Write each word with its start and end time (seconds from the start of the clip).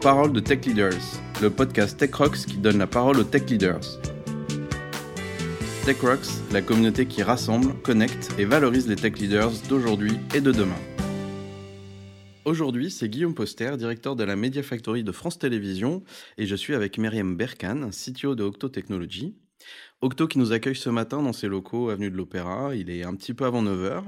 Parole 0.00 0.32
de 0.32 0.40
Tech 0.40 0.64
Leaders, 0.64 1.20
le 1.42 1.50
podcast 1.50 1.98
Tech 1.98 2.14
Rocks 2.14 2.46
qui 2.46 2.56
donne 2.56 2.78
la 2.78 2.86
parole 2.86 3.18
aux 3.18 3.24
Tech 3.24 3.42
Leaders. 3.50 4.00
Tech 5.84 6.00
Rocks, 6.00 6.26
la 6.52 6.62
communauté 6.62 7.04
qui 7.04 7.22
rassemble, 7.22 7.74
connecte 7.82 8.30
et 8.38 8.46
valorise 8.46 8.88
les 8.88 8.96
Tech 8.96 9.18
Leaders 9.18 9.52
d'aujourd'hui 9.68 10.18
et 10.34 10.40
de 10.40 10.52
demain. 10.52 10.80
Aujourd'hui, 12.46 12.90
c'est 12.90 13.10
Guillaume 13.10 13.34
Poster, 13.34 13.76
directeur 13.76 14.16
de 14.16 14.24
la 14.24 14.36
Media 14.36 14.62
Factory 14.62 15.04
de 15.04 15.12
France 15.12 15.38
Télévisions, 15.38 16.02
et 16.38 16.46
je 16.46 16.56
suis 16.56 16.74
avec 16.74 16.96
Myriam 16.96 17.36
Berkan, 17.36 17.90
CTO 17.90 18.34
de 18.34 18.42
Octo 18.42 18.70
Technologies. 18.70 19.36
Octo 20.00 20.26
qui 20.28 20.38
nous 20.38 20.52
accueille 20.52 20.76
ce 20.76 20.88
matin 20.88 21.22
dans 21.22 21.34
ses 21.34 21.46
locaux 21.46 21.90
avenue 21.90 22.10
de 22.10 22.16
l'Opéra. 22.16 22.74
Il 22.74 22.88
est 22.88 23.04
un 23.04 23.14
petit 23.16 23.34
peu 23.34 23.44
avant 23.44 23.62
9h. 23.62 24.04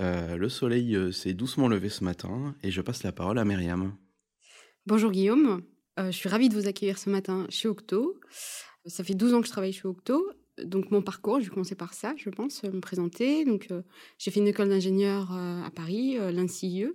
Euh, 0.00 0.36
le 0.36 0.48
soleil 0.48 0.96
euh, 0.96 1.12
s'est 1.12 1.34
doucement 1.34 1.68
levé 1.68 1.88
ce 1.88 2.02
matin 2.02 2.56
et 2.64 2.72
je 2.72 2.80
passe 2.80 3.04
la 3.04 3.12
parole 3.12 3.38
à 3.38 3.44
Myriam. 3.44 3.92
Bonjour 4.86 5.10
Guillaume, 5.10 5.62
euh, 5.98 6.06
je 6.06 6.16
suis 6.16 6.30
ravie 6.30 6.48
de 6.48 6.54
vous 6.54 6.66
accueillir 6.66 6.96
ce 6.98 7.10
matin 7.10 7.46
chez 7.50 7.68
Octo. 7.68 8.18
Ça 8.86 9.04
fait 9.04 9.14
12 9.14 9.34
ans 9.34 9.40
que 9.42 9.46
je 9.46 9.52
travaille 9.52 9.74
chez 9.74 9.86
Octo. 9.86 10.32
Donc 10.64 10.90
mon 10.90 11.02
parcours, 11.02 11.38
je 11.38 11.44
vais 11.44 11.50
commencer 11.50 11.74
par 11.74 11.92
ça, 11.92 12.14
je 12.16 12.30
pense, 12.30 12.62
me 12.62 12.80
présenter. 12.80 13.44
Donc 13.44 13.68
j'ai 14.18 14.30
fait 14.30 14.40
une 14.40 14.48
école 14.48 14.70
d'ingénieur 14.70 15.30
à 15.32 15.70
Paris, 15.70 16.16
l'INCIE. 16.32 16.86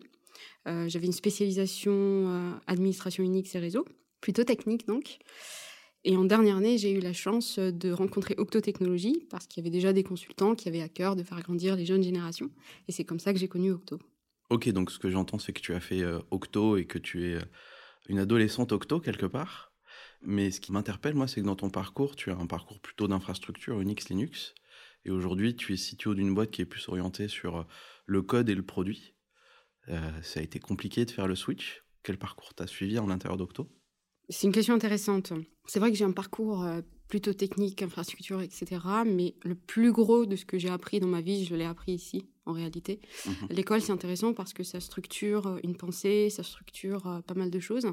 J'avais 0.66 1.06
une 1.06 1.14
spécialisation 1.14 2.60
administration 2.68 3.24
Unix 3.24 3.54
et 3.54 3.60
réseau, 3.60 3.86
plutôt 4.20 4.44
technique 4.44 4.88
donc. 4.88 5.20
Et 6.04 6.18
en 6.18 6.26
dernière 6.26 6.58
année, 6.58 6.78
j'ai 6.78 6.92
eu 6.92 7.00
la 7.00 7.14
chance 7.14 7.60
de 7.60 7.92
rencontrer 7.92 8.36
Octo 8.38 8.62
Technologies 8.62 9.26
parce 9.30 9.46
qu'il 9.48 9.64
y 9.64 9.64
avait 9.64 9.74
déjà 9.74 9.94
des 9.94 10.04
consultants 10.04 10.56
qui 10.56 10.68
avaient 10.68 10.82
à 10.82 10.90
cœur 10.90 11.16
de 11.16 11.24
faire 11.24 11.42
grandir 11.42 11.76
les 11.76 11.86
jeunes 11.86 12.04
générations. 12.04 12.50
Et 12.88 12.92
c'est 12.92 13.06
comme 13.06 13.20
ça 13.20 13.32
que 13.32 13.40
j'ai 13.40 13.48
connu 13.48 13.72
Octo. 13.72 14.00
Ok, 14.52 14.70
donc 14.70 14.92
ce 14.92 15.00
que 15.00 15.10
j'entends, 15.10 15.40
c'est 15.40 15.54
que 15.54 15.62
tu 15.62 15.74
as 15.74 15.80
fait 15.80 16.04
euh, 16.04 16.20
Octo 16.30 16.78
et 16.78 16.86
que 16.86 17.00
tu 17.00 17.32
es 17.32 17.36
euh, 17.36 17.42
une 18.10 18.20
adolescente 18.20 18.72
Octo 18.72 19.00
quelque 19.00 19.26
part. 19.26 19.74
Mais 20.22 20.52
ce 20.52 20.60
qui 20.60 20.72
m'interpelle, 20.72 21.16
moi, 21.16 21.28
c'est 21.28 21.42
que 21.42 21.46
dans 21.46 21.56
ton 21.56 21.70
parcours, 21.70 22.16
tu 22.16 22.32
as 22.32 22.36
un 22.36 22.48
parcours 22.48 22.80
plutôt 22.80 23.08
d'infrastructure 23.08 23.80
Unix, 23.80 24.10
Linux. 24.10 24.54
Et 25.04 25.12
aujourd'hui, 25.12 25.56
tu 25.56 25.74
es 25.74 25.78
CTO 25.78 26.16
d'une 26.16 26.34
boîte 26.34 26.52
qui 26.52 26.62
est 26.62 26.66
plus 26.66 26.88
orientée 26.90 27.28
sur 27.28 27.58
euh, 27.58 27.64
le 28.06 28.22
code 28.22 28.50
et 28.50 28.56
le 28.56 28.64
produit. 28.64 29.16
ça 29.88 30.40
a 30.40 30.44
été 30.44 30.60
compliqué 30.60 31.06
de 31.06 31.12
faire 31.12 31.28
le 31.28 31.36
switch. 31.36 31.84
Quel 32.02 32.18
parcours 32.18 32.54
t'as 32.54 32.68
suivi 32.68 32.98
en 32.98 33.08
l'intérieur 33.08 33.38
d'Octo? 33.38 33.68
C'est 34.30 34.48
une 34.48 34.54
question 34.54 34.74
intéressante. 34.74 35.34
C'est 35.68 35.80
vrai 35.80 35.92
que 35.92 35.98
j'ai 35.98 36.06
un 36.06 36.12
parcours 36.12 36.64
euh, 36.64 36.82
plutôt 37.08 37.34
technique, 37.34 37.82
infrastructure, 37.84 38.42
etc. 38.42 38.82
Mais 39.06 39.36
le 39.44 39.56
plus 39.56 39.92
gros 39.92 40.26
de 40.26 40.36
ce 40.36 40.46
que 40.46 40.58
j'ai 40.58 40.70
appris 40.70 41.00
dans 41.00 41.08
ma 41.08 41.22
vie, 41.22 41.46
je 41.46 41.56
l'ai 41.56 41.66
appris 41.66 41.94
ici, 41.94 42.28
en 42.46 42.54
réalité. 42.54 43.02
Mhm. 43.26 43.34
L'école, 43.50 43.82
c'est 43.82 43.92
intéressant 43.92 44.34
parce 44.34 44.54
que 44.54 44.64
ça 44.64 44.80
structure 44.80 45.48
euh, 45.48 45.60
une 45.64 45.76
pensée, 45.76 46.30
ça 46.30 46.44
structure 46.44 47.08
euh, 47.08 47.22
pas 47.22 47.34
mal 47.34 47.50
de 47.50 47.60
choses. 47.60 47.88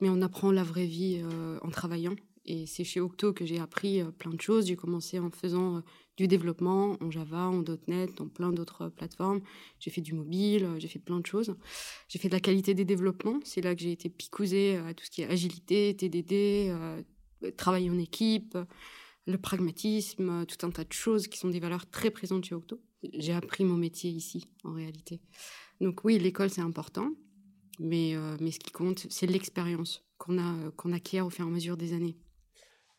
Mais 0.00 0.08
on 0.08 0.22
apprend 0.22 0.52
la 0.52 0.62
vraie 0.62 0.86
vie 0.86 1.20
en 1.60 1.70
travaillant. 1.70 2.14
Et 2.44 2.66
c'est 2.66 2.84
chez 2.84 3.00
Octo 3.00 3.32
que 3.32 3.44
j'ai 3.44 3.58
appris 3.58 4.00
plein 4.16 4.30
de 4.32 4.40
choses. 4.40 4.66
J'ai 4.66 4.76
commencé 4.76 5.18
en 5.18 5.28
faisant 5.32 5.82
du 6.18 6.26
développement 6.26 6.96
en 7.00 7.10
Java, 7.12 7.46
en 7.46 7.62
.NET, 7.86 8.20
en 8.20 8.26
plein 8.26 8.50
d'autres 8.52 8.88
plateformes. 8.88 9.40
J'ai 9.78 9.90
fait 9.90 10.00
du 10.00 10.14
mobile, 10.14 10.64
euh, 10.64 10.78
j'ai 10.80 10.88
fait 10.88 10.98
plein 10.98 11.20
de 11.20 11.26
choses. 11.26 11.54
J'ai 12.08 12.18
fait 12.18 12.28
de 12.28 12.34
la 12.34 12.40
qualité 12.40 12.74
des 12.74 12.84
développements. 12.84 13.38
C'est 13.44 13.60
là 13.60 13.74
que 13.74 13.80
j'ai 13.80 13.92
été 13.92 14.10
picousé 14.10 14.76
à 14.76 14.94
tout 14.94 15.04
ce 15.04 15.10
qui 15.10 15.22
est 15.22 15.28
agilité, 15.28 15.94
TDD, 15.96 16.70
euh, 16.70 17.02
travail 17.56 17.88
en 17.88 17.96
équipe, 17.98 18.58
le 19.28 19.38
pragmatisme, 19.38 20.44
tout 20.46 20.66
un 20.66 20.70
tas 20.70 20.84
de 20.84 20.92
choses 20.92 21.28
qui 21.28 21.38
sont 21.38 21.48
des 21.48 21.60
valeurs 21.60 21.88
très 21.88 22.10
présentes 22.10 22.44
chez 22.44 22.54
Octo. 22.54 22.80
J'ai 23.14 23.32
appris 23.32 23.64
mon 23.64 23.76
métier 23.76 24.10
ici, 24.10 24.44
en 24.64 24.72
réalité. 24.72 25.20
Donc 25.80 26.04
oui, 26.04 26.18
l'école, 26.18 26.50
c'est 26.50 26.60
important. 26.60 27.12
Mais, 27.78 28.16
euh, 28.16 28.36
mais 28.40 28.50
ce 28.50 28.58
qui 28.58 28.72
compte, 28.72 29.06
c'est 29.08 29.26
l'expérience 29.26 30.04
qu'on 30.18 30.38
a 30.38 30.70
qu'on 30.72 30.92
acquiert 30.92 31.24
au 31.24 31.30
fur 31.30 31.44
et 31.44 31.48
à 31.48 31.50
mesure 31.50 31.76
des 31.76 31.92
années. 31.92 32.16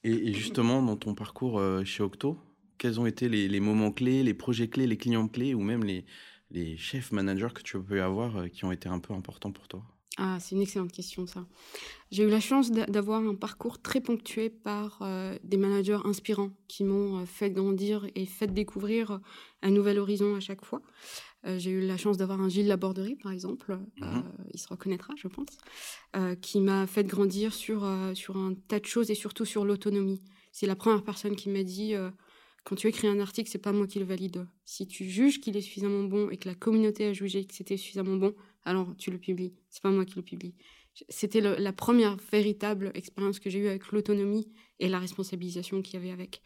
Et, 0.06 0.34
justement, 0.34 0.82
dans 0.82 0.96
ton 0.96 1.14
parcours 1.14 1.62
chez 1.84 2.02
Octo, 2.02 2.38
quels 2.80 3.00
ont 3.00 3.06
été 3.06 3.28
les, 3.28 3.60
moments 3.60 3.92
clés, 3.92 4.24
les 4.24 4.34
projets 4.34 4.70
clés, 4.70 4.88
les 4.88 4.98
clients 4.98 5.28
clés 5.28 5.54
ou 5.54 5.62
même 5.62 5.84
les, 5.84 6.06
les 6.50 6.78
chefs 6.78 7.12
managers 7.12 7.50
que 7.54 7.62
tu 7.62 7.80
peux 7.80 8.02
avoir 8.02 8.38
euh, 8.38 8.48
qui 8.48 8.66
ont 8.66 8.72
été 8.72 8.90
un 8.90 9.00
peu 9.00 9.14
importants 9.14 9.52
pour 9.52 9.68
toi? 9.68 9.84
Ah, 10.22 10.38
c'est 10.42 10.56
une 10.56 10.62
excellente 10.62 10.92
question, 10.92 11.26
ça. 11.28 11.46
J'ai 12.12 12.24
eu 12.24 12.30
la 12.30 12.42
chance 12.42 12.72
d'avoir 12.72 13.22
un 13.22 13.36
parcours 13.36 13.82
très 13.82 14.02
ponctué 14.02 14.50
par 14.50 15.00
euh, 15.02 15.38
des 15.46 15.56
managers 15.56 16.00
inspirants 16.04 16.52
qui 16.68 16.84
m'ont 16.84 17.20
euh, 17.20 17.26
fait 17.26 17.52
grandir 17.52 18.06
et 18.16 18.26
fait 18.26 18.54
découvrir 18.54 19.22
un 19.62 19.72
nouvel 19.72 19.98
horizon 19.98 20.36
à 20.36 20.42
chaque 20.42 20.66
fois. 20.66 20.82
J'ai 21.46 21.72
eu 21.72 21.80
la 21.80 21.96
chance 21.96 22.18
d'avoir 22.18 22.42
un 22.42 22.50
Gilles 22.50 22.68
Laborderie, 22.68 23.16
par 23.16 23.32
exemple, 23.32 23.80
mhm. 24.02 24.24
il 24.54 24.60
se 24.60 24.68
reconnaîtra, 24.68 25.14
je 25.16 25.30
pense, 25.30 25.58
qui 26.42 26.60
m'a 26.60 26.86
fait 26.86 27.06
grandir 27.06 27.54
sur, 27.54 27.90
sur 28.14 28.36
un 28.36 28.56
tas 28.68 28.82
de 28.82 28.86
choses 28.86 29.10
et 29.10 29.16
surtout 29.16 29.46
sur 29.46 29.64
l'autonomie. 29.64 30.22
C'est 30.52 30.68
la 30.68 30.76
première 30.76 31.02
personne 31.02 31.38
qui 31.38 31.48
m'a 31.48 31.64
dit 31.64 31.96
quand 32.64 32.76
tu 32.76 32.88
écris 32.88 33.08
un 33.08 33.20
article, 33.20 33.50
c'est 33.50 33.58
pas 33.58 33.72
moi 33.72 33.88
qui 33.88 34.00
le 34.00 34.06
valide. 34.06 34.48
Si 34.66 34.88
tu 34.88 35.06
juges 35.10 35.40
qu'il 35.40 35.58
est 35.58 35.62
suffisamment 35.62 36.04
bon 36.04 36.30
et 36.30 36.38
que 36.38 36.48
la 36.48 36.56
communauté 36.56 37.06
a 37.06 37.14
jugé 37.14 37.46
que 37.46 37.54
c'était 37.54 37.78
suffisamment 37.78 38.18
bon, 38.18 38.36
alors 38.64 38.96
tu 38.98 39.12
le 39.12 39.18
publies. 39.18 39.54
C'est 39.70 39.82
pas 39.82 39.92
moi 39.92 40.06
qui 40.06 40.16
le 40.16 40.22
publie. 40.22 40.56
C'était 41.08 41.42
la 41.42 41.74
première 41.74 42.18
véritable 42.32 42.92
expérience 42.94 43.40
que 43.40 43.50
j'ai 43.50 43.60
eue 43.60 43.68
avec 43.68 43.92
l'autonomie 43.92 44.52
et 44.80 44.90
la 44.90 45.00
responsabilisation 45.00 45.82
qu'il 45.82 45.96
y 45.96 45.98
avait 45.98 46.12
avec. 46.12 46.42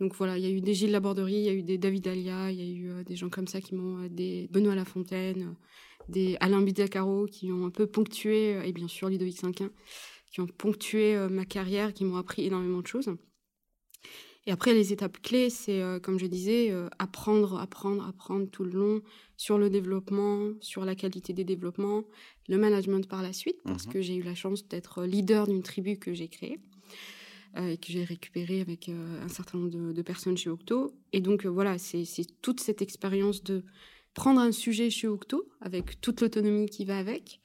Donc 0.00 0.16
voilà, 0.16 0.36
il 0.36 0.44
y 0.44 0.46
a 0.46 0.50
eu 0.50 0.60
des 0.60 0.74
Gilles 0.74 0.90
Laborderie, 0.90 1.34
il 1.34 1.44
y 1.44 1.48
a 1.48 1.52
eu 1.52 1.62
des 1.62 1.78
David 1.78 2.08
Alia, 2.08 2.50
il 2.50 2.58
y 2.58 2.62
a 2.62 2.76
eu 2.76 2.90
euh, 2.90 3.04
des 3.04 3.14
gens 3.14 3.28
comme 3.28 3.46
ça 3.46 3.60
qui 3.60 3.74
m'ont, 3.74 4.02
euh, 4.02 4.08
des 4.08 4.48
Benoît 4.50 4.74
Lafontaine, 4.74 5.42
euh, 5.42 6.08
des 6.08 6.36
Alain 6.40 6.60
Bizacaro 6.62 7.26
qui 7.26 7.52
ont 7.52 7.66
un 7.66 7.70
peu 7.70 7.86
ponctué, 7.86 8.58
et 8.66 8.72
bien 8.72 8.88
sûr 8.88 9.08
Ludovic 9.08 9.38
Cinquin, 9.38 9.70
qui 10.32 10.40
ont 10.40 10.46
ponctué 10.46 11.16
ma 11.30 11.44
carrière, 11.44 11.92
qui 11.94 12.04
m'ont 12.04 12.16
appris 12.16 12.44
énormément 12.46 12.80
de 12.80 12.86
choses. 12.86 13.14
Et 14.46 14.50
après, 14.50 14.74
les 14.74 14.92
étapes 14.92 15.18
clés, 15.22 15.50
c'est, 15.50 15.80
euh, 15.80 16.00
comme 16.00 16.18
je 16.18 16.26
disais, 16.26 16.70
euh, 16.70 16.88
apprendre, 16.98 17.58
apprendre, 17.58 18.04
apprendre 18.04 18.48
tout 18.50 18.64
le 18.64 18.72
long 18.72 19.02
sur 19.36 19.56
le 19.56 19.70
développement, 19.70 20.50
sur 20.60 20.84
la 20.84 20.96
qualité 20.96 21.32
des 21.32 21.44
développements, 21.44 22.04
le 22.48 22.58
management 22.58 23.06
par 23.08 23.22
la 23.22 23.32
suite, 23.32 23.58
parce 23.64 23.86
mhm. 23.86 23.92
que 23.92 24.02
j'ai 24.02 24.16
eu 24.16 24.22
la 24.22 24.34
chance 24.34 24.66
d'être 24.66 25.04
leader 25.04 25.46
d'une 25.46 25.62
tribu 25.62 25.96
que 25.96 26.12
j'ai 26.12 26.26
créée 26.26 26.58
euh, 27.56 27.68
et 27.68 27.76
que 27.76 27.92
j'ai 27.92 28.02
récupérée 28.02 28.60
avec 28.60 28.88
un 28.88 29.28
certain 29.28 29.58
nombre 29.58 29.92
de, 29.92 30.02
personnes 30.02 30.36
chez 30.36 30.50
Octo. 30.50 30.92
Et 31.12 31.20
donc, 31.20 31.46
voilà, 31.46 31.78
c'est 31.78 32.04
toute 32.40 32.58
cette 32.58 32.82
expérience 32.82 33.44
de 33.44 33.62
prendre 34.12 34.40
un 34.40 34.52
sujet 34.52 34.90
chez 34.90 35.06
Octo, 35.06 35.48
avec 35.60 36.00
toute 36.00 36.20
l'autonomie 36.20 36.66
qui 36.66 36.84
va 36.84 36.98
avec, 36.98 37.40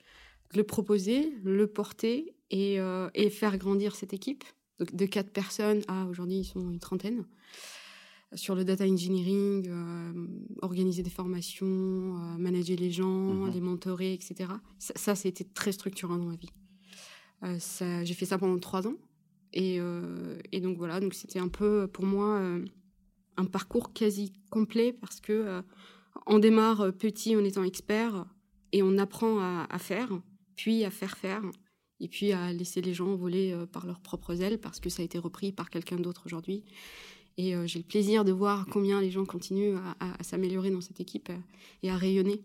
le 0.56 0.64
proposer, 0.64 1.32
le 1.44 1.68
porter 1.68 2.34
et, 2.50 2.80
et 3.14 3.30
faire 3.30 3.58
grandir 3.58 3.96
cette 3.96 4.14
équipe 4.14 4.44
de 4.80 5.06
quatre 5.06 5.32
personnes 5.32 5.82
à 5.88 6.06
aujourd'hui, 6.06 6.40
ils 6.40 6.46
sont 6.46 6.70
une 6.70 6.80
trentaine. 6.80 7.26
Sur 8.36 8.56
le 8.56 8.66
data 8.66 8.86
engineering, 8.86 9.68
euh, 9.70 10.28
organiser 10.62 11.02
des 11.02 11.10
formations, 11.10 11.66
euh, 11.66 12.38
manager 12.38 12.76
les 12.78 12.92
gens, 12.92 13.34
mhm. 13.34 13.54
les 13.54 13.62
mentorer, 13.62 14.14
etc. 14.14 14.52
Ça, 14.80 14.94
ça 14.98 15.16
c'était 15.16 15.46
très 15.46 15.72
structurant 15.72 16.18
dans 16.18 16.26
ma 16.26 16.36
vie. 16.36 16.52
Euh, 17.44 18.04
j'ai 18.04 18.14
fait 18.14 18.26
ça 18.26 18.38
pendant 18.38 18.60
trois 18.60 18.86
ans. 18.86 18.96
Et, 19.54 19.80
et 20.52 20.60
donc 20.60 20.78
voilà, 20.78 21.00
donc 21.00 21.14
c'était 21.14 21.40
un 21.40 21.48
peu 21.48 21.88
pour 21.88 22.06
moi 22.06 22.42
un 23.38 23.46
parcours 23.46 23.94
quasi 23.94 24.34
complet 24.52 24.92
parce 24.92 25.20
que 25.22 25.64
on 26.28 26.38
démarre 26.38 26.92
petit 26.94 27.36
en 27.36 27.44
étant 27.44 27.64
expert 27.64 28.26
et 28.74 28.84
on 28.84 28.98
apprend 28.98 29.40
à, 29.40 29.66
à 29.70 29.80
faire, 29.80 30.10
puis 30.58 30.84
à 30.84 30.92
faire 30.92 31.18
faire 31.18 31.42
et 32.00 32.08
puis 32.08 32.32
à 32.32 32.54
laisser 32.54 32.82
les 32.82 32.94
gens 32.94 33.16
voler 33.16 33.52
euh, 33.52 33.66
par 33.66 33.86
leurs 33.86 34.00
propres 34.00 34.42
ailes 34.42 34.60
parce 34.60 34.80
que 34.80 34.90
ça 34.90 35.02
a 35.02 35.06
été 35.06 35.18
repris 35.18 35.52
par 35.52 35.70
quelqu'un 35.70 35.98
d'autre 35.98 36.24
aujourd'hui. 36.26 36.64
Et 37.38 37.56
euh, 37.56 37.68
j'ai 37.68 37.80
le 37.80 37.86
plaisir 37.86 38.26
de 38.26 38.32
voir 38.32 38.66
combien 38.72 39.00
les 39.02 39.12
gens 39.12 39.26
continuent 39.26 39.78
à, 40.00 40.24
s'améliorer 40.24 40.72
dans 40.72 40.82
cette 40.82 41.00
équipe 41.00 41.30
euh, 41.30 41.38
et 41.84 41.92
à 41.92 41.98
rayonner. 41.98 42.42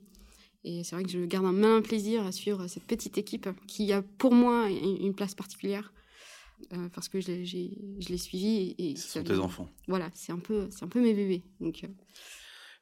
Et 0.65 0.85
c'est 0.85 0.95
vrai 0.95 1.05
que 1.05 1.11
je 1.11 1.19
garde 1.25 1.47
un 1.47 1.53
malin 1.53 1.83
plaisir 1.83 2.25
à 2.25 2.31
suivre 2.31 2.67
cette 2.69 2.85
petite 2.85 3.19
équipe 3.19 3.49
qui 3.67 3.93
a 3.93 4.03
pour 4.03 4.33
moi 4.33 4.69
une 4.71 5.13
place 5.13 5.35
particulière 5.35 5.93
parce 6.93 7.09
que 7.09 7.21
je 7.21 7.33
l'ai 7.33 8.17
suivi. 8.17 8.77
Et, 8.79 8.95
Ce 8.95 9.09
sont 9.09 9.25
tes 9.25 9.39
enfants. 9.39 9.69
Voilà, 9.89 10.09
c'est 10.15 10.31
un, 10.31 10.39
peu, 10.39 10.69
un 10.81 10.87
peu 10.87 11.01
mes 11.01 11.15
bébés. 11.15 11.43
Donc, 11.61 11.85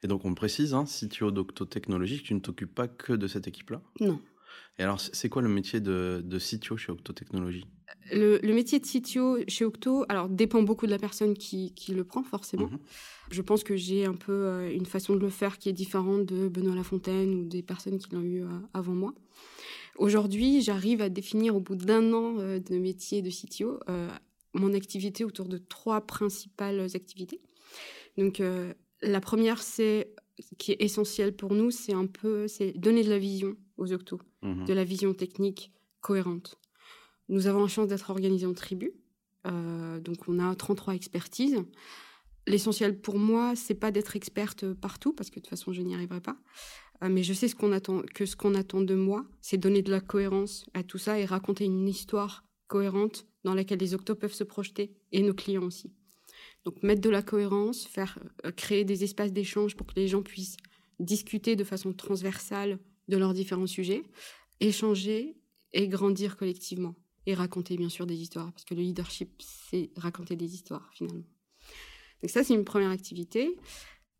Et 0.03 0.07
donc 0.07 0.23
on 0.25 0.29
me 0.29 0.35
précise, 0.35 0.75
hein, 0.75 0.85
si 0.85 1.09
tu 1.09 1.23
es 1.23 1.27
au 1.27 1.31
Docto 1.31 1.65
Technologies, 1.65 2.21
tu 2.21 2.35
ne 2.35 2.39
t'occupes 2.39 2.75
pas 2.75 2.87
que 2.87 3.13
de 3.13 3.25
cette 3.25 3.47
équipe-là? 3.47 3.81
Non. 3.99 4.21
Et 4.79 4.83
alors, 4.83 4.99
c'est 4.99 5.29
quoi 5.29 5.41
le 5.41 5.49
métier 5.49 5.79
de, 5.79 6.21
de 6.23 6.39
CTO 6.39 6.77
chez 6.77 6.91
Octo 6.91 7.13
Technologies? 7.13 7.65
Le, 8.11 8.39
métier 8.53 8.79
de 8.79 8.85
CTO 8.85 9.39
chez 9.47 9.65
Octo, 9.65 10.05
alors 10.09 10.27
dépend 10.27 10.63
beaucoup 10.63 10.85
de 10.85 10.91
la 10.91 10.97
personne 10.97 11.35
qui, 11.35 11.73
qui 11.75 11.93
le 11.93 12.03
prend 12.03 12.23
forcément. 12.23 12.67
Mhm. 12.67 12.79
Je 13.31 13.41
pense 13.41 13.63
que 13.63 13.75
j'ai 13.75 14.05
un 14.05 14.15
peu 14.15 14.31
euh, 14.31 14.73
une 14.73 14.85
façon 14.85 15.15
de 15.15 15.19
le 15.19 15.29
faire 15.29 15.57
qui 15.57 15.69
est 15.69 15.73
différente 15.73 16.25
de 16.25 16.49
Benoît 16.49 16.75
Lafontaine 16.75 17.33
ou 17.35 17.45
des 17.45 17.61
personnes 17.61 17.97
qui 17.97 18.13
l'ont 18.13 18.21
eu 18.21 18.43
euh, 18.43 18.49
avant 18.73 18.93
moi. 18.93 19.13
Aujourd'hui, 19.97 20.61
j'arrive 20.61 21.01
à 21.01 21.09
définir 21.09 21.55
au 21.55 21.59
bout 21.59 21.75
d'un 21.75 22.13
an 22.13 22.37
euh, 22.39 22.59
de 22.59 22.77
métier 22.77 23.21
de 23.21 23.29
CTO 23.29 23.79
mon 24.53 24.73
activité 24.73 25.23
autour 25.23 25.47
de 25.47 25.57
trois 25.57 26.01
principales 26.01 26.85
activités. 26.93 27.39
Donc 28.17 28.41
la 29.01 29.21
première, 29.21 29.61
c'est 29.63 30.13
qui 30.57 30.73
est 30.73 30.81
essentielle 30.81 31.33
pour 31.33 31.53
nous, 31.53 31.71
c'est 31.71 31.93
un 31.93 32.05
peu 32.05 32.49
c'est 32.49 32.73
donner 32.77 33.03
de 33.05 33.09
la 33.09 33.17
vision 33.17 33.55
aux 33.77 33.93
octos, 33.93 34.19
mhm. 34.41 34.65
de 34.65 34.73
la 34.73 34.83
vision 34.83 35.13
technique 35.13 35.71
cohérente. 36.01 36.57
Nous 37.29 37.47
avons 37.47 37.61
la 37.61 37.67
chance 37.67 37.87
d'être 37.87 38.09
organisés 38.09 38.45
en 38.45 38.53
tribus. 38.53 38.91
donc 39.45 40.27
on 40.27 40.39
a 40.39 40.55
33 40.55 40.95
expertises. 40.95 41.63
L'essentiel 42.47 42.99
pour 42.99 43.17
moi, 43.17 43.55
c'est 43.55 43.75
pas 43.75 43.91
d'être 43.91 44.15
experte 44.15 44.73
partout, 44.73 45.13
parce 45.13 45.29
que 45.29 45.35
de 45.35 45.41
toute 45.41 45.49
façon, 45.49 45.71
je 45.71 45.81
n'y 45.81 45.93
arriverai 45.95 46.21
pas. 46.21 46.37
mais 47.01 47.23
je 47.23 47.33
sais 47.33 47.47
ce 47.47 47.71
attend, 47.71 48.01
que 48.13 48.25
ce 48.25 48.35
qu'on 48.35 48.55
attend 48.55 48.81
de 48.81 48.95
moi, 48.95 49.25
c'est 49.41 49.57
donner 49.57 49.81
de 49.81 49.91
la 49.91 50.01
cohérence 50.01 50.65
à 50.73 50.83
tout 50.83 50.97
ça 50.97 51.19
et 51.19 51.25
raconter 51.25 51.65
une 51.65 51.87
histoire 51.87 52.43
cohérente 52.67 53.25
dans 53.43 53.53
laquelle 53.53 53.79
les 53.79 53.93
octos 53.93 54.15
peuvent 54.15 54.33
se 54.33 54.43
projeter 54.43 54.93
et 55.11 55.21
nos 55.21 55.33
clients 55.33 55.63
aussi. 55.63 55.91
Donc 56.63 56.83
mettre 56.83 57.01
de 57.01 57.09
la 57.09 57.21
cohérence, 57.21 57.85
faire 57.85 58.19
euh, 58.45 58.51
créer 58.51 58.85
des 58.85 59.03
espaces 59.03 59.33
d'échange 59.33 59.75
pour 59.75 59.87
que 59.87 59.95
les 59.95 60.07
gens 60.07 60.21
puissent 60.21 60.57
discuter 60.99 61.55
de 61.55 61.63
façon 61.63 61.93
transversale 61.93 62.79
de 63.07 63.17
leurs 63.17 63.33
différents 63.33 63.67
sujets, 63.67 64.03
échanger 64.59 65.37
et 65.73 65.87
grandir 65.87 66.37
collectivement 66.37 66.95
et 67.25 67.33
raconter 67.33 67.77
bien 67.77 67.89
sûr 67.89 68.05
des 68.05 68.15
histoires 68.15 68.51
parce 68.51 68.65
que 68.65 68.73
le 68.73 68.81
leadership 68.81 69.41
c'est 69.41 69.91
raconter 69.95 70.35
des 70.35 70.53
histoires 70.53 70.89
finalement. 70.93 71.25
Donc 72.21 72.29
ça 72.29 72.43
c'est 72.43 72.53
une 72.53 72.65
première 72.65 72.89
activité. 72.89 73.57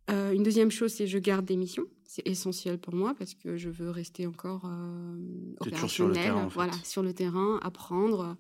Euh, 0.10 0.32
une 0.32 0.44
deuxième 0.44 0.72
chose 0.72 0.94
c'est 0.94 1.08
je 1.08 1.18
garde 1.18 1.46
des 1.46 1.56
missions, 1.56 1.88
c'est 2.12 2.28
essentiel 2.28 2.78
pour 2.78 2.94
moi 2.94 3.16
parce 3.18 3.34
que 3.36 3.56
je 3.56 3.70
veux 3.70 3.90
rester 3.90 4.28
encore 4.28 4.66
euh, 4.66 5.56
opérationnel, 5.62 5.90
sur 5.90 6.08
le 6.10 6.14
terrain, 6.14 6.48
voilà, 6.48 6.74
sur 6.84 7.04
le 7.04 7.14
terrain, 7.14 7.58
apprendre. 7.64 8.36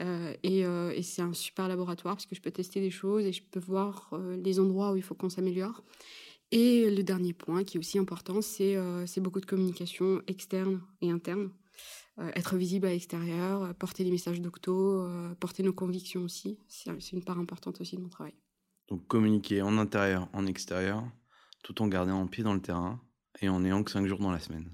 Euh, 0.00 0.34
euh, 0.44 0.90
et, 0.92 1.02
c'est 1.02 1.22
un 1.22 1.32
super 1.32 1.68
laboratoire 1.68 2.16
parce 2.16 2.26
que 2.26 2.34
je 2.34 2.40
peux 2.40 2.50
tester 2.50 2.80
des 2.80 2.90
choses 2.90 3.24
et 3.24 3.32
je 3.32 3.44
peux 3.44 3.60
voir 3.60 4.12
les 4.42 4.58
endroits 4.58 4.90
où 4.90 4.96
il 4.96 5.04
faut 5.04 5.14
qu'on 5.14 5.28
s'améliore. 5.28 5.84
Et 6.52 6.90
le 6.90 7.02
dernier 7.02 7.32
point 7.32 7.64
qui 7.64 7.76
est 7.76 7.80
aussi 7.80 7.98
important, 7.98 8.40
c'est 8.40 9.20
beaucoup 9.20 9.40
de 9.40 9.46
communication 9.46 10.22
externe 10.26 10.80
et 11.00 11.10
interne. 11.10 11.50
être 12.18 12.56
visible 12.56 12.86
à 12.86 12.90
l'extérieur, 12.90 13.74
porter 13.74 14.04
les 14.04 14.10
messages 14.10 14.40
d'Octo, 14.40 15.08
porter 15.40 15.62
nos 15.62 15.72
convictions 15.72 16.22
aussi. 16.22 16.58
C'est 16.68 17.12
une 17.12 17.24
part 17.24 17.38
importante 17.38 17.80
aussi 17.80 17.96
de 17.96 18.02
mon 18.02 18.08
travail. 18.08 18.34
Donc 18.88 19.06
communiquer 19.08 19.62
en 19.62 19.78
intérieur, 19.78 20.28
en 20.32 20.46
extérieur, 20.46 21.04
tout 21.62 21.82
en 21.82 21.88
gardant 21.88 22.22
un 22.22 22.26
pied 22.26 22.44
dans 22.44 22.54
le 22.54 22.62
terrain 22.62 23.00
et 23.40 23.48
en 23.48 23.60
n'ayant 23.60 23.82
que 23.82 23.90
5 23.90 24.06
jours 24.06 24.20
dans 24.20 24.30
la 24.30 24.38
semaine. 24.38 24.72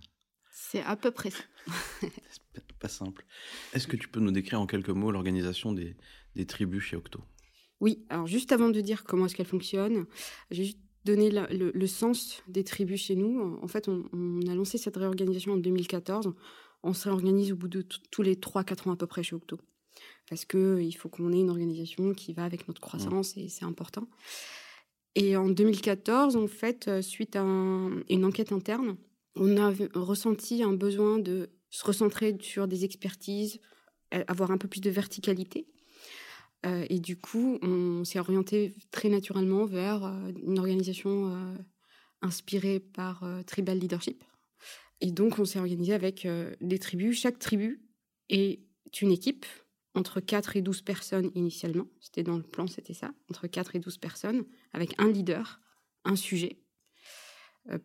C'est 0.53 0.83
à 0.83 0.97
peu 0.97 1.11
près 1.11 1.31
ça. 1.31 1.43
pas 2.81 2.89
simple. 2.89 3.25
Est-ce 3.73 3.87
que 3.87 3.97
tu 3.97 4.09
peux 4.09 4.21
nous 4.21 4.33
décrire 4.33 4.61
en 4.61 4.67
quelques 4.67 4.91
mots 4.91 5.11
l'organisation 5.11 5.73
des, 5.73 5.97
tribus 6.47 6.83
chez 6.83 6.97
Octo? 6.97 7.21
Oui, 7.81 8.05
alors 8.11 8.27
juste 8.27 8.53
avant 8.53 8.69
de 8.69 8.81
dire 8.81 9.05
comment 9.05 9.27
est-ce 9.27 9.35
qu'elle 9.35 9.47
fonctionne, 9.47 10.07
j'ai 10.51 10.65
juste 10.65 10.79
donné 11.05 11.31
le, 11.31 11.87
sens 11.87 12.43
des 12.49 12.65
tribus 12.65 13.03
chez 13.03 13.17
nous. 13.17 13.59
En 13.63 13.69
fait, 13.69 13.89
on, 13.89 14.41
a 14.49 14.55
lancé 14.55 14.79
cette 14.79 14.97
réorganisation 14.97 15.55
en 15.55 15.57
2014. 15.57 16.33
On 16.83 16.93
se 16.93 17.09
réorganise 17.09 17.53
au 17.53 17.57
bout 17.57 17.69
de 17.69 17.85
tous 18.11 18.23
les 18.23 18.37
3-4 18.37 18.89
ans 18.89 18.93
à 18.93 18.97
peu 18.97 19.07
près 19.07 19.23
chez 19.23 19.35
Octo. 19.35 19.59
Parce 20.29 20.45
qu'il 20.45 20.97
faut 20.97 21.09
qu'on 21.09 21.33
ait 21.33 21.41
une 21.41 21.51
organisation 21.51 22.15
qui 22.15 22.33
va 22.33 22.45
avec 22.45 22.69
notre 22.69 22.81
croissance 22.81 23.37
et 23.37 23.49
c'est 23.49 23.65
important. 23.65 24.09
Et 25.15 25.37
en 25.37 25.49
2014, 25.49 26.37
en 26.37 26.47
fait, 26.47 26.89
euh, 26.89 27.03
suite 27.03 27.37
à 27.37 27.43
une 27.43 28.25
enquête 28.25 28.53
interne, 28.53 28.97
on 29.37 29.57
a 29.59 29.73
ressenti 29.95 30.63
un 30.63 30.73
besoin 30.73 31.19
de 31.19 31.51
se 31.71 31.85
recentrer 31.85 32.37
sur 32.41 32.67
des 32.67 32.85
expertises, 32.85 33.61
euh, 34.15 34.25
avoir 34.27 34.51
un 34.51 34.59
peu 34.59 34.69
plus 34.69 34.81
de 34.81 34.91
verticalité. 34.91 35.67
Euh, 36.65 36.87
et 36.89 37.01
du 37.01 37.17
coup, 37.17 37.59
on 37.63 38.05
s'est 38.05 38.19
orienté 38.19 38.75
très 38.91 39.09
naturellement 39.09 39.65
vers 39.65 40.05
euh, 40.05 40.33
une 40.47 40.59
organisation 40.59 41.57
inspirée 42.21 42.79
par 42.79 43.25
Tribal 43.47 43.79
Leadership. 43.79 44.23
Et 45.01 45.11
donc, 45.11 45.39
on 45.41 45.45
s'est 45.45 45.59
organisé 45.59 45.93
avec 45.93 46.27
des 46.61 46.79
tribus. 46.79 47.19
Chaque 47.19 47.41
tribu 47.41 47.83
est 48.29 48.61
une 49.01 49.11
équipe 49.11 49.45
entre 49.95 50.21
4 50.21 50.57
et 50.57 50.63
12 50.63 50.83
personnes 50.83 51.33
initialement. 51.35 51.89
C'était 52.01 52.23
dans 52.23 52.37
le 52.37 52.45
plan, 52.45 52.69
c'était 52.69 52.95
ça. 52.95 53.13
Entre 53.29 53.49
4 53.49 53.75
et 53.75 53.81
12 53.81 53.99
personnes, 53.99 54.45
avec 54.73 54.95
un 54.99 55.11
leader, 55.11 55.61
un 56.05 56.15
sujet 56.15 56.61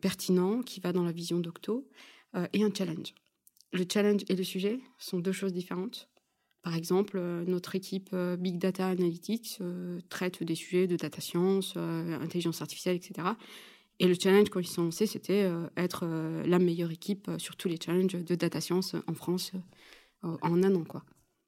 pertinent 0.01 0.61
qui 0.61 0.79
va 0.79 0.93
dans 0.93 1.03
la 1.03 1.11
vision 1.11 1.39
d'Octo 1.39 1.89
et 2.53 2.63
un 2.63 2.71
challenge 2.71 3.15
le 3.73 3.85
challenge 3.91 4.21
et 4.29 4.35
le 4.35 4.43
sujet 4.43 4.79
sont 4.97 5.19
deux 5.19 5.31
choses 5.31 5.53
différentes. 5.53 6.09
Par 6.67 6.75
exemple, 6.75 7.15
euh, 7.15 7.45
notre 7.47 7.75
équipe 7.75 8.09
euh, 8.11 8.35
Big 8.35 8.57
Data 8.57 8.89
Analytics 8.89 9.59
euh, 9.61 10.01
traite 10.09 10.43
des 10.43 10.53
sujets 10.53 10.85
de 10.85 10.97
data 10.97 11.21
science, 11.21 11.77
intelligence 11.77 12.61
artificielle, 12.61 12.97
etc. 12.97 13.25
Et 13.99 14.07
le 14.07 14.15
challenge, 14.21 14.49
quand 14.49 14.59
ils 14.59 14.67
sont 14.67 14.83
lancés, 14.83 15.05
c'était 15.05 15.49
être 15.77 16.05
la 16.45 16.59
meilleure 16.59 16.91
équipe 16.91 17.31
sur 17.37 17.55
tous 17.55 17.69
les 17.69 17.79
challenges 17.81 18.21
de 18.21 18.35
data 18.35 18.59
science 18.59 18.97
en 19.07 19.13
France 19.13 19.53
en 20.23 20.61
un 20.61 20.75
an. 20.75 20.83
Quoi. 20.83 21.05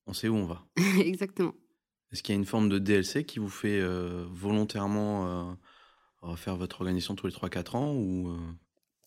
On 0.07 0.13
sait 0.13 0.29
où 0.29 0.35
on 0.35 0.45
va. 0.45 0.65
Exactement. 1.03 1.53
Est-ce 2.13 2.23
qu'il 2.23 2.33
y 2.33 2.37
a 2.37 2.39
une 2.39 2.45
forme 2.45 2.69
de 2.69 2.79
DLC 2.79 3.25
qui 3.25 3.39
vous 3.39 3.49
fait 3.49 3.81
volontairement 4.31 5.57
faire 6.37 6.55
votre 6.55 6.79
organisation 6.79 7.13
tous 7.15 7.27
les 7.27 7.33
3-4 7.33 7.75
ans 7.75 7.93
ou, 7.93 8.35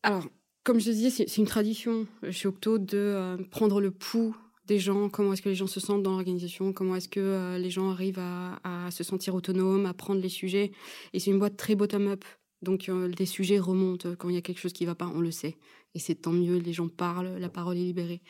Alors, 0.03 0.27
comme 0.65 0.79
je 0.79 0.91
disais, 0.91 1.11
c'est 1.11 1.37
une 1.39 1.47
tradition 1.47 2.07
chez 2.31 2.47
Octo 2.47 2.79
de 2.79 2.97
euh, 2.97 3.37
prendre 3.51 3.81
le 3.81 3.91
pouls 3.91 4.37
des 4.67 4.79
gens, 4.79 5.09
comment 5.09 5.33
est-ce 5.33 5.43
que 5.43 5.49
les 5.49 5.55
gens 5.55 5.67
se 5.67 5.81
sentent 5.81 6.03
dans 6.03 6.13
l'organisation, 6.13 6.73
comment 6.73 6.95
est-ce 6.97 7.09
que 7.09 7.21
euh, 7.21 7.59
les 7.59 7.71
gens 7.71 7.91
arrivent 7.91 8.21
à, 8.21 8.89
se 8.91 9.05
sentir 9.05 9.35
autonomes, 9.35 9.87
à 9.87 9.95
prendre 9.95 10.21
les 10.21 10.29
sujets. 10.29 10.73
Et 11.13 11.21
c'est 11.21 11.31
une 11.31 11.39
boîte 11.39 11.57
très 11.57 11.75
bottom-up. 11.75 12.25
Donc 12.63 12.89
euh, 12.89 13.11
les 13.19 13.27
sujets 13.27 13.59
remontent. 13.59 14.15
Quand 14.17 14.29
il 14.29 14.35
y 14.35 14.39
a 14.39 14.43
quelque 14.43 14.61
chose 14.61 14.73
qui 14.73 14.85
ne 14.85 14.89
va 14.89 14.95
pas, 14.95 15.11
on 15.15 15.21
le 15.21 15.31
sait. 15.31 15.57
Et 15.95 15.99
c'est 15.99 16.15
tant 16.15 16.33
mieux, 16.33 16.59
les 16.59 16.73
gens 16.73 16.89
parlent, 16.89 17.37
la 17.39 17.49
parole 17.49 17.77
est 17.77 17.85
libérée. 17.85 18.23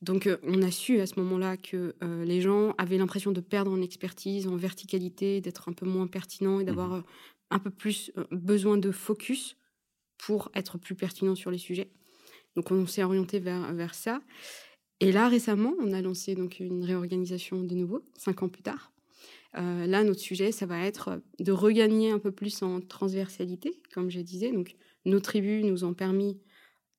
Donc 0.00 0.28
on 0.42 0.62
a 0.62 0.70
su 0.70 0.98
à 1.00 1.06
ce 1.06 1.20
moment-là 1.20 1.58
que 1.58 1.94
les 2.24 2.40
gens 2.40 2.74
avaient 2.78 2.96
l'impression 2.96 3.32
de 3.32 3.40
perdre 3.42 3.70
en 3.70 3.82
expertise, 3.82 4.46
en 4.46 4.56
verticalité, 4.56 5.42
d'être 5.42 5.68
un 5.68 5.74
peu 5.74 5.84
moins 5.84 6.06
pertinent 6.06 6.58
et 6.58 6.64
d'avoir 6.64 6.88
mmh 6.88 7.04
un 7.50 7.58
peu 7.58 7.70
plus 7.70 8.12
besoin 8.30 8.78
de 8.78 8.90
focus 8.90 9.56
pour 10.18 10.50
être 10.54 10.78
plus 10.78 10.94
pertinent 10.94 11.34
sur 11.34 11.50
les 11.50 11.58
sujets. 11.58 11.90
Donc 12.56 12.70
on 12.70 12.86
s'est 12.86 13.02
orienté 13.02 13.38
vers, 13.38 13.72
vers 13.74 13.94
ça. 13.94 14.20
Et 15.00 15.12
là, 15.12 15.28
récemment, 15.28 15.74
on 15.80 15.92
a 15.92 16.02
lancé 16.02 16.34
donc 16.34 16.60
une 16.60 16.84
réorganisation 16.84 17.62
de 17.62 17.74
nouveau, 17.74 18.02
cinq 18.16 18.42
ans 18.42 18.48
plus 18.48 18.62
tard. 18.62 18.92
Euh, 19.56 19.86
là, 19.86 20.04
notre 20.04 20.20
sujet, 20.20 20.52
ça 20.52 20.66
va 20.66 20.78
être 20.78 21.20
de 21.38 21.52
regagner 21.52 22.10
un 22.10 22.18
peu 22.18 22.30
plus 22.30 22.62
en 22.62 22.80
transversalité, 22.80 23.80
comme 23.92 24.10
je 24.10 24.20
disais. 24.20 24.52
Donc, 24.52 24.76
nos 25.06 25.20
tribus 25.20 25.64
nous 25.64 25.84
ont 25.84 25.94
permis 25.94 26.38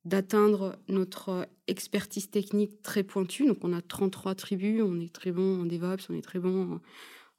d'atteindre 0.03 0.79
notre 0.89 1.47
expertise 1.67 2.29
technique 2.31 2.81
très 2.81 3.03
pointue. 3.03 3.45
Donc, 3.45 3.59
on 3.63 3.71
a 3.71 3.81
33 3.81 4.35
tribus, 4.35 4.81
on 4.81 4.99
est 4.99 5.13
très 5.13 5.31
bon 5.31 5.61
en 5.61 5.65
DevOps, 5.65 6.09
on 6.09 6.15
est 6.15 6.23
très 6.23 6.39
bon 6.39 6.73
en, 6.73 6.81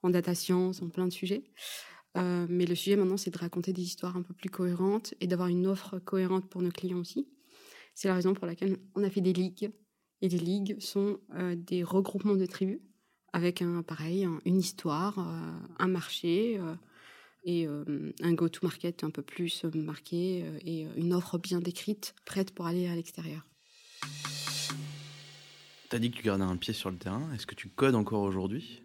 en 0.02 0.11
data 0.11 0.35
science, 0.35 0.81
en 0.81 0.88
plein 0.88 1.07
de 1.07 1.12
sujets. 1.12 1.42
Euh, 2.16 2.47
mais 2.49 2.66
le 2.66 2.75
sujet 2.75 2.97
maintenant, 2.97 3.16
c'est 3.16 3.31
de 3.31 3.38
raconter 3.38 3.73
des 3.73 3.83
histoires 3.83 4.16
un 4.16 4.23
peu 4.23 4.35
plus 4.35 4.50
cohérentes 4.50 5.14
et 5.21 5.26
d'avoir 5.26 5.49
une 5.49 5.66
offre 5.66 5.99
cohérente 5.99 6.49
pour 6.49 6.62
nos 6.62 6.71
clients 6.71 6.99
aussi. 6.99 7.26
C'est 7.95 8.09
la 8.09 8.14
raison 8.14 8.35
pour 8.35 8.47
laquelle 8.47 8.78
on 8.95 9.02
a 9.02 9.11
fait 9.11 9.21
des 9.21 9.33
ligues. 9.33 9.71
Et 10.23 10.29
les 10.29 10.38
ligues 10.38 10.81
sont 10.81 11.19
euh, 11.35 11.55
des 11.55 11.83
regroupements 11.83 12.37
de 12.37 12.47
tribus 12.47 12.81
avec 13.35 13.61
un 13.61 13.83
pareil, 13.83 14.26
une 14.47 14.59
histoire, 14.59 15.19
euh, 15.19 15.52
un 15.79 15.88
marché 15.88 16.59
et 17.45 17.67
un 17.67 18.33
go-to-market 18.35 19.02
un 19.02 19.11
peu 19.11 19.23
plus 19.23 19.64
marqué 19.75 20.45
et 20.64 20.87
une 20.97 21.12
offre 21.12 21.38
bien 21.38 21.61
décrite, 21.61 22.14
prête 22.25 22.55
pour 22.55 22.67
aller 22.67 22.87
à 22.87 22.95
l'extérieur. 22.95 23.49
Tu 25.91 25.97
as 25.97 25.99
dit 25.99 26.11
que 26.11 26.17
tu 26.19 26.23
gardais 26.23 26.45
un 26.45 26.57
pied 26.57 26.73
sur 26.73 26.91
le 26.91 26.99
terrain. 26.99 27.33
Est-ce 27.35 27.47
que 27.47 27.57
tu 27.57 27.69
codes 27.69 27.97
encore 27.97 28.23
aujourd'hui? 28.23 28.83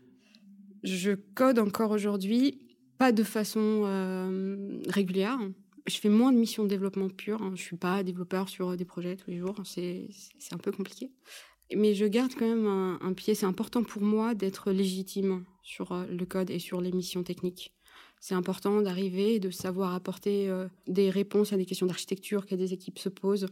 Je 0.83 1.11
code 1.11 1.59
encore 1.59 1.91
aujourd'hui 1.91 2.67
pas 2.97 3.11
de 3.11 3.23
façon 3.23 3.83
euh, 3.85 4.81
régulière. 4.89 5.39
Je 5.87 5.97
fais 5.97 6.09
moins 6.09 6.31
de 6.31 6.37
missions 6.37 6.63
de 6.63 6.69
développement 6.69 7.09
pur. 7.09 7.41
Hein. 7.41 7.53
Je 7.55 7.61
suis 7.61 7.77
pas 7.77 8.03
développeur 8.03 8.49
sur 8.49 8.75
des 8.75 8.85
projets 8.85 9.15
tous 9.15 9.31
les 9.31 9.37
jours. 9.37 9.55
C'est 9.63 10.09
un 10.51 10.57
peu 10.57 10.71
compliqué. 10.71 11.11
Mais 11.75 11.93
je 11.95 12.05
garde 12.05 12.33
quand 12.33 12.47
même 12.47 12.67
un, 12.67 13.13
pied. 13.13 13.35
C'est 13.35 13.45
important 13.45 13.83
pour 13.83 14.01
moi 14.01 14.35
d'être 14.35 14.71
légitime 14.71 15.45
sur 15.63 15.91
euh, 15.91 16.05
le 16.05 16.25
code 16.25 16.49
et 16.49 16.59
sur 16.59 16.79
les 16.81 16.91
missions 16.91 17.23
techniques. 17.23 17.73
C'est 18.19 18.35
important 18.35 18.81
d'arriver, 18.81 19.39
de 19.39 19.49
savoir 19.49 19.93
apporter 19.93 20.49
euh, 20.49 20.67
des 20.87 21.09
réponses 21.09 21.53
à 21.53 21.57
des 21.57 21.65
questions 21.65 21.87
d'architecture 21.87 22.45
que 22.45 22.55
des 22.55 22.73
équipes 22.73 22.99
se 22.99 23.09
posent. 23.09 23.47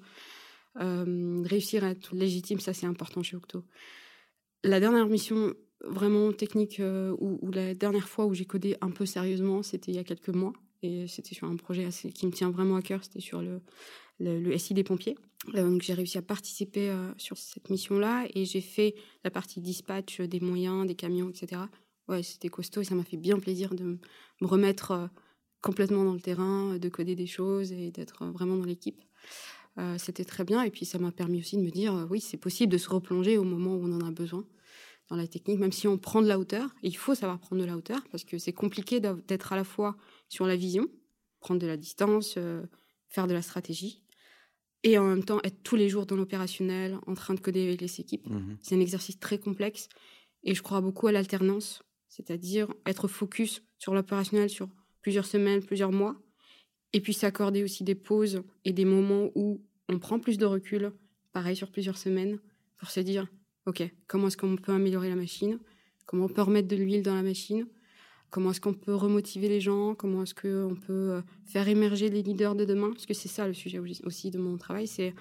réussir 0.75 1.83
à 1.83 1.89
être 1.91 2.13
légitime, 2.15 2.59
ça 2.59 2.73
c'est 2.73 2.85
important 2.85 3.23
chez 3.23 3.37
Octo. 3.37 3.63
La 4.63 4.79
dernière 4.79 5.07
mission 5.07 5.53
vraiment 5.81 6.31
technique 6.31 6.79
euh, 6.79 7.15
où, 7.19 7.51
la 7.51 7.73
dernière 7.73 8.07
fois 8.07 8.25
où 8.25 8.33
j'ai 8.33 8.45
codé 8.45 8.75
un 8.81 8.91
peu 8.91 9.05
sérieusement, 9.05 9.63
c'était 9.63 9.91
il 9.91 9.95
y 9.95 9.99
a 9.99 10.03
quelques 10.03 10.29
mois. 10.29 10.53
Et 10.85 11.07
c'était 11.07 11.33
sur 11.33 11.47
un 11.47 11.55
projet 11.55 11.89
qui 12.13 12.27
me 12.27 12.31
tient 12.31 12.51
vraiment 12.51 12.75
à 12.75 12.81
cœur, 12.81 13.03
c'était 13.03 13.21
sur 13.21 13.41
le, 13.41 14.57
SI 14.57 14.73
des 14.73 14.83
pompiers. 14.83 15.17
Euh, 15.55 15.69
donc 15.69 15.81
j'ai 15.81 15.93
réussi 15.93 16.17
à 16.17 16.21
participer 16.21 16.89
euh, 16.89 17.11
sur 17.17 17.37
cette 17.37 17.69
mission-là 17.69 18.25
et 18.33 18.45
j'ai 18.45 18.61
fait 18.61 18.95
la 19.23 19.31
partie 19.31 19.61
dispatch 19.61 20.21
des 20.21 20.39
moyens, 20.39 20.85
des 20.85 20.95
camions, 20.95 21.29
etc. 21.29 21.63
Ouais, 22.07 22.23
c'était 22.23 22.49
costaud 22.49 22.81
et 22.81 22.83
ça 22.83 22.95
m'a 22.95 23.03
fait 23.03 23.17
bien 23.17 23.39
plaisir 23.39 23.73
de 23.73 23.83
me 23.83 24.47
remettre 24.47 25.09
complètement 25.61 26.03
dans 26.03 26.13
le 26.13 26.21
terrain, 26.21 26.77
de 26.77 26.89
coder 26.89 27.15
des 27.15 27.25
choses 27.25 27.71
et 27.71 27.89
d'être 27.89 28.25
vraiment 28.27 28.55
dans 28.55 28.65
l'équipe. 28.65 29.01
c'était 29.97 30.23
très 30.23 30.43
bien 30.43 30.61
et 30.61 30.69
puis 30.69 30.85
ça 30.85 30.99
m'a 30.99 31.11
permis 31.11 31.39
aussi 31.39 31.57
de 31.57 31.63
me 31.63 31.71
dire 31.71 32.07
oui, 32.11 32.21
c'est 32.21 32.37
possible 32.37 32.71
de 32.71 32.77
se 32.77 32.89
replonger 32.89 33.39
au 33.39 33.43
moment 33.43 33.75
où 33.75 33.83
on 33.83 33.91
en 33.91 34.07
a 34.07 34.11
besoin. 34.11 34.45
dans 35.09 35.15
la 35.15 35.27
technique, 35.27 35.59
même 35.59 35.71
si 35.71 35.87
on 35.87 35.97
prend 35.97 36.21
de 36.21 36.27
la 36.27 36.37
hauteur. 36.37 36.75
Il 36.83 36.95
faut 36.95 37.15
savoir 37.15 37.39
prendre 37.39 37.61
de 37.61 37.67
la 37.67 37.75
hauteur 37.75 38.01
parce 38.11 38.23
que 38.23 38.37
c'est 38.37 38.53
compliqué 38.53 38.99
d'être 38.99 39.51
à 39.51 39.55
la 39.55 39.63
fois 39.63 39.95
sur 40.29 40.47
la 40.47 40.55
vision, 40.55 40.87
prendre 41.39 41.61
de 41.61 41.67
la 41.67 41.77
distance, 41.77 42.35
euh, 42.37 42.63
faire 43.09 43.27
de 43.27 43.33
la 43.33 43.41
stratégie, 43.41 44.03
et 44.83 44.97
en 44.97 45.05
même 45.05 45.23
temps 45.23 45.39
être 45.43 45.63
tous 45.63 45.75
les 45.75 45.89
jours 45.89 46.05
dans 46.05 46.15
l'opérationnel, 46.15 46.97
en 47.07 47.13
train 47.13 47.33
de 47.33 47.39
coder 47.39 47.67
avec 47.67 47.81
les 47.81 47.99
équipes. 47.99 48.27
Mmh 48.29 48.57
c'est 48.61 48.75
un 48.75 48.79
exercice 48.79 49.19
très 49.19 49.39
complexe 49.39 49.89
et 50.43 50.53
je 50.53 50.61
crois 50.61 50.79
beaucoup 50.79 51.07
à 51.07 51.11
l'alternance, 51.11 51.81
c'est-à-dire 52.07 52.71
être 52.85 53.07
focus 53.07 53.63
sur 53.79 53.93
l'opérationnel 53.93 54.49
sur 54.49 54.69
plusieurs 55.01 55.25
semaines, 55.25 55.63
plusieurs 55.63 55.91
mois, 55.91 56.15
et 56.93 57.01
puis 57.01 57.13
s'accorder 57.13 57.63
aussi 57.63 57.83
des 57.83 57.95
pauses 57.95 58.43
et 58.63 58.73
des 58.73 58.85
moments 58.85 59.29
où 59.35 59.61
on 59.89 59.99
prend 59.99 60.19
plus 60.19 60.37
de 60.37 60.45
recul, 60.45 60.91
pareil 61.33 61.55
sur 61.55 61.71
plusieurs 61.71 61.97
semaines, 61.97 62.39
pour 62.77 62.89
se 62.89 62.99
dire, 62.99 63.27
OK, 63.65 63.83
comment 64.07 64.27
est-ce 64.27 64.37
qu'on 64.37 64.55
peut 64.55 64.71
améliorer 64.71 65.09
la 65.09 65.15
machine? 65.15 65.59
Comment 66.05 66.25
on 66.25 66.29
peut 66.29 66.41
remettre 66.41 66.67
de 66.67 66.75
l'huile 66.75 67.01
dans 67.01 67.15
la 67.15 67.23
machine? 67.23 67.67
Comment 68.29 68.51
est-ce 68.51 68.61
qu'on 68.61 68.73
peut 68.73 68.95
remotiver 68.95 69.47
les 69.47 69.61
gens 69.61 69.95
Comment 69.95 70.23
est-ce 70.23 70.35
qu'on 70.35 70.75
peut 70.75 71.11
euh, 71.11 71.21
faire 71.45 71.67
émerger 71.67 72.09
les 72.09 72.21
leaders 72.21 72.55
de 72.55 72.65
demain 72.65 72.91
Parce 72.91 73.05
que 73.05 73.13
c'est 73.13 73.29
ça 73.29 73.47
le 73.47 73.53
sujet 73.53 73.79
aussi 74.03 74.31
de 74.31 74.37
mon 74.37 74.57
travail, 74.57 74.87
c'est 74.87 75.13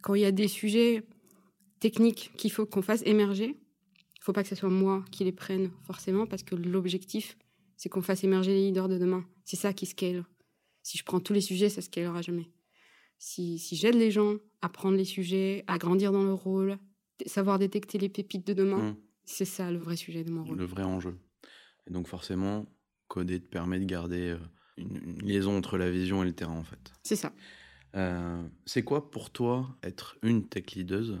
quand 0.00 0.14
il 0.14 0.22
y 0.22 0.24
a 0.24 0.32
des 0.32 0.48
sujets 0.48 1.02
techniques 1.78 2.32
qu'il 2.36 2.50
faut 2.50 2.66
qu'on 2.66 2.82
fasse 2.82 3.02
émerger, 3.04 3.46
il 3.46 4.20
ne 4.20 4.24
faut 4.24 4.32
pas 4.32 4.42
que 4.42 4.48
ce 4.48 4.54
soit 4.54 4.68
moi 4.68 5.04
qui 5.10 5.24
les 5.24 5.32
prenne 5.32 5.70
forcément, 5.86 6.26
parce 6.26 6.42
que 6.42 6.54
l'objectif, 6.54 7.38
c'est 7.76 7.88
qu'on 7.88 8.02
fasse 8.02 8.24
émerger 8.24 8.52
les 8.52 8.66
leaders 8.66 8.88
de 8.88 8.98
demain. 8.98 9.24
C'est 9.44 9.56
ça 9.56 9.72
qui 9.72 9.86
scale. 9.86 10.24
Si 10.82 10.98
je 10.98 11.04
prends 11.04 11.20
tous 11.20 11.32
les 11.32 11.40
sujets, 11.40 11.68
ça 11.68 11.80
scalera 11.80 12.20
jamais. 12.20 12.50
Si, 13.18 13.58
si 13.58 13.76
j'aide 13.76 13.94
les 13.94 14.10
gens 14.10 14.36
à 14.62 14.68
prendre 14.68 14.96
les 14.96 15.04
sujets, 15.04 15.64
à 15.66 15.78
grandir 15.78 16.12
dans 16.12 16.22
leur 16.22 16.38
rôle, 16.38 16.78
savoir 17.26 17.58
détecter 17.58 17.98
les 17.98 18.08
pépites 18.08 18.46
de 18.46 18.54
demain, 18.54 18.92
mmh. 18.92 18.96
c'est 19.24 19.44
ça 19.44 19.70
le 19.70 19.78
vrai 19.78 19.96
sujet 19.96 20.24
de 20.24 20.30
mon 20.30 20.44
rôle. 20.44 20.58
Le 20.58 20.64
vrai 20.64 20.84
enjeu. 20.84 21.16
Et 21.86 21.92
donc 21.92 22.06
forcément, 22.06 22.66
coder 23.08 23.40
te 23.40 23.46
permet 23.46 23.78
de 23.78 23.84
garder 23.84 24.30
euh, 24.30 24.38
une, 24.76 25.20
liaison 25.22 25.56
entre 25.56 25.78
la 25.78 25.90
vision 25.90 26.22
et 26.22 26.26
le 26.26 26.32
terrain 26.32 26.56
en 26.56 26.64
fait. 26.64 26.92
C'est 27.02 27.16
ça. 27.16 27.32
Euh, 27.96 28.42
c'est 28.66 28.82
quoi 28.82 29.10
pour 29.10 29.30
toi 29.30 29.76
être 29.82 30.16
une 30.22 30.48
tech 30.48 30.72
leaduse? 30.74 31.20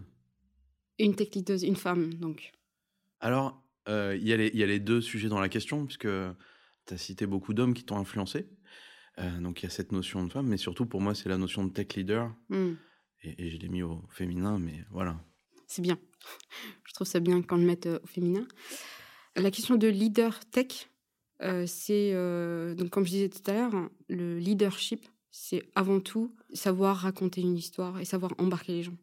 Une 0.98 1.16
tech 1.16 1.30
leaduse, 1.34 1.62
une 1.62 1.76
femme 1.76 2.14
donc. 2.14 2.52
Alors, 3.20 3.62
euh, 3.88 4.16
il 4.16 4.22
y, 4.22 4.30
y, 4.30 4.62
a 4.62 4.66
les 4.66 4.80
deux 4.80 5.00
sujets 5.00 5.28
dans 5.28 5.40
la 5.40 5.48
question, 5.48 5.84
puisque 5.84 6.08
tu 6.86 6.94
as 6.94 6.98
cité 6.98 7.26
beaucoup 7.26 7.54
d'hommes 7.54 7.74
qui 7.74 7.84
t'ont 7.84 7.98
influencé. 7.98 8.48
donc 9.40 9.62
il 9.62 9.64
y 9.64 9.66
a 9.66 9.70
cette 9.70 9.92
notion 9.92 10.24
de 10.24 10.32
femme, 10.32 10.46
mais 10.46 10.56
surtout 10.56 10.86
pour 10.86 11.00
moi 11.00 11.14
c'est 11.14 11.28
la 11.28 11.38
notion 11.38 11.64
de 11.64 11.72
tech 11.72 11.94
leader. 11.96 12.34
Mmh. 12.48 12.72
Et, 13.22 13.46
et, 13.46 13.50
je 13.50 13.58
l'ai 13.58 13.68
mis 13.68 13.82
au 13.82 14.02
féminin, 14.08 14.58
mais 14.58 14.84
voilà, 14.90 15.20
c'est 15.70 15.82
bien. 15.82 15.98
Je 16.84 16.92
trouve 16.94 17.06
ça 17.06 17.20
bien 17.20 17.40
qu'on 17.42 17.56
le 17.56 17.64
mette 17.64 17.86
au 17.86 18.04
féminin. 18.04 18.46
La 19.40 19.50
question 19.50 19.76
de 19.76 19.88
leader 19.88 20.38
tech, 20.50 20.90
euh, 21.42 21.64
c'est, 21.66 22.10
euh, 22.12 22.74
donc 22.74 22.90
comme 22.90 23.06
je 23.06 23.10
disais 23.10 23.28
tout 23.30 23.50
à 23.50 23.54
l'heure, 23.54 23.72
le 24.08 24.38
leadership, 24.38 25.06
c'est 25.30 25.62
avant 25.74 26.00
tout 26.00 26.34
savoir 26.52 26.98
raconter 26.98 27.40
une 27.40 27.56
histoire 27.56 27.98
et 28.00 28.04
savoir 28.04 28.32
embarquer 28.38 28.72
les 28.72 28.82
gens. 28.82 28.96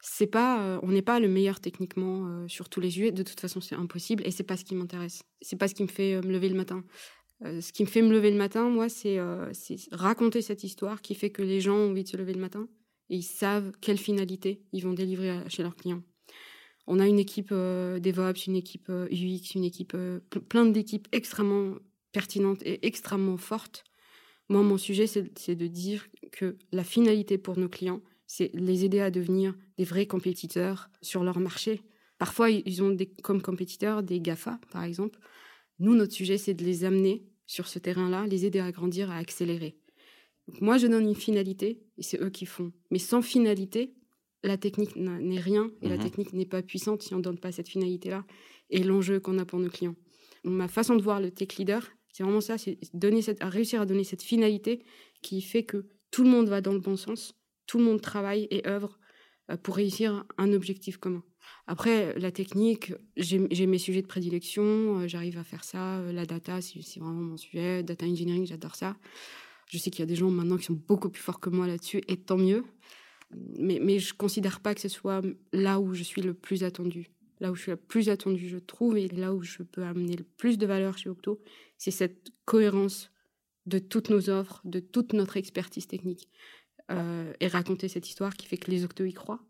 C'est 0.00 0.28
pas, 0.28 0.78
on 0.84 0.88
n'est 0.88 1.02
pas 1.02 1.18
le 1.18 1.26
meilleur 1.26 1.58
techniquement 1.58 2.46
sur 2.46 2.68
tous 2.68 2.80
les 2.80 2.90
sujets. 2.90 3.10
De 3.10 3.24
toute 3.24 3.40
façon, 3.40 3.60
c'est 3.60 3.74
impossible 3.74 4.24
et 4.24 4.30
c'est 4.30 4.44
pas 4.44 4.56
ce 4.56 4.64
qui 4.64 4.76
m'intéresse. 4.76 5.22
C'est 5.40 5.56
pas 5.56 5.66
ce 5.66 5.74
qui 5.74 5.82
me 5.82 5.88
fait 5.88 6.20
me 6.20 6.30
lever 6.30 6.48
le 6.48 6.54
matin. 6.54 6.84
ce 7.42 7.72
qui 7.72 7.82
me 7.82 7.88
fait 7.88 8.02
me 8.02 8.12
lever 8.12 8.30
le 8.30 8.36
matin, 8.36 8.68
moi, 8.68 8.88
c'est 8.88 9.18
raconter 9.90 10.40
cette 10.40 10.62
histoire 10.62 11.02
qui 11.02 11.16
fait 11.16 11.30
que 11.30 11.42
les 11.42 11.60
gens 11.60 11.74
ont 11.74 11.90
envie 11.90 12.04
de 12.04 12.08
se 12.08 12.16
lever 12.16 12.32
le 12.32 12.40
matin 12.40 12.68
et 13.10 13.16
ils 13.16 13.24
savent 13.24 13.72
quelle 13.80 13.98
finalité 13.98 14.62
ils 14.72 14.84
vont 14.84 14.92
délivrer 14.92 15.40
chez 15.48 15.64
leurs 15.64 15.74
clients. 15.74 16.02
On 16.90 17.00
a 17.00 17.06
une 17.06 17.18
équipe 17.18 17.50
euh, 17.52 18.00
DevOps, 18.00 18.46
une 18.46 18.56
équipe 18.56 18.86
euh, 18.88 19.06
UX, 19.12 19.54
une 19.54 19.64
équipe, 19.64 19.92
euh, 19.94 20.20
plein 20.48 20.64
d'équipes 20.64 21.06
extrêmement 21.12 21.74
pertinentes 22.12 22.62
et 22.62 22.86
extrêmement 22.86 23.36
fortes. 23.36 23.84
Moi, 24.48 24.62
mon 24.62 24.78
sujet, 24.78 25.06
c'est 25.06 25.54
de 25.54 25.66
dire 25.66 26.08
que 26.32 26.56
la 26.72 26.82
finalité 26.82 27.36
pour 27.36 27.58
nos 27.58 27.68
clients, 27.68 28.00
c'est 28.26 28.50
les 28.54 28.86
aider 28.86 29.00
à 29.00 29.10
devenir 29.10 29.54
des 29.76 29.84
vrais 29.84 30.06
compétiteurs 30.06 30.88
sur 31.02 31.22
leur 31.22 31.38
marché. 31.38 31.82
Parfois, 32.16 32.50
ils 32.50 32.82
ont 32.82 32.88
des, 32.88 33.06
comme 33.06 33.42
compétiteurs 33.42 34.02
des 34.02 34.20
GAFA, 34.20 34.58
par 34.72 34.82
exemple. 34.82 35.18
Nous, 35.78 35.94
notre 35.94 36.14
sujet, 36.14 36.38
c'est 36.38 36.54
de 36.54 36.64
les 36.64 36.84
amener 36.84 37.26
sur 37.46 37.68
ce 37.68 37.78
terrain-là, 37.78 38.26
les 38.26 38.46
aider 38.46 38.60
à 38.60 38.72
grandir, 38.72 39.10
à 39.10 39.16
accélérer 39.18 39.76
moi, 40.60 40.78
je 40.78 40.86
donne 40.86 41.08
une 41.08 41.14
finalité 41.14 41.82
et 41.96 42.02
c'est 42.02 42.20
eux 42.20 42.30
qui 42.30 42.46
font. 42.46 42.72
Mais 42.90 42.98
sans 42.98 43.22
finalité, 43.22 43.94
la 44.42 44.56
technique 44.56 44.96
n'est 44.96 45.40
rien 45.40 45.70
et 45.82 45.88
la 45.88 45.96
mhm. 45.96 46.02
technique 46.02 46.32
n'est 46.32 46.46
pas 46.46 46.62
puissante 46.62 47.02
si 47.02 47.14
on 47.14 47.18
ne 47.18 47.22
donne 47.22 47.38
pas 47.38 47.52
cette 47.52 47.68
finalité-là 47.68 48.24
et 48.70 48.82
l'enjeu 48.82 49.20
qu'on 49.20 49.38
a 49.38 49.44
pour 49.44 49.58
nos 49.58 49.68
clients. 49.68 49.96
ma 50.44 50.68
façon 50.68 50.94
de 50.96 51.02
voir 51.02 51.20
le 51.20 51.30
tech 51.30 51.56
leader, 51.56 51.88
c'est 52.12 52.22
vraiment 52.22 52.40
ça, 52.40 52.58
c'est 52.58 52.78
donner 52.94 53.22
cette, 53.22 53.42
réussir 53.42 53.80
à 53.80 53.86
donner 53.86 54.04
cette 54.04 54.22
finalité 54.22 54.84
qui 55.22 55.40
fait 55.40 55.64
que 55.64 55.86
tout 56.10 56.24
le 56.24 56.30
monde 56.30 56.48
va 56.48 56.60
dans 56.60 56.72
le 56.72 56.78
bon 56.78 56.96
sens, 56.96 57.34
tout 57.66 57.78
le 57.78 57.84
monde 57.84 58.00
travaille 58.00 58.46
et 58.50 58.66
œuvre 58.66 58.98
euh, 59.50 59.56
pour 59.56 59.76
réussir 59.76 60.24
un 60.36 60.52
objectif 60.52 60.96
commun. 60.96 61.22
Après, 61.66 62.18
la 62.18 62.30
technique, 62.30 62.92
j'ai 63.16 63.66
mes 63.66 63.78
sujets 63.78 64.02
de 64.02 64.06
prédilection, 64.06 65.00
euh, 65.00 65.06
j'arrive 65.08 65.38
à 65.38 65.44
faire 65.44 65.64
ça. 65.64 65.98
Euh, 65.98 66.12
la 66.12 66.24
data, 66.24 66.60
c'est 66.60 66.80
vraiment 66.98 67.20
mon 67.20 67.36
sujet. 67.36 67.82
Data 67.82 68.06
engineering, 68.06 68.46
j'adore 68.46 68.74
ça. 68.74 68.96
Je 69.66 69.76
sais 69.76 69.90
qu'il 69.90 70.00
y 70.00 70.02
a 70.02 70.06
des 70.06 70.16
gens 70.16 70.30
maintenant 70.30 70.56
qui 70.56 70.64
sont 70.64 70.80
beaucoup 70.86 71.10
plus 71.10 71.22
forts 71.22 71.40
que 71.40 71.50
moi 71.50 71.66
là-dessus, 71.66 72.00
et 72.08 72.16
tant 72.16 72.38
mieux. 72.38 72.64
Mais, 73.30 73.78
mais 73.80 73.98
je 73.98 74.14
considère 74.14 74.60
pas 74.60 74.74
que 74.74 74.80
ce 74.80 74.88
soit 74.88 75.22
là 75.52 75.80
où 75.80 75.94
je 75.94 76.02
suis 76.02 76.22
le 76.22 76.34
plus 76.34 76.64
attendu. 76.64 77.10
Là 77.40 77.52
où 77.52 77.54
je 77.54 77.62
suis 77.62 77.70
le 77.70 77.76
plus 77.76 78.08
attendu, 78.08 78.48
je 78.48 78.58
trouve, 78.58 78.96
et 78.96 79.08
là 79.08 79.34
où 79.34 79.42
je 79.42 79.62
peux 79.62 79.84
amener 79.84 80.16
le 80.16 80.24
plus 80.24 80.58
de 80.58 80.66
valeur 80.66 80.98
chez 80.98 81.08
Octo, 81.08 81.40
c'est 81.76 81.90
cette 81.90 82.30
cohérence 82.44 83.12
de 83.66 83.78
toutes 83.78 84.10
nos 84.10 84.30
offres, 84.30 84.60
de 84.64 84.80
toute 84.80 85.12
notre 85.12 85.36
expertise 85.36 85.86
technique. 85.86 86.28
Euh, 86.90 87.34
et 87.40 87.48
raconter 87.48 87.86
cette 87.86 88.08
histoire 88.08 88.34
qui 88.34 88.46
fait 88.46 88.56
que 88.56 88.70
les 88.70 88.82
Octo 88.82 89.04
y 89.04 89.12
croient, 89.12 89.44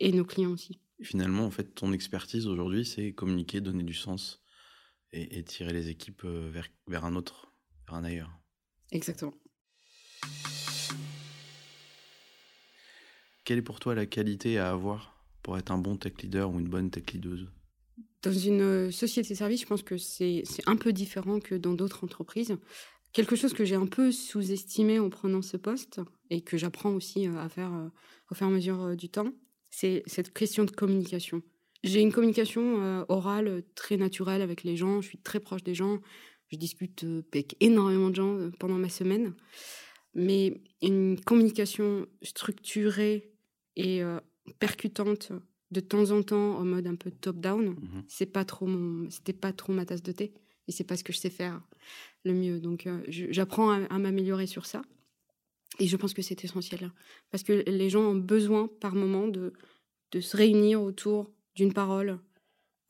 et 0.00 0.12
nos 0.12 0.26
clients 0.26 0.52
aussi. 0.52 0.80
Finalement, 1.02 1.46
en 1.46 1.50
fait, 1.50 1.74
ton 1.74 1.94
expertise 1.94 2.46
aujourd'hui, 2.46 2.84
c'est 2.84 3.14
communiquer, 3.14 3.62
donner 3.62 3.84
du 3.84 3.94
sens 3.94 4.42
et, 5.10 5.38
et 5.38 5.44
tirer 5.44 5.72
les 5.72 5.88
équipes 5.88 6.24
euh, 6.24 6.50
vers, 6.52 6.68
vers 6.86 7.06
un 7.06 7.16
autre, 7.16 7.54
vers 7.86 7.96
un 7.96 8.04
ailleurs. 8.04 8.30
Exactement. 8.92 9.32
Quelle 13.44 13.58
est 13.58 13.62
pour 13.62 13.78
toi 13.78 13.94
la 13.94 14.06
qualité 14.06 14.58
à 14.58 14.70
avoir 14.70 15.22
pour 15.42 15.58
être 15.58 15.70
un 15.70 15.76
bon 15.76 15.96
tech 15.96 16.14
leader 16.22 16.50
ou 16.50 16.58
une 16.58 16.68
bonne 16.68 16.90
tech 16.90 17.04
leaduse? 17.12 17.46
Dans 18.22 18.32
une 18.32 18.62
euh, 18.62 18.90
société 18.90 19.34
de 19.34 19.38
service, 19.38 19.60
je 19.60 19.66
pense 19.66 19.82
que 19.82 19.98
c'est 19.98 20.42
un 20.64 20.76
peu 20.76 20.94
différent 20.94 21.40
que 21.40 21.54
dans 21.54 21.74
d'autres 21.74 22.04
entreprises. 22.04 22.56
Quelque 23.12 23.36
chose 23.36 23.52
que 23.52 23.66
j'ai 23.66 23.74
un 23.74 23.86
peu 23.86 24.10
sous-estimé 24.10 24.98
en 24.98 25.10
prenant 25.10 25.42
ce 25.42 25.58
poste 25.58 26.00
et 26.30 26.40
que 26.40 26.56
j'apprends 26.56 26.92
aussi 26.92 27.28
euh, 27.28 27.38
à 27.38 27.50
faire 27.50 27.72
euh, 27.74 27.88
au 28.30 28.34
fur 28.34 28.46
et 28.46 28.50
à 28.50 28.52
mesure 28.52 28.96
du 28.96 29.10
temps, 29.10 29.30
c'est 29.70 30.02
cette 30.06 30.32
question 30.32 30.64
de 30.64 30.70
communication. 30.70 31.42
J'ai 31.82 32.00
une 32.00 32.12
communication 32.12 33.04
orale 33.10 33.62
très 33.74 33.98
naturelle 33.98 34.40
avec 34.40 34.62
les 34.62 34.74
gens, 34.74 35.02
je 35.02 35.08
suis 35.08 35.18
très 35.18 35.38
proche 35.38 35.62
des 35.62 35.74
gens, 35.74 35.98
je 36.48 36.56
discute 36.56 37.04
avec 37.30 37.56
énormément 37.60 38.08
de 38.08 38.14
gens 38.14 38.38
pendant 38.58 38.76
ma 38.76 38.88
semaine, 38.88 39.34
mais 40.14 40.62
une 40.80 41.20
communication 41.20 42.06
structurée 42.22 43.33
et 43.76 44.02
euh, 44.02 44.20
percutante 44.58 45.32
de 45.70 45.80
temps 45.80 46.10
en 46.10 46.22
temps 46.22 46.58
en 46.58 46.64
mode 46.64 46.86
un 46.86 46.94
peu 46.94 47.10
top 47.10 47.36
down 47.36 47.70
mhm. 47.70 48.04
c'est 48.06 48.26
pas 48.26 48.44
trop 48.44 48.66
mon 48.66 49.08
c'était 49.10 49.32
pas 49.32 49.52
trop 49.52 49.72
ma 49.72 49.84
tasse 49.84 50.02
de 50.02 50.12
thé 50.12 50.32
et 50.68 50.72
c'est 50.72 50.84
pas 50.84 50.96
ce 50.96 51.04
que 51.04 51.12
je 51.12 51.18
sais 51.18 51.30
faire 51.30 51.60
le 52.24 52.32
mieux. 52.32 52.58
Donc 52.58 52.86
euh, 52.86 53.02
j'apprends 53.08 53.70
à, 53.70 53.98
m'améliorer 53.98 54.46
sur 54.46 54.66
ça 54.66 54.82
et 55.78 55.86
je 55.86 55.96
pense 55.96 56.14
que 56.14 56.22
c'est 56.22 56.44
essentiel 56.44 56.90
parce 57.30 57.42
que 57.42 57.64
les 57.68 57.90
gens 57.90 58.02
ont 58.02 58.14
besoin 58.14 58.68
par 58.80 58.94
moment 58.94 59.28
de 59.28 59.52
de 60.12 60.20
se 60.20 60.36
réunir 60.36 60.80
autour 60.80 61.30
d'une 61.56 61.72
parole 61.72 62.18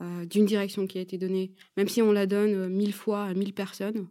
euh, 0.03 0.26
d'une 0.26 0.45
direction 0.45 0.87
qui 0.87 0.99
a 0.99 1.00
été 1.00 1.17
donnée. 1.17 1.55
Même 1.76 1.88
si 1.88 2.03
on 2.03 2.12
la 2.12 2.26
donne 2.26 2.69
mille 2.69 2.93
fois 2.93 3.25
à 3.25 3.35
mille 3.35 3.55
personnes 3.55 4.09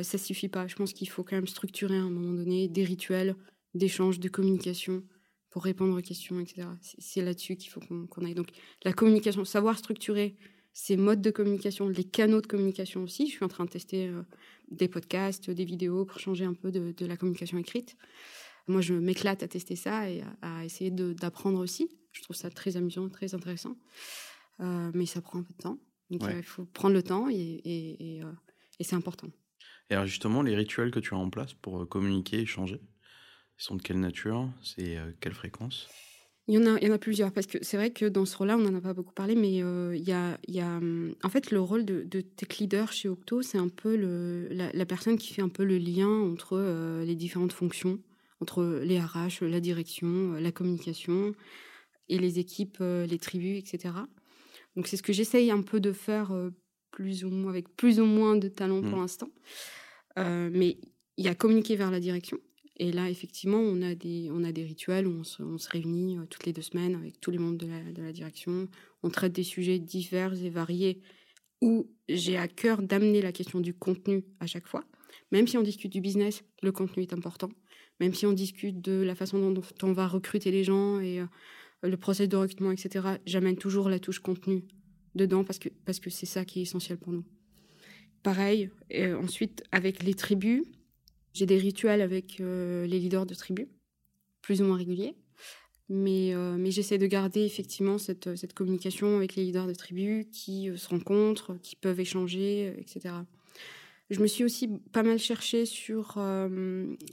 ça 0.00 0.16
suffit 0.16 0.48
pas. 0.48 0.66
Je 0.66 0.74
pense 0.74 0.94
qu'il 0.94 1.10
faut 1.10 1.22
quand 1.22 1.36
même 1.36 1.46
structurer 1.46 1.96
à 1.96 2.00
un 2.00 2.08
moment 2.08 2.32
donné 2.32 2.66
des 2.66 2.82
rituels 2.82 3.36
d'échange 3.74 4.20
de 4.20 4.28
communication 4.30 5.02
pour 5.52 5.64
répondre 5.64 5.96
aux 5.96 6.00
questions, 6.00 6.40
etc. 6.40 6.66
C'est 6.80 7.20
là-dessus 7.20 7.56
qu'il 7.56 7.70
faut 7.70 7.80
qu'on 7.80 8.24
aille. 8.24 8.34
Donc 8.34 8.48
la 8.84 8.94
communication, 8.94 9.44
savoir 9.44 9.76
structurer 9.76 10.34
ces 10.72 10.96
modes 10.96 11.20
de 11.20 11.30
communication, 11.30 11.88
les 11.88 12.04
canaux 12.04 12.40
de 12.40 12.46
communication 12.46 13.02
aussi. 13.02 13.26
Je 13.26 13.32
suis 13.32 13.44
en 13.44 13.48
train 13.48 13.66
de 13.66 13.70
tester 13.70 14.08
euh, 14.08 14.22
des 14.70 14.88
podcasts, 14.88 15.50
des 15.50 15.66
vidéos 15.66 16.06
pour 16.06 16.18
changer 16.18 16.46
un 16.46 16.54
peu 16.54 16.72
de, 16.72 17.04
la 17.04 17.18
communication 17.18 17.58
écrite. 17.58 17.96
Moi, 18.66 18.80
je 18.80 18.94
m'éclate 18.94 19.42
à 19.42 19.48
tester 19.48 19.76
ça 19.76 20.08
et 20.08 20.24
à, 20.40 20.64
essayer 20.64 20.90
d'apprendre 20.90 21.60
aussi. 21.60 21.90
Je 22.12 22.22
trouve 22.22 22.34
ça 22.36 22.48
très 22.48 22.78
amusant, 22.78 23.10
très 23.10 23.34
intéressant. 23.34 23.76
Euh, 24.60 24.90
mais 24.94 25.04
ça 25.04 25.20
prend 25.20 25.40
un 25.40 25.42
peu 25.42 25.52
de 25.52 25.62
temps. 25.62 25.78
Donc 26.08 26.24
euh, 26.24 26.32
il 26.34 26.42
faut 26.42 26.64
prendre 26.64 26.94
le 26.94 27.02
temps 27.02 27.28
et, 27.28 27.34
et, 27.34 28.20
et 28.20 28.84
c'est 28.84 28.96
important. 28.96 29.28
Et 29.90 29.94
alors 29.94 30.06
justement, 30.06 30.40
les 30.40 30.56
rituels 30.56 30.90
que 30.90 31.00
tu 31.00 31.12
as 31.12 31.18
en 31.18 31.28
place 31.28 31.52
pour 31.52 31.86
communiquer, 31.86 32.40
échanger, 32.40 32.80
ils 33.58 33.64
sont 33.64 33.76
de 33.76 33.82
quelle 33.82 34.00
nature? 34.00 34.48
C'est 34.62 34.96
euh, 34.96 35.12
quelle 35.20 35.34
fréquence? 35.34 35.88
Il 36.48 36.54
y, 36.54 36.58
en 36.58 36.74
a, 36.74 36.78
il 36.80 36.88
y 36.88 36.90
en 36.90 36.94
a 36.94 36.98
plusieurs, 36.98 37.30
parce 37.30 37.46
que 37.46 37.58
c'est 37.62 37.76
vrai 37.76 37.92
que 37.92 38.04
dans 38.04 38.24
ce 38.24 38.36
rôle-là, 38.36 38.56
on 38.56 38.60
n'en 38.60 38.74
a 38.74 38.80
pas 38.80 38.94
beaucoup 38.94 39.12
parlé, 39.12 39.36
mais 39.36 39.62
euh, 39.62 39.94
il, 39.94 40.02
y 40.02 40.10
a, 40.10 40.40
il 40.48 40.54
y 40.54 40.60
a, 40.60 40.80
en 41.22 41.28
fait, 41.28 41.52
le 41.52 41.60
rôle 41.60 41.84
de, 41.84 42.02
de 42.02 42.20
tech 42.20 42.58
leader 42.58 42.92
chez 42.92 43.08
Octo, 43.08 43.42
c'est 43.42 43.58
un 43.58 43.68
peu 43.68 43.94
le, 43.94 44.48
la, 44.50 44.86
personne 44.86 45.16
qui 45.16 45.32
fait 45.32 45.42
un 45.42 45.48
peu 45.48 45.62
le 45.62 45.78
lien 45.78 46.08
entre 46.08 46.54
euh, 46.54 47.04
les 47.04 47.14
différentes 47.14 47.52
fonctions, 47.52 48.00
entre 48.40 48.80
les 48.82 48.98
RH, 48.98 49.42
la 49.42 49.60
direction, 49.60 50.32
la 50.32 50.50
communication, 50.50 51.32
et 52.08 52.18
les 52.18 52.40
équipes, 52.40 52.78
les 52.80 53.18
tribus, 53.18 53.58
etc. 53.58 53.94
Donc 54.74 54.88
c'est 54.88 54.96
ce 54.96 55.04
que 55.04 55.12
j'essaye 55.12 55.52
un 55.52 55.62
peu 55.62 55.78
de 55.78 55.92
faire 55.92 56.34
plus 56.90 57.24
ou 57.24 57.30
moins, 57.30 57.50
avec 57.50 57.68
plus 57.76 58.00
ou 58.00 58.04
moins 58.04 58.34
de 58.34 58.48
talent 58.48 58.82
pour 58.82 58.98
mmh. 58.98 59.00
l'instant. 59.00 59.30
mais 60.16 60.78
il 61.16 61.24
y 61.24 61.28
a 61.28 61.34
communiquer 61.34 61.76
vers 61.76 61.90
la 61.90 62.00
direction, 62.00 62.38
et 62.82 62.90
là, 62.90 63.08
effectivement, 63.08 63.60
on 63.60 63.80
a 63.80 63.94
des, 63.94 64.28
on 64.32 64.42
a 64.42 64.50
des 64.50 64.64
rituels 64.64 65.06
où 65.06 65.20
on 65.20 65.22
se, 65.22 65.68
réunit 65.68 66.18
euh, 66.18 66.24
toutes 66.28 66.46
les 66.46 66.52
deux 66.52 66.62
semaines 66.62 66.96
avec 66.96 67.20
tous 67.20 67.30
les 67.30 67.38
membres 67.38 67.56
de 67.56 67.68
la, 68.02 68.12
direction. 68.12 68.66
On 69.04 69.08
traite 69.08 69.32
des 69.32 69.44
sujets 69.44 69.78
divers 69.78 70.34
et 70.34 70.50
variés 70.50 71.00
où 71.60 71.88
j'ai 72.08 72.36
à 72.36 72.48
cœur 72.48 72.82
d'amener 72.82 73.22
la 73.22 73.30
question 73.30 73.60
du 73.60 73.72
contenu 73.72 74.24
à 74.40 74.48
chaque 74.48 74.66
fois. 74.66 74.82
Même 75.30 75.46
si 75.46 75.56
on 75.56 75.62
discute 75.62 75.92
du 75.92 76.00
business, 76.00 76.42
le 76.60 76.72
contenu 76.72 77.04
est 77.04 77.12
important. 77.12 77.50
Même 78.00 78.14
si 78.14 78.26
on 78.26 78.32
discute 78.32 78.80
de 78.80 79.00
la 79.00 79.14
façon 79.14 79.52
dont 79.52 79.62
on 79.84 79.92
va 79.92 80.08
recruter 80.08 80.50
les 80.50 80.64
gens 80.64 80.98
et 80.98 81.20
euh, 81.20 81.26
le 81.84 81.96
process 81.96 82.28
de 82.28 82.36
recrutement, 82.36 82.72
etc., 82.72 83.10
j'amène 83.26 83.58
toujours 83.58 83.90
la 83.90 84.00
touche 84.00 84.18
contenu 84.18 84.64
dedans 85.14 85.44
parce 85.44 85.60
que 85.60 85.68
parce 85.84 86.00
que 86.00 86.10
c'est 86.10 86.26
ça 86.26 86.44
qui 86.44 86.58
est 86.58 86.62
essentiel 86.62 86.98
pour 86.98 87.12
nous. 87.12 87.24
Pareil, 88.24 88.70
et 88.90 89.12
ensuite 89.12 89.62
avec 89.70 90.02
les 90.02 90.14
tribus, 90.14 90.64
j'ai 91.32 91.46
des 91.46 91.56
rituels 91.56 92.02
avec 92.02 92.40
euh, 92.40 92.86
les 92.86 92.98
leaders 92.98 93.26
de 93.26 93.34
tribus, 93.34 93.66
plus 94.42 94.60
ou 94.60 94.64
moins 94.64 94.76
réguliers. 94.76 95.14
Mais, 95.88 96.34
euh, 96.34 96.56
mais 96.58 96.70
j'essaie 96.70 96.98
de 96.98 97.06
garder 97.06 97.42
effectivement 97.42 97.98
cette, 97.98 98.34
cette, 98.36 98.54
communication 98.54 99.16
avec 99.16 99.34
les 99.34 99.44
leaders 99.44 99.66
de 99.66 99.74
tribus 99.74 100.26
qui 100.32 100.70
euh, 100.70 100.76
se 100.76 100.88
rencontrent, 100.88 101.56
qui 101.62 101.76
peuvent 101.76 102.00
échanger, 102.00 102.74
etc. 102.78 103.14
Je 104.10 104.20
me 104.20 104.26
suis 104.26 104.44
aussi 104.44 104.68
pas 104.92 105.02
mal 105.02 105.18
cherchée 105.18 105.64
sur 105.64 106.18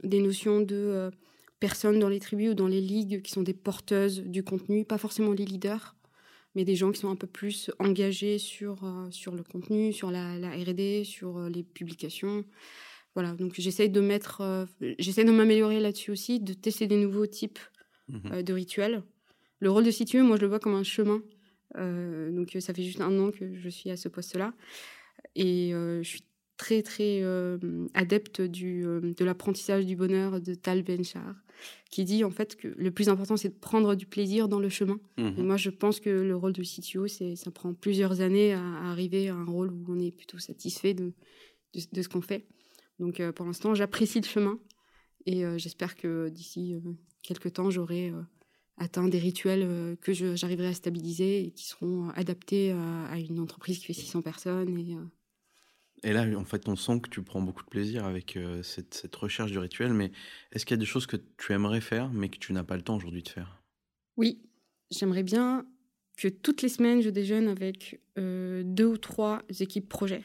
des 0.03 0.21
notions 0.21 0.59
de 0.59 1.09
personnes 1.61 1.97
dans 1.97 2.09
les 2.09 2.19
tribus 2.19 2.51
ou 2.51 2.53
dans 2.55 2.67
les 2.67 2.81
ligues 2.81 3.21
qui 3.21 3.31
sont 3.31 3.41
des 3.41 3.53
porteuses 3.53 4.21
du 4.21 4.43
contenu, 4.43 4.83
pas 4.83 4.97
forcément 4.97 5.31
les 5.31 5.45
leaders, 5.45 5.95
mais 6.55 6.65
des 6.65 6.75
gens 6.75 6.91
qui 6.91 6.99
sont 6.99 7.09
un 7.09 7.15
peu 7.15 7.27
plus 7.27 7.71
engagés 7.79 8.37
sur, 8.37 8.79
sur 9.11 9.33
le 9.33 9.43
contenu, 9.43 9.93
sur 9.93 10.11
la 10.11 10.33
RD, 10.33 11.05
sur 11.05 11.39
les 11.47 11.63
publications. 11.63 12.43
Voilà, 13.15 13.33
donc 13.33 13.53
j'essaie 13.57 13.89
de 13.89 14.01
mettre, 14.01 14.41
euh, 14.41 14.65
j'essaie 14.99 15.25
de 15.25 15.31
m'améliorer 15.31 15.79
là-dessus 15.79 16.11
aussi, 16.11 16.39
de 16.39 16.53
tester 16.53 16.87
des 16.87 16.97
nouveaux 16.97 17.27
types 17.27 17.59
mmh 18.07 18.17
euh, 18.31 18.41
de 18.43 18.53
rituels. 18.53 19.03
Le 19.59 19.71
rôle 19.71 19.83
de 19.83 19.91
situé, 19.91 20.21
moi, 20.21 20.37
je 20.37 20.41
le 20.41 20.47
vois 20.47 20.59
comme 20.59 20.75
un 20.75 20.83
chemin. 20.83 21.21
Euh, 21.77 22.31
donc 22.31 22.55
ça 22.59 22.73
fait 22.73 22.83
juste 22.83 23.01
un 23.01 23.19
an 23.19 23.31
que 23.31 23.53
je 23.55 23.69
suis 23.69 23.91
à 23.91 23.97
ce 23.97 24.09
poste-là, 24.09 24.53
et 25.35 25.71
je 25.71 26.01
suis 26.03 26.23
très 26.57 26.81
très 26.81 27.23
adepte 27.93 28.41
du, 28.41 28.81
de 28.83 29.25
l'apprentissage 29.25 29.85
du 29.85 29.95
bonheur 29.95 30.41
de 30.41 30.55
Tal 30.55 30.81
Benchar, 30.81 31.35
qui 31.91 32.05
dit 32.05 32.23
en 32.23 32.31
fait 32.31 32.55
que 32.55 32.69
le 32.69 32.89
plus 32.89 33.09
important 33.09 33.37
c'est 33.37 33.49
de 33.49 33.59
prendre 33.59 33.93
du 33.93 34.07
plaisir 34.07 34.47
dans 34.47 34.59
le 34.59 34.69
chemin. 34.69 34.99
Mmh 35.17 35.31
et 35.37 35.43
moi 35.43 35.57
je 35.57 35.69
pense 35.69 35.99
que 35.99 36.09
le 36.09 36.35
rôle 36.35 36.53
de 36.53 36.63
CTO, 36.63 37.07
c'est 37.07 37.35
ça 37.35 37.51
prend 37.51 37.75
plusieurs 37.75 38.21
années 38.21 38.53
à, 38.53 38.63
arriver 38.89 39.29
à 39.29 39.35
un 39.35 39.45
rôle 39.45 39.71
où 39.71 39.85
on 39.89 39.99
est 39.99 40.11
plutôt 40.11 40.39
satisfait 40.39 40.95
de, 40.95 41.13
de 41.91 42.01
ce 42.01 42.09
qu'on 42.09 42.21
fait. 42.21 42.47
Donc 42.99 43.19
euh, 43.19 43.31
pour 43.31 43.45
l'instant, 43.45 43.73
j'apprécie 43.73 44.19
le 44.19 44.27
chemin 44.27 44.59
et 45.25 45.45
euh, 45.45 45.57
j'espère 45.57 45.95
que 45.95 46.29
d'ici 46.29 46.75
euh, 46.75 46.79
quelques 47.23 47.53
temps, 47.53 47.69
j'aurai 47.69 48.13
atteint 48.77 49.07
des 49.07 49.19
rituels 49.19 49.97
que 49.97 50.13
j'arriverai 50.13 50.67
à 50.67 50.73
stabiliser 50.73 51.45
et 51.45 51.51
qui 51.51 51.65
seront 51.65 52.09
adaptés 52.11 52.71
à 52.71 53.19
une 53.19 53.41
entreprise 53.41 53.77
qui 53.79 53.87
fait 53.87 53.93
600 53.93 54.21
personnes. 54.21 54.77
Et, 54.77 54.95
et 56.09 56.13
là, 56.13 56.25
en 56.37 56.45
fait, 56.45 56.69
on 56.69 56.77
sent 56.77 57.01
que 57.01 57.09
tu 57.09 57.21
prends 57.21 57.41
beaucoup 57.41 57.63
de 57.63 57.69
plaisir 57.69 58.05
avec 58.05 58.39
cette, 58.63 58.93
cette, 58.93 59.13
recherche 59.17 59.51
du 59.51 59.59
rituel, 59.59 59.91
mais 59.91 60.13
est-ce 60.53 60.65
qu'il 60.65 60.75
y 60.75 60.79
a 60.79 60.79
des 60.79 60.85
choses 60.85 61.07
que 61.07 61.17
tu 61.37 61.51
aimerais 61.51 61.81
faire, 61.81 62.09
mais 62.13 62.29
que 62.29 62.37
tu 62.37 62.53
n'as 62.53 62.63
pas 62.63 62.77
le 62.77 62.81
temps 62.81 62.95
aujourd'hui 62.95 63.21
de 63.21 63.27
faire? 63.27 63.61
Oui, 64.15 64.41
j'aimerais 64.91 65.23
bien 65.23 65.65
que 66.15 66.29
toutes 66.29 66.61
les 66.61 66.69
semaines, 66.69 67.01
je 67.01 67.09
déjeune 67.09 67.49
avec 67.49 67.99
deux 68.15 68.85
ou 68.85 68.97
trois 68.97 69.41
équipes 69.59 69.89
projets 69.89 70.23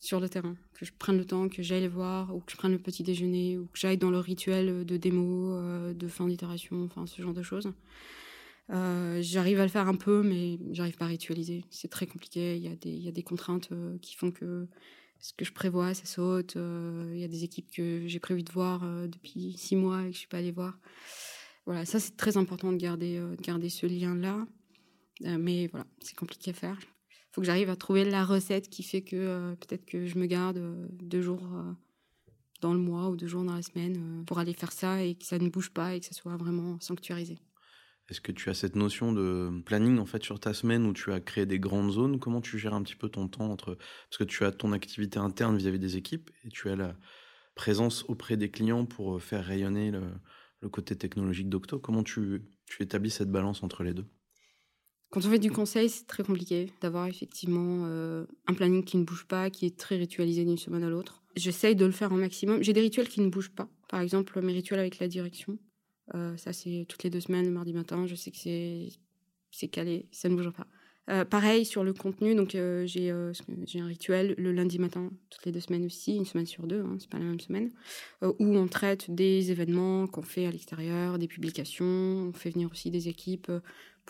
sur 0.00 0.18
le 0.18 0.30
terrain, 0.30 0.56
que 0.72 0.86
je 0.86 0.92
prenne 0.98 1.18
le 1.18 1.26
temps, 1.26 1.48
que 1.48 1.62
j'aille 1.62 1.82
les 1.82 1.88
voir, 1.88 2.34
ou 2.34 2.40
que 2.40 2.50
je 2.50 2.56
prenne 2.56 2.72
le 2.72 2.78
petit 2.78 3.02
déjeuner, 3.02 3.58
ou 3.58 3.66
que 3.66 3.78
j'aille 3.78 3.98
dans 3.98 4.10
le 4.10 4.18
rituel 4.18 4.86
de 4.86 4.96
démo, 4.96 5.54
euh, 5.54 5.92
de 5.92 6.08
fin 6.08 6.26
d'itération, 6.26 6.82
enfin 6.84 7.06
ce 7.06 7.20
genre 7.20 7.34
de 7.34 7.42
choses. 7.42 7.70
Euh, 8.70 9.18
j'arrive 9.20 9.60
à 9.60 9.64
le 9.64 9.68
faire 9.68 9.86
un 9.88 9.94
peu, 9.94 10.22
mais 10.22 10.58
j'arrive 10.70 10.96
pas 10.96 11.04
à 11.04 11.08
ritualiser. 11.08 11.64
C'est 11.70 11.90
très 11.90 12.06
compliqué. 12.06 12.56
Il 12.56 12.62
y 12.62 12.68
a 12.68 12.76
des, 12.76 12.90
y 12.90 13.08
a 13.08 13.12
des 13.12 13.22
contraintes 13.22 13.68
euh, 13.72 13.98
qui 13.98 14.16
font 14.16 14.30
que 14.30 14.66
ce 15.18 15.34
que 15.34 15.44
je 15.44 15.52
prévois, 15.52 15.92
ça 15.92 16.06
saute. 16.06 16.54
Il 16.56 17.18
y 17.18 17.24
a 17.24 17.28
des 17.28 17.44
équipes 17.44 17.70
que 17.70 18.04
j'ai 18.06 18.20
prévu 18.20 18.42
de 18.42 18.50
voir 18.50 18.80
depuis 19.06 19.52
six 19.58 19.76
mois 19.76 20.02
et 20.04 20.06
que 20.06 20.12
je 20.14 20.18
suis 20.18 20.28
pas 20.28 20.38
allée 20.38 20.50
voir. 20.50 20.78
Voilà, 21.66 21.84
ça 21.84 22.00
c'est 22.00 22.16
très 22.16 22.38
important 22.38 22.72
de 22.72 22.78
garder, 22.78 23.18
de 23.18 23.42
garder 23.42 23.68
ce 23.68 23.84
lien-là. 23.84 24.46
mais 25.20 25.66
voilà, 25.66 25.84
c'est 26.00 26.16
compliqué 26.16 26.52
à 26.52 26.54
faire 26.54 26.78
faut 27.32 27.40
que 27.40 27.46
j'arrive 27.46 27.70
à 27.70 27.76
trouver 27.76 28.04
la 28.04 28.24
recette 28.24 28.68
qui 28.68 28.82
fait 28.82 29.02
que 29.02 29.16
euh, 29.16 29.54
peut-être 29.56 29.86
que 29.86 30.06
je 30.06 30.18
me 30.18 30.26
garde 30.26 30.58
euh, 30.58 30.86
deux 30.90 31.22
jours 31.22 31.42
euh, 31.54 31.72
dans 32.60 32.74
le 32.74 32.80
mois 32.80 33.08
ou 33.08 33.16
deux 33.16 33.28
jours 33.28 33.44
dans 33.44 33.54
la 33.54 33.62
semaine 33.62 34.24
pour 34.26 34.38
aller 34.38 34.52
faire 34.52 34.72
ça 34.72 35.02
et 35.02 35.14
que 35.14 35.24
ça 35.24 35.38
ne 35.38 35.48
bouge 35.48 35.70
pas 35.70 35.94
et 35.94 36.00
que 36.00 36.06
ça 36.06 36.12
soit 36.12 36.36
vraiment 36.36 36.78
sanctuarisé. 36.80 37.38
Est-ce 38.08 38.20
que 38.20 38.32
tu 38.32 38.50
as 38.50 38.54
cette 38.54 38.74
notion 38.74 39.12
de 39.12 39.62
planning 39.64 39.98
en 39.98 40.06
fait 40.06 40.24
sur 40.24 40.40
ta 40.40 40.52
semaine 40.52 40.84
où 40.84 40.92
tu 40.92 41.12
as 41.12 41.20
créé 41.20 41.46
des 41.46 41.60
grandes 41.60 41.92
zones? 41.92 42.18
Comment 42.18 42.40
tu 42.40 42.58
gères 42.58 42.74
un 42.74 42.82
petit 42.82 42.96
peu 42.96 43.08
ton 43.08 43.28
temps 43.28 43.48
entre 43.48 43.76
parce 43.76 44.18
que 44.18 44.24
tu 44.24 44.44
as 44.44 44.50
ton 44.50 44.72
activité 44.72 45.20
interne 45.20 45.56
vis-à-vis 45.56 45.78
des 45.78 45.96
équipes 45.96 46.30
et 46.44 46.48
tu 46.48 46.68
as 46.68 46.74
la 46.74 46.96
présence 47.54 48.04
auprès 48.08 48.36
des 48.36 48.50
clients 48.50 48.84
pour 48.84 49.22
faire 49.22 49.44
rayonner 49.44 49.92
le, 49.92 50.68
côté 50.68 50.96
technologique 50.96 51.48
d'Octo. 51.48 51.78
Comment 51.78 52.02
tu 52.02 52.42
établis 52.80 53.10
cette 53.10 53.30
balance 53.30 53.62
entre 53.62 53.84
les 53.84 53.94
deux? 53.94 54.06
Quand 55.10 55.26
on 55.26 55.30
fait 55.30 55.40
du 55.40 55.50
conseil, 55.50 55.88
c'est 55.88 56.06
très 56.06 56.22
compliqué 56.22 56.72
d'avoir 56.80 57.06
effectivement 57.06 57.84
euh, 57.86 58.24
un 58.46 58.54
planning 58.54 58.84
qui 58.84 58.96
ne 58.96 59.04
bouge 59.04 59.26
pas, 59.26 59.50
qui 59.50 59.66
est 59.66 59.76
très 59.76 59.96
ritualisé 59.96 60.44
d'une 60.44 60.56
semaine 60.56 60.84
à 60.84 60.88
l'autre. 60.88 61.22
J'essaye 61.34 61.74
de 61.74 61.84
le 61.84 61.90
faire 61.90 62.12
un 62.12 62.16
maximum. 62.16 62.62
J'ai 62.62 62.72
des 62.72 62.80
rituels 62.80 63.08
qui 63.08 63.20
ne 63.20 63.28
bougent 63.28 63.50
pas. 63.50 63.68
Par 63.88 64.00
exemple, 64.00 64.40
mes 64.40 64.52
rituels 64.52 64.78
avec 64.78 65.00
la 65.00 65.08
direction. 65.08 65.58
Euh, 66.14 66.36
ça, 66.36 66.52
c'est 66.52 66.86
toutes 66.88 67.02
les 67.02 67.10
deux 67.10 67.20
semaines, 67.20 67.46
le 67.46 67.50
mardi 67.50 67.72
matin. 67.72 68.06
Je 68.06 68.14
sais 68.14 68.30
que 68.30 68.38
c'est 69.50 69.68
calé, 69.68 70.06
ça 70.12 70.28
ne 70.28 70.36
bouge 70.36 70.50
pas. 70.50 70.66
Euh, 71.10 71.24
pareil 71.24 71.64
sur 71.64 71.82
le 71.82 71.92
contenu, 71.92 72.36
donc 72.36 72.56
j'ai 72.84 73.10
un 73.10 73.86
rituel 73.86 74.34
le 74.38 74.52
lundi 74.52 74.78
matin, 74.78 75.10
toutes 75.28 75.44
les 75.44 75.50
deux 75.50 75.60
semaines 75.60 75.84
aussi, 75.84 76.14
une 76.14 76.24
semaine 76.24 76.46
sur 76.46 76.68
deux, 76.68 76.82
hein, 76.82 76.96
c'est 77.00 77.10
pas 77.10 77.18
la 77.18 77.24
même 77.24 77.40
semaine, 77.40 77.70
où 78.22 78.34
on 78.38 78.68
traite 78.68 79.10
des 79.10 79.50
événements 79.50 80.06
qu'on 80.06 80.22
fait 80.22 80.46
à 80.46 80.52
l'extérieur, 80.52 81.18
des 81.18 81.26
publications, 81.26 81.84
on 81.84 82.32
fait 82.32 82.50
venir 82.50 82.70
aussi 82.70 82.90
des 82.90 83.08
équipes 83.08 83.50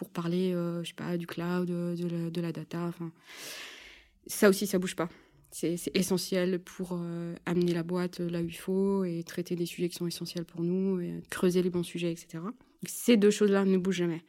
pour 0.01 0.09
parler, 0.09 0.55
euh, 0.55 0.83
je 0.83 0.89
sais 0.89 0.95
pas, 0.95 1.17
du 1.17 1.27
cloud, 1.27 1.69
de, 1.69 2.41
la, 2.41 2.53
data. 2.53 2.87
Enfin, 2.87 3.13
ça 4.27 4.49
aussi, 4.49 4.67
ça 4.67 4.79
bouge 4.79 4.97
pas. 4.97 5.09
C'est 5.51 5.77
essentiel 5.95 6.61
pour 6.61 6.93
euh, 6.93 7.35
amener 7.45 7.75
la 7.75 7.83
boîte 7.83 8.21
là 8.21 8.41
où 8.41 8.47
il 8.47 8.57
faut 8.57 9.05
et 9.05 9.23
traiter 9.25 9.57
des 9.57 9.67
sujets 9.67 9.89
qui 9.89 9.97
sont 9.97 10.07
essentiels 10.07 10.45
pour 10.45 10.63
nous, 10.63 11.01
creuser 11.29 11.63
les 11.63 11.71
bons 11.71 11.83
sujets, 11.83 12.13
etc. 12.13 12.45
ces 12.87 13.17
deux 13.17 13.31
choses-là 13.31 13.65
ne 13.65 13.77
bougent 13.77 13.97
jamais. 13.97 14.23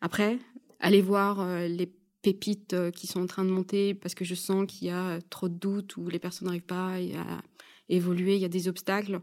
Après, 0.00 0.38
aller 0.84 1.02
voir 1.02 1.40
euh, 1.40 1.66
les 1.66 1.92
pépites 2.22 2.76
qui 2.92 3.06
sont 3.06 3.20
en 3.20 3.26
train 3.26 3.44
de 3.44 3.50
monter 3.50 3.92
parce 3.92 4.14
que 4.14 4.24
je 4.24 4.34
sens 4.34 4.64
qu'il 4.66 4.88
y 4.88 4.90
a 4.90 5.18
trop 5.28 5.48
de 5.48 5.54
doutes 5.54 5.96
ou 5.96 6.08
les 6.08 6.18
personnes 6.18 6.46
n'arrivent 6.46 6.62
pas 6.62 6.94
à 6.94 7.42
évoluer, 7.90 8.36
il 8.36 8.40
y 8.40 8.46
a 8.46 8.48
des 8.48 8.66
obstacles 8.66 9.20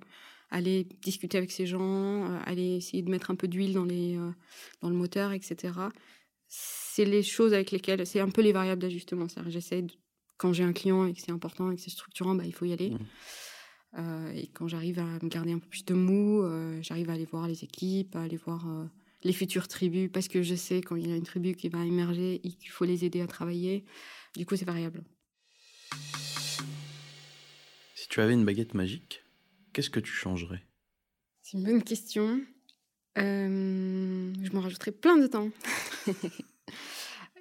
aller 0.51 0.85
discuter 1.01 1.37
avec 1.37 1.51
ces 1.51 1.65
gens, 1.65 2.29
euh, 2.29 2.39
aller 2.45 2.75
essayer 2.75 3.01
de 3.01 3.09
mettre 3.09 3.31
un 3.31 3.35
peu 3.35 3.47
d'huile 3.47 3.73
dans, 3.73 3.85
les, 3.85 4.17
euh, 4.17 4.31
dans 4.81 4.89
le 4.89 4.95
moteur, 4.95 5.31
etc. 5.31 5.73
C'est 6.47 7.05
les 7.05 7.23
choses 7.23 7.53
avec 7.53 7.71
lesquelles, 7.71 8.05
c'est 8.05 8.19
un 8.19 8.29
peu 8.29 8.41
les 8.41 8.51
variables 8.51 8.81
d'ajustement. 8.81 9.27
J'essaie, 9.47 9.87
quand 10.37 10.51
j'ai 10.51 10.65
un 10.65 10.73
client 10.73 11.05
et 11.05 11.13
que 11.13 11.21
c'est 11.21 11.31
important 11.31 11.71
et 11.71 11.75
que 11.77 11.81
c'est 11.81 11.89
structurant, 11.89 12.35
bah, 12.35 12.43
il 12.45 12.53
faut 12.53 12.65
y 12.65 12.73
aller. 12.73 12.91
Mmh. 12.91 12.99
Euh, 13.97 14.31
et 14.33 14.47
quand 14.47 14.67
j'arrive 14.67 14.99
à 14.99 15.05
me 15.23 15.29
garder 15.29 15.53
un 15.53 15.59
peu 15.59 15.67
plus 15.67 15.85
de 15.85 15.93
mou, 15.93 16.43
j'arrive 16.81 17.09
à 17.09 17.13
aller 17.13 17.25
voir 17.25 17.47
les 17.47 17.63
équipes, 17.63 18.15
à 18.15 18.21
aller 18.21 18.37
voir 18.37 18.67
les 19.23 19.33
futures 19.33 19.67
tribus, 19.67 20.09
parce 20.11 20.27
que 20.27 20.41
je 20.41 20.55
sais 20.55 20.81
quand 20.81 20.95
il 20.95 21.09
y 21.09 21.11
a 21.11 21.15
une 21.15 21.23
tribu 21.23 21.55
qui 21.55 21.69
va 21.69 21.85
émerger 21.85 22.35
et 22.43 22.51
qu'il 22.51 22.69
faut 22.69 22.85
les 22.85 23.05
aider 23.05 23.21
à 23.21 23.27
travailler. 23.27 23.85
Du 24.35 24.45
coup, 24.45 24.55
c'est 24.55 24.65
variable. 24.65 25.03
Si 27.95 28.07
tu 28.07 28.21
avais 28.21 28.33
une 28.33 28.45
baguette 28.45 28.73
magique, 28.73 29.23
qu'est-ce 29.73 29.89
que 29.89 29.99
tu 29.99 30.11
changerais? 30.11 30.63
C'est 31.43 31.57
une 31.57 31.63
bonne 31.63 31.83
question. 31.83 32.41
Euh, 33.17 34.33
je 34.41 34.51
m'en 34.53 34.61
rajouterais 34.61 34.91
plein 34.91 35.17
de 35.17 35.27
temps. 35.27 35.49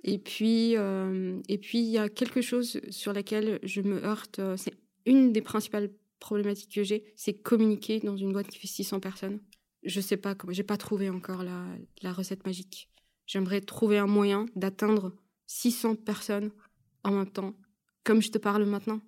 et 0.05 0.19
puis, 0.19 0.77
euh, 0.77 1.41
et 1.49 1.59
puis 1.59 1.79
il 1.79 1.91
y 1.91 1.99
a 1.99 2.09
quelque 2.09 2.41
chose 2.41 2.81
sur 2.91 3.13
laquelle 3.13 3.61
je 3.63 3.81
me 3.81 4.05
heurte. 4.05 4.39
Euh, 4.41 4.57
c'est 4.57 4.75
une 5.07 5.33
des 5.33 5.43
principales 5.43 5.91
problématiques 6.19 6.75
que 6.75 6.83
j'ai, 6.83 7.05
c'est 7.17 7.35
communiquer 7.35 8.01
dans 8.01 8.17
une 8.17 8.33
boîte 8.33 8.49
qui 8.49 8.59
fait 8.59 8.67
600 8.67 9.01
personnes. 9.01 9.41
Je 9.83 10.01
sais 10.01 10.17
pas 10.17 10.35
comment, 10.35 10.53
j'ai 10.53 10.63
pas 10.63 10.77
trouvé 10.77 11.11
encore 11.11 11.43
la, 11.43 12.13
recette 12.13 12.45
magique. 12.45 12.89
J'aimerais 13.27 13.61
trouver 13.61 13.99
un 13.99 14.07
moyen 14.07 14.47
d'atteindre 14.57 15.15
600 15.47 15.97
personnes 15.97 16.51
en 17.05 17.13
même 17.13 17.31
temps, 17.31 17.55
comme 18.05 18.21
je 18.21 18.31
te 18.31 18.39
parle 18.39 18.65
maintenant. 18.65 19.01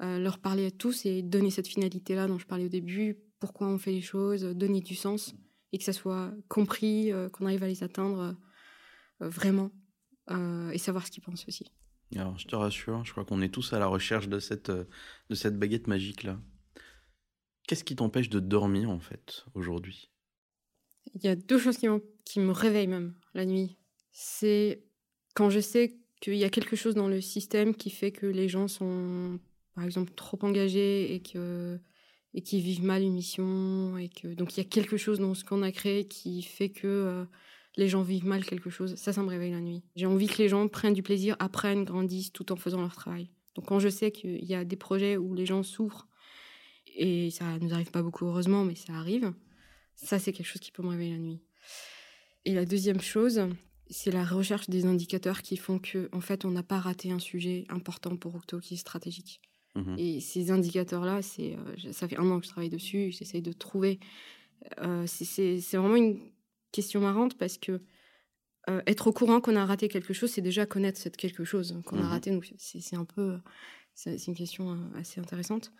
Euh, 0.00 0.18
leur 0.18 0.38
parler 0.38 0.66
à 0.66 0.70
tous 0.70 1.04
et 1.04 1.22
donner 1.22 1.50
cette 1.50 1.68
finalité-là 1.68 2.26
dont 2.26 2.38
je 2.38 2.46
parlais 2.46 2.64
au 2.64 2.70
début, 2.70 3.18
pourquoi 3.38 3.68
on 3.68 3.78
fait 3.78 3.92
les 3.92 4.00
choses, 4.00 4.42
donner 4.42 4.80
du 4.80 4.94
sens 4.94 5.34
et 5.72 5.78
que 5.78 5.84
ça 5.84 5.92
soit 5.92 6.32
compris, 6.48 7.12
euh, 7.12 7.28
qu'on 7.28 7.46
arrive 7.46 7.62
à 7.62 7.68
les 7.68 7.82
atteindre 7.82 8.34
euh, 9.20 9.28
vraiment 9.28 9.70
et 10.72 10.78
savoir 10.78 11.04
ce 11.06 11.10
qu'ils 11.10 11.22
pensent 11.22 11.46
aussi. 11.46 11.66
Alors, 12.16 12.38
je 12.38 12.46
te 12.46 12.56
rassure, 12.56 13.04
je 13.04 13.10
crois 13.10 13.24
qu'on 13.26 13.42
est 13.42 13.52
tous 13.52 13.74
à 13.74 13.78
la 13.78 13.86
recherche 13.86 14.28
de 14.28 14.38
cette 14.38 14.70
baguette 15.58 15.88
magique-là. 15.88 16.38
Qu'est-ce 17.72 17.84
qui 17.84 17.96
t'empêche 17.96 18.28
de 18.28 18.38
dormir, 18.38 18.90
en 18.90 18.98
fait, 18.98 19.46
aujourd'hui? 19.54 20.10
Il 21.14 21.24
y 21.24 21.28
a 21.28 21.34
deux 21.34 21.58
choses 21.58 21.78
qui, 21.78 22.38
me 22.38 22.52
réveillent 22.52 22.86
même 22.86 23.14
la 23.32 23.46
nuit. 23.46 23.78
C'est 24.10 24.82
quand 25.32 25.48
je 25.48 25.58
sais 25.58 25.96
qu'il 26.20 26.34
y 26.34 26.44
a 26.44 26.50
quelque 26.50 26.76
chose 26.76 26.94
dans 26.94 27.08
le 27.08 27.22
système 27.22 27.74
qui 27.74 27.88
fait 27.88 28.12
que 28.12 28.26
les 28.26 28.46
gens 28.46 28.68
sont, 28.68 29.40
par 29.74 29.84
exemple, 29.84 30.12
trop 30.12 30.38
engagés 30.42 31.14
et 31.14 31.22
que 31.22 31.80
et 32.34 32.42
qui 32.42 32.60
vivent 32.60 32.84
mal 32.84 33.00
une 33.00 33.14
mission 33.14 33.96
et 33.96 34.10
que 34.10 34.34
donc 34.34 34.54
il 34.54 34.58
y 34.58 34.66
a 34.66 34.68
quelque 34.68 34.98
chose 34.98 35.18
dans 35.18 35.32
ce 35.32 35.42
qu'on 35.42 35.62
a 35.62 35.72
créé 35.72 36.06
qui 36.06 36.42
fait 36.42 36.68
que 36.68 36.86
euh, 36.86 37.24
les 37.78 37.88
gens 37.88 38.02
vivent 38.02 38.26
mal 38.26 38.44
quelque 38.44 38.68
chose. 38.68 38.96
Ça, 38.96 39.14
ça 39.14 39.22
me 39.22 39.28
réveille 39.28 39.52
la 39.52 39.60
nuit. 39.60 39.82
J'ai 39.96 40.04
envie 40.04 40.26
que 40.26 40.42
les 40.42 40.50
gens 40.50 40.68
prennent 40.68 40.92
du 40.92 41.02
plaisir, 41.02 41.36
apprennent, 41.38 41.84
grandissent 41.84 42.34
tout 42.34 42.52
en 42.52 42.56
faisant 42.56 42.82
leur 42.82 42.94
travail. 42.94 43.30
Donc 43.54 43.68
quand 43.68 43.78
je 43.78 43.88
sais 43.88 44.12
qu'il 44.12 44.44
y 44.44 44.54
a 44.54 44.66
des 44.66 44.76
projets 44.76 45.16
où 45.16 45.32
les 45.32 45.46
gens 45.46 45.62
souffrent 45.62 46.06
et 46.96 47.30
ça 47.30 47.58
nous 47.58 47.72
arrive 47.72 47.90
pas 47.90 48.02
beaucoup 48.02 48.26
heureusement, 48.26 48.64
mais 48.64 48.74
ça 48.74 48.94
arrive. 48.94 49.32
Ça, 49.96 50.18
c'est 50.18 50.32
quelque 50.32 50.46
chose 50.46 50.60
qui 50.60 50.72
peut 50.72 50.82
me 50.82 50.88
réveiller 50.88 51.12
la 51.12 51.18
nuit. 51.18 51.40
Et 52.44 52.54
la 52.54 52.64
deuxième 52.64 53.00
chose, 53.00 53.40
c'est 53.88 54.10
la 54.10 54.24
recherche 54.24 54.68
des 54.68 54.86
indicateurs 54.86 55.42
qui 55.42 55.56
font 55.56 55.78
que, 55.78 56.08
en 56.12 56.20
fait, 56.20 56.44
on 56.44 56.50
n'a 56.50 56.62
pas 56.62 56.80
raté 56.80 57.12
un 57.12 57.18
sujet 57.18 57.66
important 57.68 58.16
pour 58.16 58.34
Octo 58.34 58.58
qui 58.58 58.74
est 58.74 58.78
stratégique. 58.78 59.40
Mhm. 59.74 59.96
Et 59.98 60.20
ces 60.20 60.50
indicateurs-là, 60.50 61.22
c'est, 61.22 61.56
euh, 61.56 61.92
ça 61.92 62.08
fait 62.08 62.18
un 62.18 62.28
an 62.30 62.40
que 62.40 62.46
je 62.46 62.50
travaille 62.50 62.70
dessus, 62.70 63.12
j'essaye 63.12 63.42
de 63.42 63.52
trouver. 63.52 64.00
Euh, 64.80 65.04
c'est, 65.06 65.58
vraiment 65.72 65.96
une 65.96 66.20
question 66.72 67.00
marrante 67.00 67.36
parce 67.36 67.58
que 67.58 67.80
euh, 68.70 68.80
être 68.86 69.08
au 69.08 69.12
courant 69.12 69.40
qu'on 69.40 69.56
a 69.56 69.64
raté 69.64 69.88
quelque 69.88 70.12
chose, 70.12 70.30
c'est 70.30 70.40
déjà 70.40 70.66
connaître 70.66 70.98
cette 70.98 71.16
quelque 71.16 71.44
chose 71.44 71.80
qu'on 71.84 71.98
a 71.98 72.02
mhm. 72.02 72.08
raté. 72.08 72.30
Donc 72.30 72.52
c'est, 72.56 72.96
un 72.96 73.04
peu, 73.04 73.38
c'est, 73.94 74.26
une 74.26 74.34
question 74.34 74.78
assez 74.94 75.20
intéressante. 75.20 75.72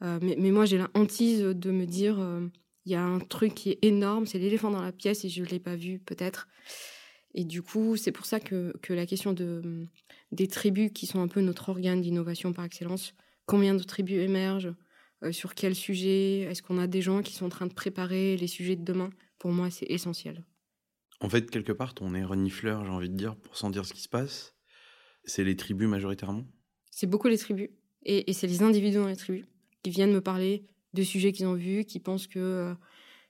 Mais, 0.00 0.36
mais, 0.38 0.50
moi, 0.50 0.64
j'ai 0.64 0.78
la 0.78 0.90
hantise 0.94 1.42
de 1.42 1.70
me 1.70 1.84
dire, 1.84 2.18
il 2.86 2.92
y 2.92 2.94
a 2.94 3.02
un 3.02 3.18
truc 3.20 3.54
qui 3.54 3.70
est 3.70 3.78
énorme, 3.82 4.26
c'est 4.26 4.38
l'éléphant 4.38 4.70
dans 4.70 4.82
la 4.82 4.92
pièce 4.92 5.24
et 5.24 5.28
je 5.28 5.42
ne 5.42 5.48
l'ai 5.48 5.58
pas 5.58 5.76
vu 5.76 5.98
peut-être. 5.98 6.48
Et 7.34 7.44
du 7.44 7.62
coup, 7.62 7.96
c'est 7.96 8.12
pour 8.12 8.26
ça 8.26 8.40
que, 8.40 8.74
que, 8.82 8.92
la 8.92 9.06
question 9.06 9.32
de, 9.32 9.86
des 10.32 10.48
tribus, 10.48 10.90
qui 10.92 11.06
sont 11.06 11.20
un 11.20 11.28
peu 11.28 11.40
notre 11.40 11.68
organe 11.68 12.00
d'innovation 12.00 12.52
par 12.52 12.64
excellence, 12.64 13.14
combien 13.46 13.74
de 13.74 13.82
tribus 13.82 14.20
émergent, 14.20 14.74
euh, 15.22 15.32
sur 15.32 15.54
quel 15.54 15.74
sujet, 15.74 16.40
est-ce 16.40 16.62
qu'on 16.62 16.78
a 16.78 16.86
des 16.86 17.02
gens 17.02 17.22
qui 17.22 17.34
sont 17.34 17.46
en 17.46 17.50
train 17.50 17.66
de 17.66 17.74
préparer 17.74 18.36
les 18.36 18.46
sujets 18.46 18.76
de 18.76 18.84
demain, 18.84 19.10
pour 19.38 19.52
moi, 19.52 19.70
c'est 19.70 19.86
essentiel. 19.86 20.44
En 21.20 21.28
fait, 21.28 21.50
quelque 21.50 21.72
part, 21.72 21.94
ton 21.94 22.10
nez 22.10 22.24
renifleur, 22.24 22.84
j'ai 22.84 22.90
envie 22.90 23.10
de 23.10 23.16
dire, 23.16 23.36
pour 23.36 23.56
sentir 23.56 23.84
ce 23.84 23.92
qui 23.92 24.00
se 24.00 24.08
passe, 24.08 24.56
c'est 25.24 25.44
les 25.44 25.54
tribus 25.54 25.86
majoritairement? 25.86 26.46
C'est 26.90 27.06
beaucoup 27.06 27.28
les 27.28 27.38
tribus. 27.38 27.68
Et, 28.02 28.30
et 28.30 28.32
c'est 28.32 28.46
les 28.46 28.62
individus 28.62 28.96
dans 28.96 29.06
les 29.06 29.16
tribus 29.16 29.44
qui 29.82 29.90
viennent 29.90 30.12
me 30.12 30.20
parler 30.20 30.64
de 30.94 31.02
sujets 31.02 31.32
qu'ils 31.32 31.46
ont 31.46 31.54
vus, 31.54 31.84
qui 31.84 32.00
pensent 32.00 32.26
que 32.26 32.38
euh, 32.38 32.74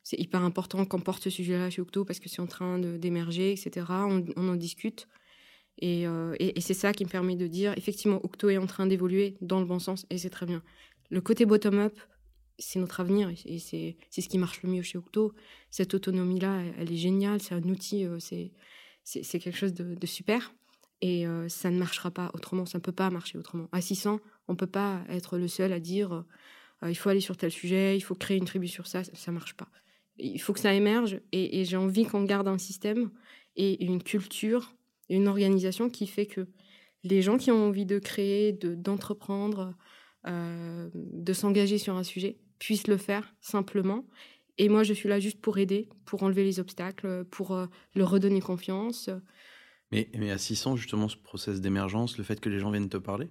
c'est 0.02 0.18
hyper 0.18 0.42
important 0.42 0.84
qu'on 0.84 1.00
porte 1.00 1.22
ce 1.22 1.30
sujet-là 1.30 1.70
chez 1.70 1.82
Octo 1.82 2.04
parce 2.04 2.20
que 2.20 2.28
c'est 2.28 2.40
en 2.40 2.46
train 2.46 2.78
d'émerger, 2.78 3.52
etc. 3.52 3.86
On, 3.90 4.48
en 4.48 4.56
discute. 4.56 5.08
Euh, 5.82 6.34
et, 6.38 6.60
c'est 6.60 6.74
ça 6.74 6.92
qui 6.92 7.04
me 7.04 7.10
permet 7.10 7.36
de 7.36 7.46
dire, 7.46 7.74
effectivement, 7.76 8.20
Octo 8.24 8.48
est 8.48 8.58
en 8.58 8.66
train 8.66 8.86
d'évoluer 8.86 9.36
dans 9.40 9.60
le 9.60 9.66
bon 9.66 9.78
sens 9.78 10.06
et 10.10 10.18
c'est 10.18 10.30
très 10.30 10.46
bien. 10.46 10.62
Le 11.10 11.20
côté 11.20 11.46
bottom-up, 11.46 11.98
c'est 12.58 12.78
notre 12.78 13.00
avenir 13.00 13.30
et 13.30 13.58
c'est 13.58 13.96
ce 14.10 14.28
qui 14.28 14.38
marche 14.38 14.62
le 14.62 14.70
mieux 14.70 14.82
chez 14.82 14.98
Octo. 14.98 15.32
Cette 15.70 15.94
autonomie-là, 15.94 16.62
elle, 16.78 16.92
est 16.92 16.96
géniale, 16.96 17.40
c'est 17.40 17.54
un 17.54 17.62
outil, 17.62 18.04
euh, 18.04 18.18
c'est 18.20 19.38
quelque 19.38 19.56
chose 19.56 19.74
de, 19.74 20.06
super. 20.06 20.54
Et 21.02 21.26
euh, 21.26 21.48
ça 21.48 21.70
ne 21.70 21.78
marchera 21.78 22.10
pas 22.10 22.30
autrement, 22.34 22.66
ça 22.66 22.78
ne 22.78 22.82
peut 22.82 22.92
pas 22.92 23.10
marcher 23.10 23.38
autrement. 23.38 23.68
À 23.72 23.80
600, 23.80 24.20
on 24.48 24.52
ne 24.52 24.56
peut 24.56 24.66
pas 24.66 25.02
être 25.08 25.38
le 25.38 25.48
seul 25.48 25.72
à 25.72 25.80
dire 25.80 26.24
il 26.86 26.94
faut 26.94 27.10
aller 27.10 27.20
sur 27.20 27.36
tel 27.36 27.50
sujet, 27.50 27.94
il 27.94 28.00
faut 28.00 28.14
créer 28.14 28.38
une 28.38 28.46
tribu 28.46 28.66
sur 28.66 28.86
ça, 28.86 29.04
ça 29.04 29.30
ne 29.30 29.34
marche 29.34 29.54
pas 29.54 29.68
il 30.20 30.40
faut 30.40 30.52
que 30.52 30.60
ça 30.60 30.74
émerge 30.74 31.20
et, 31.32 31.64
j'ai 31.64 31.76
envie 31.76 32.04
qu'on 32.04 32.24
garde 32.24 32.48
un 32.48 32.58
système 32.58 33.10
et 33.56 33.84
une 33.84 34.02
culture, 34.02 34.74
une 35.08 35.28
organisation 35.28 35.90
qui 35.90 36.06
fait 36.06 36.26
que 36.26 36.46
les 37.02 37.22
gens 37.22 37.38
qui 37.38 37.50
ont 37.50 37.66
envie 37.66 37.86
de 37.86 37.98
créer, 37.98 38.52
d'entreprendre, 38.52 39.74
euh, 40.26 40.88
de 40.94 41.32
s'engager 41.32 41.78
sur 41.78 41.96
un 41.96 42.02
sujet 42.02 42.38
puissent 42.58 42.88
le 42.88 42.98
faire 42.98 43.34
simplement. 43.40 44.06
Et 44.58 44.68
moi, 44.68 44.82
je 44.82 44.92
suis 44.92 45.08
là 45.08 45.18
juste 45.18 45.40
pour 45.40 45.56
aider, 45.56 45.88
pour 46.04 46.22
enlever 46.22 46.44
les 46.44 46.60
obstacles, 46.60 47.24
pour 47.30 47.52
euh, 47.52 47.66
leur 47.94 48.10
redonner 48.10 48.40
confiance. 48.40 49.08
Mais, 49.92 50.30
à 50.30 50.38
600, 50.38 50.76
justement, 50.76 51.08
ce 51.08 51.16
process 51.16 51.60
d'émergence, 51.60 52.16
le 52.16 52.24
fait 52.24 52.40
que 52.40 52.48
les 52.48 52.60
gens 52.60 52.70
viennent 52.70 52.88
te 52.88 52.96
parler, 52.96 53.28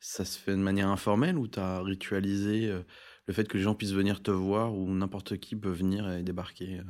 ça 0.00 0.24
se 0.24 0.38
fait 0.38 0.52
de 0.52 0.56
manière 0.56 0.88
informelle 0.88 1.38
ou 1.38 1.48
tu 1.48 1.58
as 1.58 1.80
ritualisé 1.82 2.68
euh, 2.68 2.82
le 3.26 3.34
fait 3.34 3.46
que 3.46 3.56
les 3.56 3.62
gens 3.62 3.74
puissent 3.74 3.92
venir 3.92 4.22
te 4.22 4.30
voir 4.30 4.74
ou 4.74 4.88
n'importe 4.88 5.38
qui 5.38 5.56
peut 5.56 5.70
venir 5.70 6.10
et 6.10 6.22
débarquer 6.22 6.78
euh? 6.78 6.82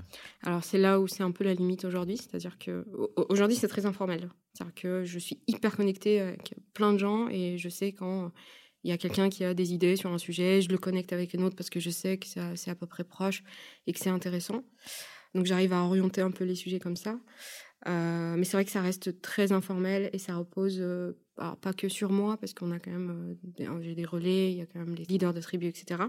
Alors 0.42 0.62
c'est 0.62 0.78
là 0.78 1.00
où 1.00 1.08
c'est 1.08 1.22
un 1.22 1.30
peu 1.30 1.42
la 1.42 1.54
limite 1.54 1.84
aujourd'hui, 1.84 2.16
c'est-à-dire 2.16 2.58
que 2.58 2.86
aujourd'hui 3.16 3.56
c'est 3.56 3.68
très 3.68 3.86
informel. 3.86 4.30
C'est-à-dire 4.52 4.74
que 4.74 5.04
je 5.04 5.18
suis 5.18 5.40
hyper 5.46 5.76
connectée 5.76 6.20
avec 6.20 6.54
plein 6.74 6.92
de 6.92 6.98
gens 6.98 7.28
et 7.28 7.58
je 7.58 7.68
sais 7.68 7.92
quand 7.92 8.30
il 8.84 8.90
y 8.90 8.92
a 8.92 8.98
quelqu'un 8.98 9.28
qui 9.28 9.42
a 9.44 9.54
des 9.54 9.72
idées 9.72 9.96
sur 9.96 10.12
un 10.12 10.18
sujet, 10.18 10.60
je 10.60 10.68
le 10.68 10.78
connecte 10.78 11.12
avec 11.12 11.34
un 11.34 11.42
autre 11.42 11.56
parce 11.56 11.70
que 11.70 11.80
je 11.80 11.90
sais 11.90 12.18
que 12.18 12.26
c'est 12.54 12.70
à 12.70 12.74
peu 12.74 12.86
près 12.86 13.04
proche 13.04 13.42
et 13.86 13.92
que 13.92 13.98
c'est 13.98 14.10
intéressant. 14.10 14.62
Donc 15.34 15.44
j'arrive 15.46 15.72
à 15.72 15.82
orienter 15.82 16.20
un 16.20 16.30
peu 16.30 16.44
les 16.44 16.54
sujets 16.54 16.78
comme 16.78 16.96
ça. 16.96 17.18
Euh, 17.86 18.34
mais 18.36 18.44
c'est 18.44 18.56
vrai 18.56 18.64
que 18.64 18.70
ça 18.70 18.82
reste 18.82 19.20
très 19.20 19.52
informel 19.52 20.10
et 20.12 20.18
ça 20.18 20.36
repose 20.36 20.78
euh, 20.80 21.12
pas 21.36 21.72
que 21.72 21.88
sur 21.88 22.10
moi, 22.10 22.36
parce 22.36 22.52
qu'on 22.52 22.72
a 22.72 22.78
quand 22.78 22.90
même 22.90 23.38
euh, 23.56 23.78
des, 23.80 23.94
des 23.94 24.04
relais, 24.04 24.50
il 24.50 24.58
y 24.58 24.60
a 24.60 24.66
quand 24.66 24.80
même 24.80 24.94
les 24.94 25.04
leaders 25.04 25.32
de 25.32 25.40
tribus, 25.40 25.68
etc. 25.68 26.02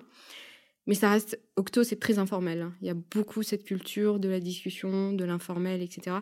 Mais 0.87 0.95
ça 0.95 1.11
reste, 1.11 1.39
Octo, 1.55 1.83
c'est 1.83 1.99
très 1.99 2.17
informel. 2.17 2.61
Hein. 2.61 2.73
Il 2.81 2.87
y 2.87 2.89
a 2.89 2.95
beaucoup 2.95 3.43
cette 3.43 3.63
culture 3.63 4.19
de 4.19 4.27
la 4.27 4.39
discussion, 4.39 5.13
de 5.13 5.23
l'informel, 5.23 5.81
etc. 5.81 6.17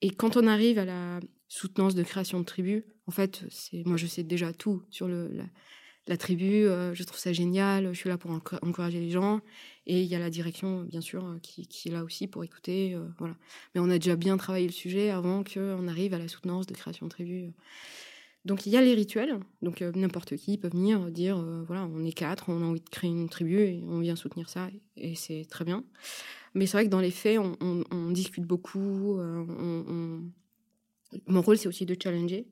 Et 0.00 0.10
quand 0.10 0.36
on 0.36 0.48
arrive 0.48 0.78
à 0.78 0.84
la 0.84 1.20
soutenance 1.46 1.94
de 1.94 2.02
création 2.02 2.40
de 2.40 2.44
tribus, 2.44 2.82
en 3.06 3.12
fait, 3.12 3.44
moi 3.84 3.96
je 3.96 4.06
sais 4.06 4.24
déjà 4.24 4.52
tout 4.52 4.82
sur 4.90 5.06
le, 5.06 5.30
tribu. 6.18 6.64
je 6.64 7.02
trouve 7.04 7.18
ça 7.18 7.32
génial. 7.32 7.88
Je 7.92 7.98
suis 7.98 8.08
là 8.08 8.18
pour 8.18 8.30
encourager 8.30 9.00
les 9.00 9.10
gens. 9.10 9.40
Et 9.86 10.02
il 10.02 10.06
y 10.06 10.14
a 10.14 10.18
la 10.18 10.30
direction, 10.30 10.82
bien 10.82 11.00
sûr, 11.00 11.24
euh, 11.24 11.38
qui, 11.42 11.88
est 11.88 11.90
là 11.90 12.04
aussi 12.04 12.28
pour 12.28 12.44
écouter. 12.44 12.94
Euh, 12.94 13.08
voilà. 13.18 13.34
Mais 13.74 13.80
on 13.80 13.90
a 13.90 13.98
déjà 13.98 14.14
bien 14.14 14.36
travaillé 14.36 14.66
le 14.66 14.72
sujet 14.72 15.10
avant 15.10 15.42
qu'on 15.42 15.88
arrive 15.88 16.14
à 16.14 16.18
la 16.18 16.28
soutenance 16.28 16.66
de 16.66 16.74
création 16.74 17.06
de 17.06 17.10
tribu. 17.10 17.52
Donc 18.44 18.66
il 18.66 18.72
y 18.72 18.76
a 18.76 18.82
les 18.82 18.94
rituels. 18.94 19.40
Donc 19.60 19.82
euh, 19.82 19.90
n'importe 19.94 20.36
qui 20.36 20.58
peut 20.58 20.68
venir 20.68 21.10
dire 21.10 21.36
voilà, 21.66 21.88
on 21.92 22.04
est 22.04 22.12
quatre, 22.12 22.48
on 22.48 22.62
a 22.62 22.64
envie 22.64 22.80
de 22.80 22.88
créer 22.88 23.10
une 23.10 23.28
tribu 23.28 23.58
et 23.60 23.82
on 23.88 24.00
vient 24.00 24.16
soutenir 24.16 24.48
ça. 24.48 24.68
Et, 24.96 25.14
c'est 25.14 25.46
très 25.48 25.64
bien. 25.64 25.84
Mais 26.54 26.66
c'est 26.66 26.76
vrai 26.76 26.84
que 26.84 26.90
dans 26.90 27.00
les 27.00 27.10
faits, 27.10 27.38
on, 27.38 28.10
discute 28.10 28.44
beaucoup. 28.44 29.18
On, 29.18 30.22
Mon 31.26 31.42
rôle, 31.42 31.56
c'est 31.56 31.68
aussi 31.68 31.86
de 31.86 31.96
challenger. 32.00 32.46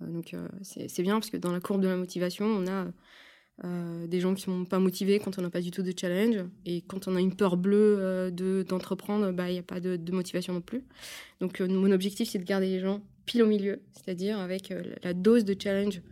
Donc 0.00 0.34
c'est 0.62 1.02
bien 1.02 1.14
parce 1.14 1.30
que 1.30 1.36
dans 1.36 1.52
la 1.52 1.60
courbe 1.60 1.82
de 1.82 1.88
la 1.88 1.96
motivation, 1.96 2.46
on 2.46 2.66
a 2.66 2.86
euh, 3.64 4.06
des 4.06 4.20
gens 4.20 4.32
qui 4.34 4.40
sont 4.40 4.64
pas 4.64 4.78
motivés 4.78 5.18
quand 5.18 5.38
on 5.38 5.42
n'a 5.42 5.50
pas 5.50 5.60
du 5.60 5.70
tout 5.70 5.82
de 5.82 5.92
challenge. 5.94 6.36
Et 6.64 6.80
quand 6.80 7.08
on 7.08 7.16
a 7.16 7.20
une 7.20 7.34
peur 7.34 7.56
bleue 7.58 7.96
euh, 7.98 8.30
de, 8.30 8.64
d'entreprendre, 8.66 9.32
bah, 9.32 9.50
il 9.50 9.54
n'y 9.54 9.58
a 9.58 9.62
pas 9.62 9.80
de, 9.80 10.12
motivation 10.12 10.54
non 10.54 10.62
plus. 10.62 10.82
Donc, 11.40 11.60
euh, 11.60 11.68
mon 11.68 11.90
objectif, 11.90 12.30
c'est 12.30 12.38
de 12.38 12.44
garder 12.44 12.68
les 12.68 12.80
gens 12.80 13.02
pile 13.26 13.42
au 13.42 13.46
milieu, 13.46 13.82
c'est-à-dire 13.92 14.40
avec 14.40 14.74
la 15.04 15.14
dose 15.14 15.44
de 15.44 15.54
challenge 15.56 16.02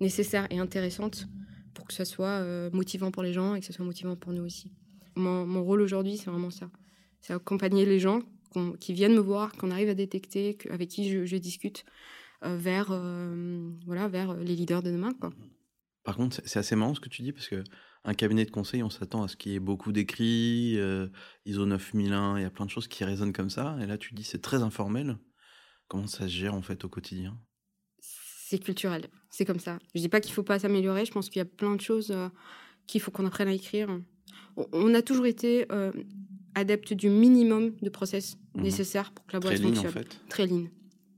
nécessaire 0.00 0.46
et 0.50 0.60
intéressante 0.60 1.26
pour 1.74 1.88
que 1.88 1.94
ça 1.94 2.04
soit 2.04 2.44
motivant 2.70 3.10
pour 3.10 3.24
les 3.24 3.32
gens 3.32 3.56
et 3.56 3.60
que 3.60 3.66
ce 3.66 3.72
soit 3.72 3.84
motivant 3.84 4.14
pour 4.14 4.32
nous 4.32 4.44
aussi. 4.44 4.70
Mon, 5.16 5.64
rôle 5.64 5.80
aujourd'hui, 5.80 6.18
c'est 6.18 6.30
vraiment 6.30 6.50
ça. 6.50 6.70
C'est 7.20 7.32
accompagner 7.32 7.84
les 7.84 7.98
gens 7.98 8.20
qui 8.78 8.92
viennent 8.92 9.14
me 9.14 9.20
voir, 9.20 9.50
qu'on 9.54 9.72
arrive 9.72 9.88
à 9.88 9.94
détecter, 9.94 10.56
avec 10.70 10.88
qui 10.88 11.26
je 11.26 11.36
discute, 11.36 11.84
vers, 12.42 12.88
voilà, 13.86 14.08
vers 14.08 14.34
les 14.34 14.54
leaders 14.56 14.82
de 14.82 14.90
demain. 14.90 15.12
Quoi. 15.14 15.30
Par 16.04 16.16
contre, 16.16 16.40
c'est 16.44 16.58
assez 16.58 16.76
marrant 16.76 16.94
ce 16.94 17.00
que 17.00 17.08
tu 17.08 17.22
dis 17.22 17.32
parce 17.32 17.48
que 17.48 17.62
un 18.04 18.14
cabinet 18.14 18.44
de 18.44 18.50
conseil, 18.50 18.82
on 18.82 18.90
s'attend 18.90 19.24
à 19.24 19.28
ce 19.28 19.36
qu'il 19.36 19.52
y 19.52 19.54
ait 19.56 19.60
beaucoup 19.60 19.92
d'écrits, 19.92 20.78
euh, 20.78 21.08
ISO 21.44 21.66
9001, 21.66 22.38
il 22.38 22.42
y 22.42 22.44
a 22.46 22.50
plein 22.50 22.64
de 22.64 22.70
choses 22.70 22.88
qui 22.88 23.04
résonnent 23.04 23.32
comme 23.32 23.50
ça. 23.50 23.76
Et 23.82 23.86
là, 23.86 23.98
tu 23.98 24.14
dis 24.14 24.24
c'est 24.24 24.40
très 24.40 24.62
informel. 24.62 25.18
Comment 25.88 26.06
ça 26.06 26.24
se 26.24 26.32
gère 26.32 26.54
en 26.54 26.62
fait 26.62 26.84
au 26.84 26.88
quotidien? 26.88 27.38
C'est 28.00 28.58
culturel, 28.58 29.08
c'est 29.30 29.44
comme 29.44 29.58
ça. 29.58 29.78
Je 29.94 30.00
dis 30.00 30.08
pas 30.08 30.20
qu'il 30.20 30.32
faut 30.32 30.42
pas 30.42 30.58
s'améliorer. 30.58 31.04
Je 31.04 31.12
pense 31.12 31.28
qu'il 31.28 31.40
y 31.40 31.42
a 31.42 31.44
plein 31.44 31.74
de 31.76 31.80
choses 31.80 32.10
euh, 32.10 32.28
qu'il 32.86 33.00
faut 33.00 33.10
qu'on 33.10 33.26
apprenne 33.26 33.48
à 33.48 33.52
écrire. 33.52 33.88
On, 34.72 34.94
a 34.94 35.02
toujours 35.02 35.26
été 35.26 35.66
euh, 35.70 35.92
adepte 36.54 36.94
du 36.94 37.10
minimum 37.10 37.74
de 37.82 37.90
process 37.90 38.38
Mhm. 38.58 38.64
nécessaire 38.64 39.12
pour 39.12 39.24
que 39.26 39.32
la 39.34 39.40
boîte 39.40 39.54
Très 39.54 39.62
lean, 39.62 39.70
en 39.70 39.74
fonctionne. 39.74 39.92
fait. 39.92 40.20
Très 40.28 40.46
lean. 40.46 40.66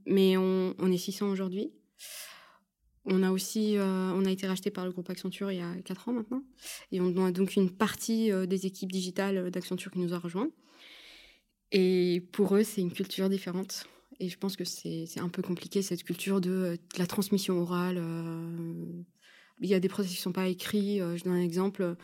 Mais 0.07 0.37
on, 0.37 0.75
on 0.79 0.91
est 0.93 0.99
600 0.99 1.31
aujourd'hui. 1.31 1.73
On 3.05 3.23
a 3.23 3.31
aussi, 3.31 3.77
euh, 3.79 4.13
on 4.15 4.25
a 4.27 4.31
été 4.31 4.47
racheté 4.47 4.71
par 4.71 4.85
le 4.85 4.93
groupe 4.93 5.09
Accenture 5.09 5.51
il 5.51 5.59
y 5.59 5.63
a 5.63 5.75
4 5.85 6.09
ans 6.09 6.13
maintenant. 6.13 6.43
Et 6.93 7.01
on 7.01 7.25
a 7.25 7.33
donc 7.33 7.57
une 7.57 7.71
partie 7.71 8.31
euh, 8.31 8.47
des 8.47 8.67
équipes 8.67 8.93
digitales 8.93 9.51
d'Accenture 9.51 9.91
qui 9.91 9.99
nous 10.01 10.13
a 10.13 10.19
rejoints. 10.19 10.51
Et 11.73 12.29
pour 12.33 12.57
eux, 12.57 12.63
c'est 12.65 12.81
une 12.81 12.93
culture 12.93 13.29
différente. 13.29 13.85
Et 14.19 14.29
je 14.29 14.37
pense 14.37 14.57
que 14.57 14.65
c'est 14.65 15.07
un 15.19 15.31
peu 15.31 15.41
compliqué, 15.41 15.81
cette 15.81 16.05
culture 16.05 16.41
de, 16.41 16.51
euh, 16.51 16.77
la 16.99 17.07
transmission 17.07 17.59
orale. 17.59 17.97
euh. 17.99 19.03
Il 19.63 19.69
y 19.69 19.75
a 19.75 19.81
des 19.81 19.89
processus 19.89 20.17
qui 20.17 20.21
ne 20.21 20.25
sont 20.25 20.33
pas 20.33 20.49
écrits. 20.49 21.01
euh, 21.01 21.17
je 21.17 21.25
donne 21.25 21.35
un 21.35 21.43
exemple. 21.43 21.97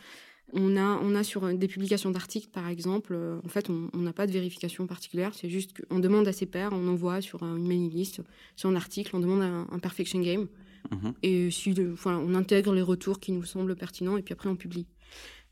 On 0.53 0.77
a, 0.77 0.97
on 1.03 1.13
a 1.15 1.23
sur 1.23 1.43
euh, 1.43 1.53
des 1.53 1.67
publications 1.67 2.09
d'articles, 2.09 2.47
par 2.49 2.67
exemple, 2.69 3.13
euh, 3.13 3.39
en 3.45 3.49
fait, 3.49 3.69
on 3.69 3.89
n'a 3.97 4.13
pas 4.13 4.27
de 4.27 4.31
vérification 4.31 4.87
particulière. 4.87 5.33
C'est 5.35 5.49
juste 5.49 5.73
qu'on 5.85 5.99
demande 5.99 6.27
à 6.27 6.31
ses 6.33 6.45
pairs, 6.45 6.71
on 6.73 6.87
envoie 6.87 7.19
sur 7.21 7.43
un- 7.43 7.57
une 7.57 7.67
mailing 7.67 7.91
list, 7.91 8.21
sur 8.55 8.69
un 8.69 8.75
article, 8.75 9.15
on 9.15 9.19
demande 9.19 9.41
un, 9.41 9.67
un 9.69 9.79
perfection 9.79 10.21
game. 10.21 10.47
Mhm. 10.91 11.13
Et 11.21 11.51
si 11.51 11.71
voilà, 11.73 12.19
on 12.19 12.33
intègre 12.33 12.73
les 12.73 12.81
retours 12.81 13.19
qui 13.19 13.33
nous 13.33 13.43
semblent 13.43 13.75
pertinents 13.75 14.15
et 14.15 14.21
puis 14.21 14.31
après 14.33 14.47
on 14.47 14.55
publie. 14.55 14.87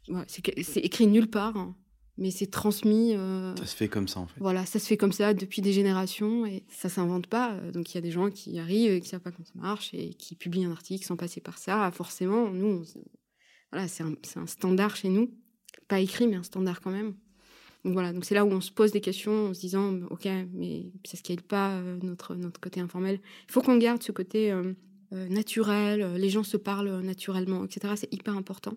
Voilà, 0.07 0.25
c'est 0.29 0.79
écrit 0.81 1.07
nulle 1.07 1.27
part, 1.29 1.57
hein, 1.57 1.75
mais 2.17 2.31
c'est 2.31 2.45
transmis. 2.47 3.15
euh, 3.15 3.53
Ça 3.57 3.65
se 3.65 3.75
fait 3.75 3.89
comme 3.89 4.07
ça, 4.07 4.21
en 4.21 4.27
fait. 4.27 4.39
voilà, 4.39 4.65
ça 4.65 4.79
se 4.79 4.87
fait 4.87 4.95
comme 4.97 5.11
ça 5.11 5.33
depuis 5.33 5.61
des 5.61 5.73
générations 5.73 6.45
et 6.45 6.63
ça 6.69 6.87
s'invente 6.87 7.27
pas. 7.27 7.51
Euh, 7.55 7.71
Donc 7.73 7.91
il 7.91 7.95
y 7.95 7.97
a 7.97 8.01
des 8.01 8.11
gens 8.11 8.29
qui 8.29 8.57
arrivent 8.59 8.91
et 8.93 9.01
qui 9.01 9.09
savent 9.09 9.19
pas 9.19 9.31
comment 9.31 9.45
ça 9.47 9.59
marche 9.59 9.93
et 9.93 10.13
qui 10.13 10.35
publient 10.35 10.63
un 10.65 10.71
article 10.71 11.05
sans 11.05 11.17
passer 11.17 11.41
par 11.41 11.57
ça. 11.57 11.91
Forcément, 11.91 12.49
nous, 12.49 12.67
on 12.67 13.03
c'est 13.87 14.03
un, 14.03 14.47
standard 14.47 14.95
chez 14.95 15.09
nous, 15.09 15.31
pas 15.87 15.99
écrit 15.99 16.27
mais 16.27 16.35
un 16.35 16.43
standard 16.43 16.81
quand 16.81 16.91
même. 16.91 17.15
Donc 17.83 17.93
voilà, 17.93 18.13
donc 18.13 18.25
c'est 18.25 18.33
là 18.33 18.45
où 18.45 18.49
on 18.49 18.61
se 18.61 18.71
pose 18.71 18.91
des 18.91 19.01
questions 19.01 19.47
en 19.47 19.53
se 19.53 19.59
disant, 19.59 19.99
ok, 20.09 20.27
mais 20.53 20.91
ça 21.05 21.17
scale 21.17 21.41
pas 21.41 21.77
euh, 21.77 21.97
notre 22.01 22.35
notre 22.35 22.59
côté 22.59 22.79
informel. 22.79 23.19
Il 23.47 23.51
faut 23.51 23.61
qu'on 23.61 23.77
garde 23.77 24.01
ce 24.01 24.11
côté 24.11 24.51
euh, 24.51 24.73
euh, 25.13 25.27
naturel. 25.29 26.15
Les 26.15 26.29
gens 26.29 26.43
se 26.43 26.57
parlent 26.57 27.01
naturellement, 27.01 27.63
etc. 27.63 27.93
C'est 27.95 28.11
hyper 28.11 28.35
important. 28.35 28.75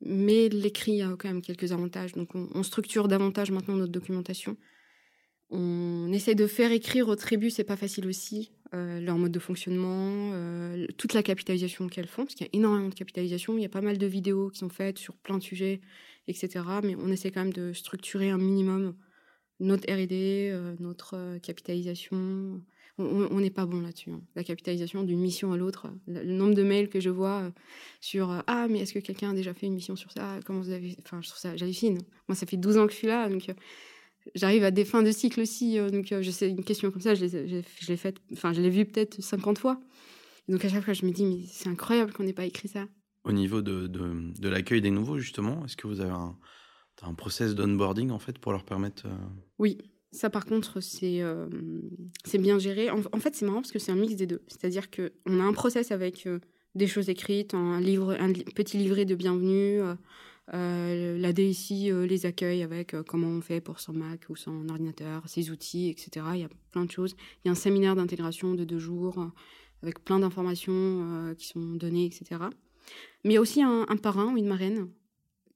Mais 0.00 0.48
l'écrit 0.48 1.02
a 1.02 1.14
quand 1.16 1.28
même 1.28 1.40
quelques 1.40 1.70
avantages. 1.70 2.12
Donc 2.12 2.34
on, 2.34 2.48
on 2.52 2.62
structure 2.64 3.06
davantage 3.06 3.52
maintenant 3.52 3.76
notre 3.76 3.92
documentation. 3.92 4.56
On 5.50 6.12
essaie 6.12 6.34
de 6.34 6.48
faire 6.48 6.72
écrire 6.72 7.08
aux 7.08 7.16
tribus, 7.16 7.54
c'est 7.54 7.64
pas 7.64 7.76
facile 7.76 8.08
aussi, 8.08 8.50
euh, 8.74 9.00
leur 9.00 9.16
mode 9.18 9.32
de 9.32 9.38
fonctionnement, 9.38 10.30
euh, 10.34 10.86
toute 10.98 11.14
la 11.14 11.22
capitalisation 11.22 11.88
qu'elles 11.88 12.08
font, 12.08 12.24
parce 12.24 12.34
qu'il 12.34 12.46
y 12.46 12.50
a 12.50 12.56
énormément 12.56 12.88
de 12.88 12.94
capitalisation, 12.94 13.56
il 13.56 13.62
y 13.62 13.64
a 13.64 13.68
pas 13.70 13.80
mal 13.80 13.98
de 13.98 14.06
vidéos 14.06 14.50
qui 14.50 14.58
sont 14.58 14.68
faites 14.68 14.98
sur 14.98 15.14
plein 15.16 15.38
de 15.38 15.42
sujets, 15.42 15.80
etc. 16.28 16.64
Mais 16.82 16.96
on 16.96 17.08
essaie 17.10 17.30
quand 17.30 17.44
même 17.44 17.52
de 17.52 17.72
structurer 17.72 18.30
un 18.30 18.38
minimum 18.38 18.94
notre 19.60 19.90
R&D, 19.90 20.50
euh, 20.52 20.74
notre 20.80 21.14
euh, 21.16 21.38
capitalisation. 21.38 22.60
On- 22.98 23.40
n'est 23.40 23.50
pas 23.50 23.66
bon 23.66 23.80
là-dessus. 23.80 24.10
hein. 24.10 24.22
La 24.36 24.42
capitalisation 24.42 25.02
d'une 25.02 25.20
mission 25.20 25.52
à 25.52 25.58
l'autre, 25.58 25.88
le, 26.06 26.24
nombre 26.24 26.54
de 26.54 26.62
mails 26.62 26.88
que 26.88 26.98
je 26.98 27.10
vois 27.10 27.52
sur 28.00 28.42
ah 28.46 28.68
mais 28.70 28.78
est-ce 28.80 28.94
que 28.94 29.00
quelqu'un 29.00 29.32
a 29.32 29.34
déjà 29.34 29.52
fait 29.52 29.66
une 29.66 29.74
mission 29.74 29.96
sur 29.96 30.10
ça? 30.10 30.40
Comment 30.46 30.60
vous 30.60 30.70
avez 30.70 30.96
Enfin, 31.04 31.20
je 31.20 31.28
trouve 31.28 31.38
ça 31.38 31.54
j'hallucine. 31.58 31.98
Moi, 32.26 32.34
ça 32.34 32.46
fait 32.46 32.56
12 32.56 32.78
ans 32.78 32.86
que 32.86 32.92
je 32.92 32.96
suis 32.96 33.06
là, 33.06 33.28
donc. 33.28 33.50
J'arrive 34.34 34.64
à 34.64 34.70
des 34.70 34.84
fins 34.84 35.02
de 35.02 35.10
cycle 35.12 35.40
aussi, 35.40 35.78
euh, 35.78 35.90
donc 35.90 36.10
euh, 36.12 36.22
je 36.22 36.30
sais 36.30 36.48
une 36.50 36.64
question 36.64 36.90
comme 36.90 37.00
ça, 37.02 37.14
je 37.14 37.24
l'ai, 37.24 37.96
faite, 37.96 38.16
enfin 38.32 38.52
je 38.52 38.60
l'ai 38.60 38.70
vue 38.70 38.84
peut-être 38.84 39.20
50 39.22 39.58
fois. 39.58 39.80
Donc 40.48 40.64
à 40.64 40.68
chaque 40.68 40.84
fois, 40.84 40.94
je 40.94 41.04
me 41.06 41.10
dis 41.12 41.24
mais 41.24 41.38
c'est 41.50 41.68
incroyable 41.68 42.12
qu'on 42.12 42.24
n'ait 42.24 42.32
pas 42.32 42.44
écrit 42.44 42.68
ça. 42.68 42.86
Au 43.24 43.32
niveau 43.32 43.62
de, 43.62 43.86
de, 43.86 44.32
de 44.40 44.48
l'accueil 44.48 44.80
des 44.80 44.90
nouveaux, 44.90 45.18
justement, 45.18 45.64
est-ce 45.64 45.76
que 45.76 45.86
vous 45.88 46.00
avez 46.00 46.10
un, 46.12 46.36
un 47.02 47.14
process 47.14 47.54
d'onboarding, 47.54 48.10
en 48.10 48.18
fait, 48.20 48.38
pour 48.38 48.52
leur 48.52 48.64
permettre... 48.64 49.06
euh, 49.06 49.10
Oui, 49.58 49.78
ça 50.12 50.30
par 50.30 50.46
contre 50.46 50.80
c'est 50.80 51.20
euh, 51.22 51.46
c'est 52.24 52.38
bien 52.38 52.58
géré. 52.58 52.90
En, 52.90 53.00
en 53.12 53.18
fait, 53.18 53.34
c'est 53.34 53.44
marrant 53.44 53.60
parce 53.60 53.72
que 53.72 53.78
c'est 53.78 53.92
un 53.92 53.96
mix 53.96 54.14
des 54.14 54.26
deux. 54.26 54.42
C'est-à-dire 54.48 54.90
que 54.90 55.12
on 55.26 55.40
a 55.40 55.42
un 55.42 55.52
process 55.52 55.90
avec 55.92 56.28
des 56.74 56.86
choses 56.86 57.08
écrites, 57.08 57.54
un 57.54 57.80
livre, 57.80 58.16
un 58.18 58.28
li- 58.28 58.44
petit 58.44 58.76
livret 58.78 59.04
de 59.04 59.14
bienvenue. 59.14 59.80
Euh, 60.54 61.18
la 61.18 61.32
DSI 61.32 61.90
euh, 61.90 62.06
les 62.06 62.24
accueille 62.24 62.62
avec 62.62 62.94
euh, 62.94 63.02
comment 63.02 63.26
on 63.26 63.40
fait 63.40 63.60
pour 63.60 63.80
son 63.80 63.92
Mac 63.92 64.26
ou 64.28 64.36
son 64.36 64.68
ordinateur, 64.68 65.28
ses 65.28 65.50
outils, 65.50 65.88
etc. 65.88 66.24
Il 66.34 66.40
y 66.40 66.44
a 66.44 66.48
plein 66.70 66.84
de 66.84 66.90
choses. 66.90 67.16
Il 67.44 67.48
y 67.48 67.50
a 67.50 67.52
un 67.52 67.56
séminaire 67.56 67.96
d'intégration 67.96 68.54
de 68.54 68.64
deux 68.64 68.78
jours 68.78 69.32
avec 69.82 70.04
plein 70.04 70.20
d'informations 70.20 71.34
qui 71.36 71.48
sont 71.48 71.60
données, 71.60 72.06
etc. 72.06 72.40
Mais 73.24 73.32
il 73.32 73.34
y 73.34 73.36
a 73.36 73.40
aussi 73.40 73.62
un, 73.62 73.86
un 73.88 73.96
parrain 73.96 74.32
ou 74.32 74.36
une 74.36 74.46
marraine 74.46 74.88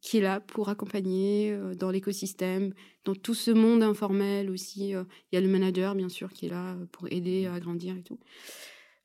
qui 0.00 0.18
est 0.18 0.20
là 0.20 0.40
pour 0.40 0.68
accompagner 0.68 1.57
dans 1.76 1.90
l'écosystème, 1.90 2.74
dans 3.05 3.14
tout 3.14 3.35
ce 3.35 3.50
monde 3.50 3.83
informel 3.83 4.50
aussi. 4.50 4.90
Il 4.90 5.05
y 5.33 5.37
a 5.37 5.40
le 5.40 5.48
manager, 5.48 5.94
bien 5.94 6.09
sûr, 6.09 6.33
qui 6.33 6.46
est 6.46 6.50
là 6.50 6.76
pour 6.92 7.09
aider 7.11 7.46
à 7.46 7.59
grandir 7.61 7.96
et 7.96 8.03
tout. 8.03 8.18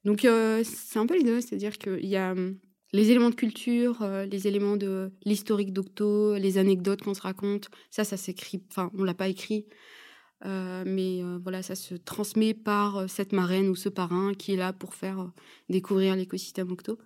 Donc, 0.04 0.22
c'est 0.22 1.00
un 1.00 1.06
peu 1.06 1.18
les 1.18 1.24
deux. 1.24 1.42
C'est-à-dire 1.42 1.78
qu'il 1.78 2.06
y 2.06 2.18
a 2.18 2.32
hum, 2.32 2.58
les 2.96 3.12
éléments 3.12 3.30
de 3.30 3.36
culture, 3.36 4.02
euh, 4.02 4.26
les 4.26 4.48
éléments 4.48 4.78
de 4.78 5.12
l'historique 5.26 5.74
d'Octo, 5.74 6.36
les 6.36 6.58
anecdotes 6.58 7.02
qu'on 7.02 7.14
se 7.14 7.22
raconte. 7.22 7.70
Ça, 7.92 8.04
ça 8.04 8.18
s'écrit. 8.18 8.64
Enfin, 8.70 8.90
on 8.98 9.04
l'a 9.04 9.14
pas 9.14 9.28
écrit. 9.28 9.66
Euh, 10.46 10.84
mais 10.86 11.24
euh, 11.24 11.40
voilà, 11.42 11.62
ça 11.64 11.76
se 11.76 11.96
transmet 11.96 12.54
par 12.54 13.10
cette 13.10 13.32
marraine 13.34 13.70
ou 13.70 13.76
ce 13.76 13.90
parrain 13.90 14.34
qui 14.34 14.54
est 14.54 14.58
là 14.58 14.74
pour 14.74 14.94
faire 14.94 15.32
découvrir 15.70 16.16
l'écosystème 16.16 16.72
Octo. 16.72 16.98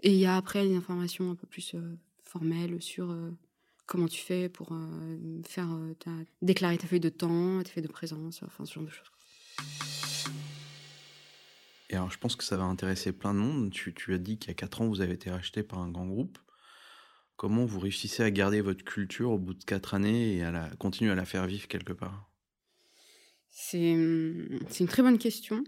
Et 0.00 0.12
il 0.12 0.18
y 0.18 0.26
a 0.26 0.36
après 0.36 0.66
des 0.66 0.74
informations 0.74 1.30
un 1.30 1.34
peu 1.34 1.46
plus 1.46 1.76
formelles 2.24 2.80
sur 2.82 3.14
comment 3.86 4.08
tu 4.08 4.20
fais 4.20 4.48
pour 4.48 4.76
faire 5.46 5.68
ta- 6.00 6.10
déclarer 6.40 6.78
ta 6.78 6.86
feuille 6.86 6.98
de 6.98 7.08
temps, 7.08 7.62
ta 7.62 7.70
feuille 7.70 7.84
de 7.84 7.88
présence, 7.92 8.42
enfin 8.42 8.64
ce 8.64 8.74
genre 8.74 8.84
de 8.84 8.90
choses. 8.90 10.01
Alors, 11.92 12.10
je 12.10 12.18
pense 12.18 12.36
que 12.36 12.44
ça 12.44 12.56
va 12.56 12.64
intéresser 12.64 13.12
plein 13.12 13.34
de 13.34 13.38
monde. 13.38 13.70
Tu, 13.70 13.92
as 14.14 14.18
dit 14.18 14.38
qu'il 14.38 14.48
y 14.48 14.50
a 14.50 14.54
4 14.54 14.80
ans, 14.82 14.88
vous 14.88 15.00
avez 15.00 15.12
été 15.12 15.30
racheté 15.30 15.62
par 15.62 15.78
un 15.80 15.90
grand 15.90 16.06
groupe. 16.06 16.38
Comment 17.36 17.64
vous 17.64 17.80
réussissez 17.80 18.22
à 18.22 18.30
garder 18.30 18.60
votre 18.60 18.84
culture 18.84 19.30
au 19.30 19.38
bout 19.38 19.54
de 19.54 19.64
4 19.64 19.94
années 19.94 20.36
et 20.36 20.42
à 20.42 20.70
continuer 20.78 21.10
à 21.10 21.14
la 21.14 21.24
faire 21.24 21.46
vivre 21.46 21.68
quelque 21.68 21.92
part? 21.92 22.30
C'est 23.48 23.94
hum, 23.94 24.60
c'est 24.68 24.80
une 24.80 24.88
très 24.88 25.02
bonne 25.02 25.18
question. 25.18 25.62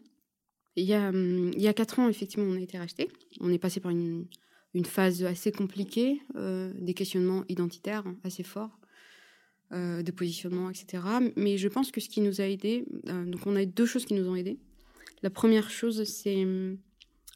Il 0.76 0.84
y, 0.84 0.94
a, 0.94 1.08
hum, 1.08 1.52
il 1.54 1.60
y 1.60 1.68
a 1.68 1.74
quatre 1.74 1.98
ans, 1.98 2.08
effectivement, 2.08 2.46
on 2.50 2.56
a 2.56 2.60
été 2.60 2.78
racheté. 2.78 3.10
On 3.40 3.52
est 3.52 3.58
passé 3.58 3.80
par 3.80 3.90
une, 3.90 4.26
une 4.74 4.84
phase 4.84 5.22
assez 5.24 5.52
compliquée, 5.52 6.20
euh, 6.37 6.72
des 6.78 6.94
questionnements 6.94 7.44
identitaires 7.48 8.04
assez 8.24 8.42
forts, 8.42 8.78
euh, 9.72 10.02
de 10.02 10.10
positionnement, 10.10 10.68
etc. 10.70 11.02
Mais 11.37 11.58
je 11.58 11.68
pense 11.68 11.90
que 11.90 12.00
ce 12.00 12.08
qui 12.08 12.20
nous 12.20 12.40
a 12.40 12.44
aidés, 12.44 12.84
euh, 13.08 13.24
donc 13.24 13.46
on 13.46 13.54
a 13.56 13.64
deux 13.64 13.87
choses 13.87 14.04
qui 14.04 14.14
nous 14.14 14.28
ont 14.28 14.34
aidés. 14.34 14.58
La 15.22 15.31
première 15.31 15.70
chose, 15.70 16.05
c'est 16.05 16.44
hum, 16.44 16.79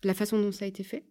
la 0.05 0.14
façon 0.14 0.41
dont 0.41 0.53
ça 0.53 0.64
a 0.64 0.69
été 0.69 0.83
fait. 0.83 1.05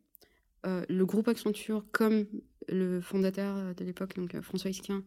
Euh, 0.66 0.86
le 0.90 1.06
groupe 1.06 1.28
Accenture, 1.28 1.86
comme 1.92 2.26
le 2.68 3.02
fondateur 3.02 3.76
de 3.76 3.84
l'époque, 3.86 4.16
donc 4.16 4.36
euh, 4.36 4.42
François 4.42 4.70
Isquin, 4.70 5.04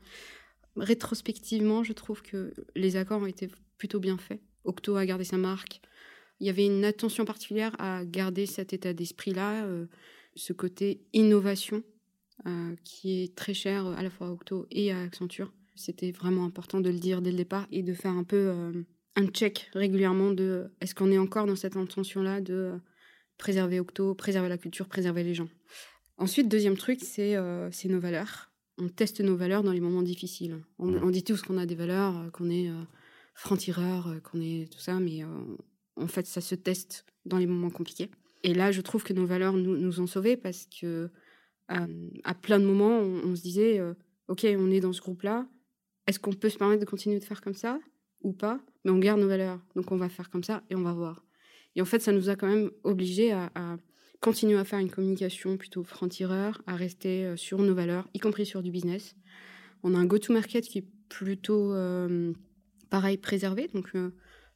rétrospectivement, 0.77 1.85
je 1.85 1.93
trouve 1.93 2.23
que 2.23 2.55
les 2.75 2.97
accords 2.97 3.23
ont 3.23 3.27
été 3.27 3.49
plutôt 3.79 4.01
bien 4.01 4.19
faits. 4.19 4.41
Octo 4.65 4.97
a 4.97 5.07
gardé 5.07 5.25
sa 5.25 5.37
marque. 5.37 5.81
Il 6.41 6.47
y 6.47 6.51
avait 6.51 6.67
une 6.67 6.85
attention 6.85 7.25
particulière 7.25 7.75
à 7.79 8.05
garder 8.05 8.47
cet 8.47 8.73
état 8.73 8.93
d'esprit-là, 8.93 9.65
euh, 9.65 9.87
ce 10.37 10.53
côté 10.53 11.03
innovation 11.13 11.83
euh, 12.47 12.75
qui 12.85 13.23
est 13.23 13.37
très 13.37 13.55
cher 13.55 13.87
à 13.87 14.03
la 14.03 14.11
fois 14.11 14.29
à 14.29 14.31
Octo 14.31 14.67
et 14.71 14.93
à 14.93 15.03
Accenture. 15.03 15.53
C'était 15.75 16.13
vraiment 16.13 16.45
important 16.45 16.81
de 16.81 16.91
le 16.91 16.99
dire 16.99 17.21
dès 17.21 17.31
le 17.31 17.37
départ 17.37 17.67
et 17.71 17.83
de 17.83 17.93
faire 17.93 18.13
un 18.13 18.25
peu 18.25 18.37
euh, 18.37 18.83
un 19.17 19.27
check 19.27 19.71
régulièrement 19.75 20.31
de 20.31 20.71
est-ce 20.81 20.95
qu'on 20.95 21.11
est 21.11 21.19
encore 21.19 21.47
dans 21.47 21.57
cette 21.57 21.77
intention-là 21.77 22.41
de 22.41 22.73
préserver 23.39 23.81
Octo, 23.81 24.15
préserver 24.15 24.49
la 24.49 24.59
culture, 24.59 24.87
préserver 24.89 25.25
les 25.25 25.35
gens? 25.35 25.49
Ensuite, 26.17 26.49
deuxième 26.49 26.77
truc, 26.77 27.01
c'est 27.03 27.37
euh, 27.37 27.71
nos 27.87 28.01
valeurs. 28.01 28.51
On 28.79 28.89
teste 28.89 29.21
nos 29.21 29.37
valeurs 29.37 29.63
dans 29.63 29.73
les 29.73 29.81
moments 29.81 30.03
difficiles. 30.03 30.59
On, 30.79 30.95
on 30.95 31.11
dit 31.11 31.25
tous 31.25 31.43
qu'on 31.43 31.59
a 31.59 31.67
des 31.67 31.75
valeurs, 31.75 32.17
euh, 32.17 32.31
qu'on 32.31 32.51
est 32.51 32.69
euh, 32.69 32.83
franc-tireur, 33.35 34.09
euh, 34.09 34.21
qu'on 34.21 34.41
est 34.41 34.71
tout 34.71 34.79
ça, 34.81 35.01
mais 35.01 35.25
euh, 35.25 35.27
en 35.97 36.07
fait, 36.07 36.27
ça 36.27 36.41
se 36.41 36.55
teste 36.55 37.05
dans 37.25 37.39
les 37.39 37.47
moments 37.47 37.71
compliqués. 37.71 38.11
Et 38.43 38.55
là, 38.55 38.71
je 38.71 38.81
trouve 38.81 39.03
que 39.03 39.13
nos 39.13 39.27
valeurs 39.27 39.55
nous, 39.55 39.77
nous 39.77 40.01
ont 40.01 40.07
sauvés 40.07 40.37
parce 40.37 40.67
que 40.67 41.11
à 41.69 42.35
plein 42.35 42.59
de 42.59 42.65
moments, 42.65 42.99
on, 42.99 43.31
on 43.31 43.37
se 43.37 43.43
disait, 43.43 43.81
ok, 44.27 44.45
on 44.59 44.73
est 44.73 44.81
dans 44.81 44.93
ce 44.93 45.01
groupe-là, 45.01 45.47
est-ce 46.09 46.19
qu'on 46.19 46.33
peut 46.33 46.49
se 46.49 46.59
permettre 46.59 46.81
de 46.81 46.91
continuer 46.91 47.21
de 47.21 47.25
faire 47.25 47.41
comme 47.41 47.55
ça 47.55 47.79
ou 48.23 48.33
pas? 48.33 48.61
Mais 48.85 48.91
on 48.91 48.99
garde 48.99 49.21
nos 49.21 49.29
valeurs, 49.29 49.61
donc 49.77 49.93
on 49.93 49.97
va 49.97 50.09
faire 50.09 50.31
comme 50.31 50.45
ça 50.45 50.63
et 50.71 50.75
on 50.75 50.83
va 50.83 50.93
voir. 50.93 51.25
Et 51.77 51.83
en 51.83 51.85
fait, 51.85 52.01
ça 52.01 52.13
nous 52.13 52.29
a 52.29 52.37
quand 52.37 52.49
même 52.49 52.71
obligés 52.83 53.33
à, 53.33 53.51
continuer 54.21 54.59
à 54.59 54.65
faire 54.65 54.79
une 54.79 54.91
communication 54.91 55.57
plutôt 55.57 55.83
franc-tireur, 55.83 56.63
à 56.67 56.77
rester 56.77 57.25
euh, 57.25 57.37
sur 57.37 57.59
nos 57.59 57.75
valeurs, 57.75 58.07
y 58.13 58.19
compris 58.19 58.45
sur 58.45 58.63
du 58.63 58.71
business. 58.71 59.17
On 59.83 59.95
a 59.95 59.99
un 59.99 60.05
go-to-market 60.05 60.67
qui 60.67 60.79
est 60.79 60.87
plutôt, 61.09 61.73
euh, 61.73 62.35
pareil, 62.91 63.17
préservé. 63.17 63.69
Donc, 63.73 63.91
euh, 63.95 64.11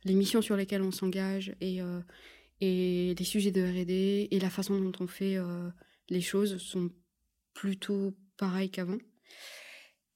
les 0.05 0.15
missions 0.15 0.43
sur 0.43 0.57
lesquelles 0.57 0.83
on 0.83 0.91
s'engage 0.91 1.55
et, 1.63 1.79
et 2.61 3.15
les 3.19 3.25
sujets 3.25 3.53
de 3.53 3.63
R&D 3.63 4.29
et 4.31 4.39
la 4.39 4.51
façon 4.51 4.79
dont 4.79 4.93
on 5.01 5.07
fait 5.07 5.39
les 6.11 6.21
choses 6.21 6.59
sont 6.59 6.91
plutôt 7.55 8.15
pareils 8.37 8.69
qu'avant. 8.69 8.99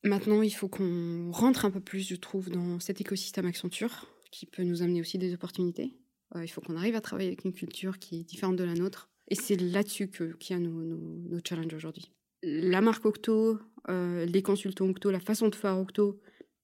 Maintenant, 0.04 0.42
il 0.42 0.50
faut 0.50 0.68
qu'on 0.68 1.30
rentre 1.32 1.64
un 1.64 1.70
peu 1.70 1.80
plus, 1.80 2.08
je 2.08 2.16
trouve, 2.16 2.50
dans 2.50 2.78
cet 2.80 3.00
écosystème 3.00 3.46
Accenture, 3.46 4.06
qui 4.30 4.46
peut 4.46 4.62
nous 4.62 4.82
amener 4.82 5.00
aussi 5.00 5.18
des 5.18 5.34
opportunités. 5.34 5.94
Euh, 6.37 6.44
il 6.44 6.48
faut 6.48 6.61
qu'on 6.61 6.76
arrive 6.76 6.94
à 6.94 7.00
travailler 7.00 7.28
avec 7.28 7.44
une 7.44 7.52
culture 7.52 7.98
qui 7.98 8.20
est 8.20 8.24
différente 8.24 8.56
de 8.56 8.64
la 8.64 8.74
nôtre. 8.74 9.11
Et 9.28 9.34
c'est 9.34 9.56
là-dessus 9.56 10.08
qu'il 10.08 10.34
y 10.50 10.52
a 10.54 10.58
nos, 10.58 11.38
challenges 11.46 11.74
aujourd'hui. 11.74 12.11
La 12.42 12.80
marque 12.80 13.04
Octo, 13.04 13.58
euh, 13.88 14.24
les 14.24 14.42
consultants 14.42 14.88
Octo, 14.88 15.11
la 15.11 15.20
façon 15.20 15.48
de 15.48 15.54
faire 15.54 15.78
Octo, 15.78 16.20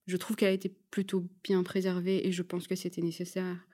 je 0.06 0.16
trouve 0.16 0.36
qu'elle 0.36 0.48
a 0.48 0.52
été 0.52 0.68
plutôt 0.90 1.26
bien 1.42 1.62
préservée 1.62 2.26
et 2.26 2.32
je 2.32 2.42
pense 2.42 2.66
que 2.66 2.76
c'était 2.76 3.02
nécessaire. 3.02 3.66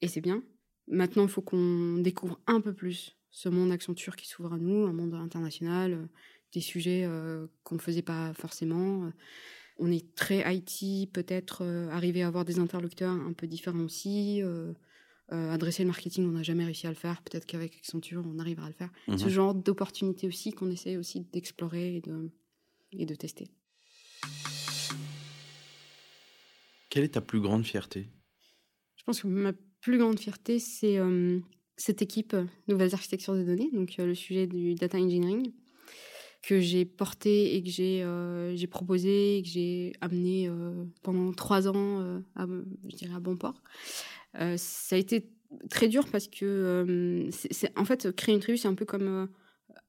Et 0.00 0.08
c'est 0.08 0.20
bien. 0.20 0.42
Maintenant, 0.88 1.24
il 1.24 1.28
faut 1.28 1.42
qu'on 1.42 1.98
découvre 1.98 2.40
un 2.46 2.60
peu 2.60 2.72
plus 2.72 3.16
ce 3.30 3.48
monde 3.48 3.72
Accenture 3.72 4.16
qui 4.16 4.28
s'ouvre 4.28 4.52
à 4.52 4.58
nous, 4.58 4.86
un 4.86 4.92
monde 4.92 5.14
international, 5.14 5.92
euh, 5.94 6.06
des 6.52 6.60
sujets 6.60 7.08
qu'on 7.64 7.74
ne 7.76 7.80
faisait 7.80 8.02
pas 8.02 8.32
forcément. 8.34 9.10
On 9.78 9.90
est 9.90 10.14
très 10.14 10.44
IT, 10.54 11.10
peut-être 11.12 11.64
arriver 11.90 12.22
à 12.22 12.26
avoir 12.26 12.44
des 12.44 12.58
interlocuteurs 12.58 13.12
un 13.12 13.32
peu 13.32 13.46
différents 13.46 13.80
aussi. 13.80 14.42
Euh, 15.32 15.50
adresser 15.50 15.82
le 15.82 15.86
marketing, 15.86 16.26
on 16.26 16.32
n'a 16.32 16.42
jamais 16.42 16.64
réussi 16.64 16.86
à 16.86 16.90
le 16.90 16.96
faire. 16.96 17.22
Peut-être 17.22 17.46
qu'avec 17.46 17.74
Accenture, 17.76 18.22
on 18.26 18.38
arrivera 18.38 18.66
à 18.66 18.68
le 18.68 18.74
faire. 18.74 18.90
Ce 19.06 19.24
mhm. 19.24 19.30
genre 19.30 19.54
d'opportunité 19.54 20.26
aussi 20.26 20.52
qu'on 20.52 20.70
essaie 20.70 20.98
aussi 20.98 21.20
d'explorer 21.32 21.96
et 21.96 22.00
de, 22.02 22.30
et 22.92 23.06
de 23.06 23.14
tester. 23.14 23.48
Quelle 26.90 27.04
est 27.04 27.14
ta 27.14 27.22
plus 27.22 27.40
grande 27.40 27.64
fierté? 27.64 28.08
Je 28.96 29.04
pense 29.04 29.22
que 29.22 29.26
ma 29.26 29.52
plus 29.80 29.96
grande 29.96 30.18
fierté, 30.18 30.58
c'est 30.58 30.98
euh, 30.98 31.40
cette 31.76 32.02
équipe 32.02 32.34
euh, 32.34 32.44
Nouvelles 32.68 32.94
Architectures 32.94 33.34
de 33.34 33.42
Données, 33.42 33.70
donc 33.72 33.96
le 33.96 34.14
sujet 34.14 34.46
du 34.46 34.74
data 34.74 34.98
engineering, 34.98 35.50
que 36.42 36.60
j'ai 36.60 36.84
porté 36.84 37.54
et 37.54 37.62
que 37.62 37.70
j'ai 37.70 38.66
proposé 38.66 39.38
et 39.38 39.42
que 39.42 39.48
j'ai 39.48 39.92
amené 40.00 40.50
pendant 41.02 41.32
trois 41.32 41.68
ans 41.68 42.20
à, 42.34 42.46
je 42.88 42.96
dirais 42.96 43.14
à 43.14 43.20
bon 43.20 43.36
port. 43.36 43.62
Euh, 44.40 44.56
ça 44.56 44.96
a 44.96 44.98
été 44.98 45.30
très 45.70 45.88
dur 45.88 46.06
parce 46.10 46.28
que, 46.28 46.44
euh, 46.44 47.30
c'est, 47.30 47.76
en 47.78 47.84
fait, 47.84 48.14
créer 48.14 48.34
une 48.34 48.40
tribu, 48.40 48.58
c'est 48.58 48.68
un 48.68 48.74
peu 48.74 48.84
comme 48.84 49.08
euh, 49.08 49.26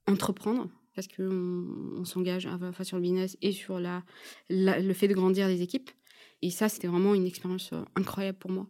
entreprendre 0.07 0.69
parce 0.95 1.07
qu'on 1.07 1.65
on, 1.97 2.05
s'engage 2.05 2.45
à 2.45 2.57
la 2.57 2.71
fois 2.71 2.85
sur 2.85 2.97
le 2.97 3.03
business 3.03 3.35
et 3.41 3.51
sur 3.51 3.79
la, 3.79 4.03
le 4.49 4.93
fait 4.93 5.07
de 5.07 5.15
grandir 5.15 5.47
les 5.47 5.61
équipes. 5.61 5.89
Et 6.43 6.51
ça, 6.51 6.69
c'était 6.69 6.87
vraiment 6.87 7.15
une 7.15 7.25
expérience 7.25 7.71
incroyable 7.95 8.37
pour 8.37 8.51
moi. 8.51 8.67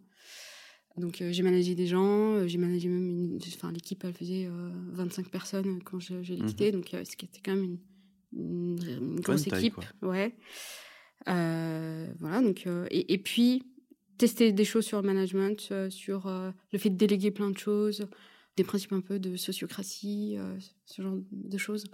Donc 0.96 1.22
j'ai 1.28 1.42
managé 1.42 1.74
des 1.74 1.88
gens, 1.88 2.46
j'ai 2.46 2.58
managé 2.58 2.88
même 2.88 3.08
une, 3.08 3.38
enfin 3.56 3.72
l'équipe 3.72 4.04
elle 4.04 4.12
faisait 4.12 4.48
25 4.92 5.28
personnes 5.28 5.82
quand 5.82 5.98
je, 5.98 6.22
je 6.22 6.34
l'ai 6.34 6.42
mmh 6.42 6.46
quitté, 6.46 6.70
donc 6.70 6.94
c'était 7.02 7.40
quand 7.44 7.56
même 7.56 7.78
une, 8.32 8.78
une, 8.86 9.20
grosse 9.20 9.48
équipe, 9.48 9.80
ouais. 10.02 10.36
voilà 11.26 12.42
donc 12.42 12.68
et, 12.90 13.12
et, 13.12 13.18
puis 13.18 13.64
tester 14.18 14.52
des 14.52 14.64
choses 14.64 14.84
sur 14.84 15.00
le 15.00 15.06
management, 15.06 15.68
euh, 15.70 15.90
sur 15.90 16.26
euh, 16.26 16.50
le 16.72 16.78
fait 16.78 16.90
de 16.90 16.96
déléguer 16.96 17.30
plein 17.30 17.50
de 17.50 17.58
choses, 17.58 18.06
des 18.56 18.64
principes 18.64 18.92
un 18.92 19.00
peu 19.00 19.18
de 19.18 19.36
sociocratie, 19.36 20.36
euh, 20.38 20.56
ce 20.86 21.02
genre 21.02 21.16
de 21.30 21.58
choses. 21.58 21.84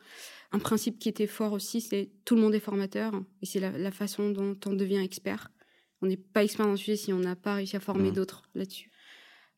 Un 0.53 0.59
principe 0.59 0.99
qui 0.99 1.09
était 1.09 1.27
fort 1.27 1.53
aussi, 1.53 1.81
c'est 1.81 2.11
tout 2.25 2.35
le 2.35 2.43
monde 2.43 2.55
est 2.55 2.61
formateur 2.61 3.15
et 3.43 3.47
c'est 3.47 3.61
la, 3.61 3.91
façon 3.91 4.31
dont 4.31 4.57
on 4.67 4.75
devient 4.75 4.99
expert. 4.99 5.51
On 6.03 6.07
n'est 6.07 6.17
pas 6.17 6.45
expert 6.45 6.67
dans 6.67 6.73
le 6.73 6.79
sujet 6.79 6.97
si 6.97 7.13
on 7.13 7.19
n'a 7.19 7.37
pas 7.37 7.55
réussi 7.55 7.77
à 7.77 7.81
former 7.81 8.11
mmh. 8.11 8.15
d'autres 8.15 8.43
là-dessus. 8.55 8.90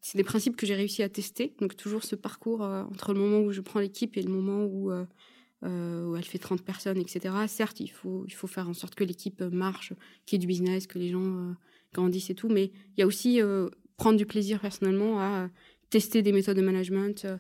C'est 0.02 0.18
des 0.18 0.24
principes 0.24 0.56
que 0.56 0.66
j'ai 0.66 0.74
réussi 0.74 1.02
à 1.02 1.08
tester. 1.08 1.54
Donc 1.60 1.76
toujours 1.76 2.04
ce 2.04 2.16
parcours 2.16 2.60
entre 2.60 3.14
le 3.14 3.20
moment 3.20 3.40
où 3.40 3.52
je 3.52 3.60
prends 3.60 3.80
l'équipe 3.80 4.16
et 4.16 4.22
le 4.22 4.30
moment 4.30 4.64
où, 4.64 4.92
où 4.92 6.16
elle 6.16 6.24
fait 6.24 6.38
30 6.38 6.62
personnes, 6.62 6.98
etc. 6.98 7.34
Certes, 7.46 7.80
il 7.80 7.90
faut, 7.90 8.24
il 8.26 8.32
faut 8.32 8.48
faire 8.48 8.68
en 8.68 8.74
sorte 8.74 8.96
que 8.96 9.04
l'équipe 9.04 9.40
marche, 9.40 9.92
qu'il 10.26 10.36
y 10.36 10.36
ait 10.36 10.40
du 10.40 10.48
business, 10.48 10.86
que 10.86 10.98
les 10.98 11.10
gens 11.10 11.54
grandissent 11.92 12.30
et 12.30 12.34
tout, 12.34 12.48
mais 12.48 12.72
il 12.96 13.00
y 13.00 13.02
a 13.02 13.06
aussi 13.06 13.40
euh, 13.40 13.68
prendre 13.96 14.16
du 14.16 14.26
plaisir 14.26 14.60
personnellement 14.60 15.20
à 15.20 15.48
tester 15.90 16.22
des 16.22 16.32
méthodes 16.32 16.56
de 16.56 16.62
management, 16.62 17.24
euh, 17.24 17.36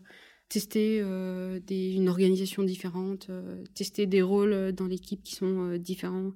tester 0.48 1.00
euh, 1.02 1.60
une 1.70 2.08
organisation 2.08 2.62
différente, 2.62 3.30
tester 3.74 4.06
des 4.06 4.22
rôles 4.22 4.72
dans 4.72 4.86
l'équipe 4.86 5.22
qui 5.22 5.34
sont 5.34 5.76
différents, 5.78 6.32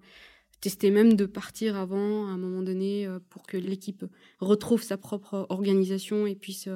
tester 0.61 0.91
même 0.91 1.15
de 1.15 1.27
partir 1.27 1.77
avant 1.77 2.27
à 2.27 2.31
un 2.31 2.39
moment 2.39 2.63
donné 2.63 3.09
pour 3.29 3.47
que 3.47 3.57
l'équipe 3.57 4.05
retrouve 4.41 4.83
sa 4.83 4.97
propre 4.97 5.47
organisation 5.49 6.27
et 6.27 6.35
puisse 6.35 6.69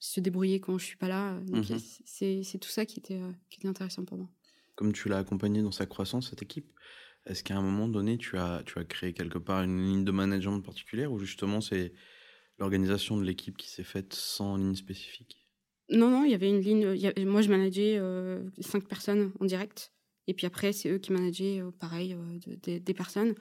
se 0.00 0.20
débrouiller 0.20 0.60
quand 0.60 0.78
je 0.78 0.84
suis 0.84 0.96
pas 0.96 1.08
là. 1.08 1.40
Mhm. 1.50 1.78
C'est 2.04 2.58
tout 2.60 2.68
ça 2.68 2.86
qui 2.86 3.00
était, 3.00 3.20
qui 3.50 3.58
était 3.58 3.68
intéressant 3.68 4.04
pour 4.04 4.18
moi. 4.18 4.28
Comme 4.76 4.92
tu 4.92 5.08
l'as 5.08 5.18
accompagné 5.18 5.62
dans 5.62 5.72
sa 5.72 5.86
croissance, 5.86 6.30
cette 6.30 6.42
équipe, 6.42 6.72
est-ce 7.26 7.44
qu'à 7.44 7.56
un 7.56 7.62
moment 7.62 7.88
donné, 7.88 8.16
tu 8.16 8.38
as, 8.38 8.62
tu 8.64 8.78
as 8.78 8.84
créé 8.84 9.12
quelque 9.12 9.38
part 9.38 9.62
une 9.62 9.82
ligne 9.82 10.04
de 10.04 10.12
management 10.12 10.60
particulière 10.60 11.12
ou 11.12 11.18
justement 11.18 11.60
c'est 11.60 11.92
l'organisation 12.58 13.16
de 13.16 13.24
l'équipe 13.24 13.56
qui 13.56 13.68
s'est 13.68 13.84
faite 13.84 14.14
sans 14.14 14.56
ligne 14.56 14.74
spécifique? 14.74 15.46
Non, 15.90 16.10
non, 16.10 16.24
il 16.24 16.30
y 16.30 16.34
avait 16.34 16.48
une 16.48 16.60
ligne. 16.60 16.86
moi, 17.26 17.42
je 17.42 17.50
manageais 17.50 17.96
euh, 17.98 18.42
cinq 18.60 18.86
personnes 18.86 19.32
en 19.40 19.44
direct. 19.44 19.92
Et 20.28 20.34
puis 20.34 20.46
après, 20.46 20.72
c'est 20.72 20.90
eux 20.90 20.98
qui 20.98 21.10
manageaient, 21.10 21.60
euh, 21.60 21.70
pareil, 21.70 22.14
euh, 22.14 22.78
des 22.78 22.94
personnes. 22.94 23.34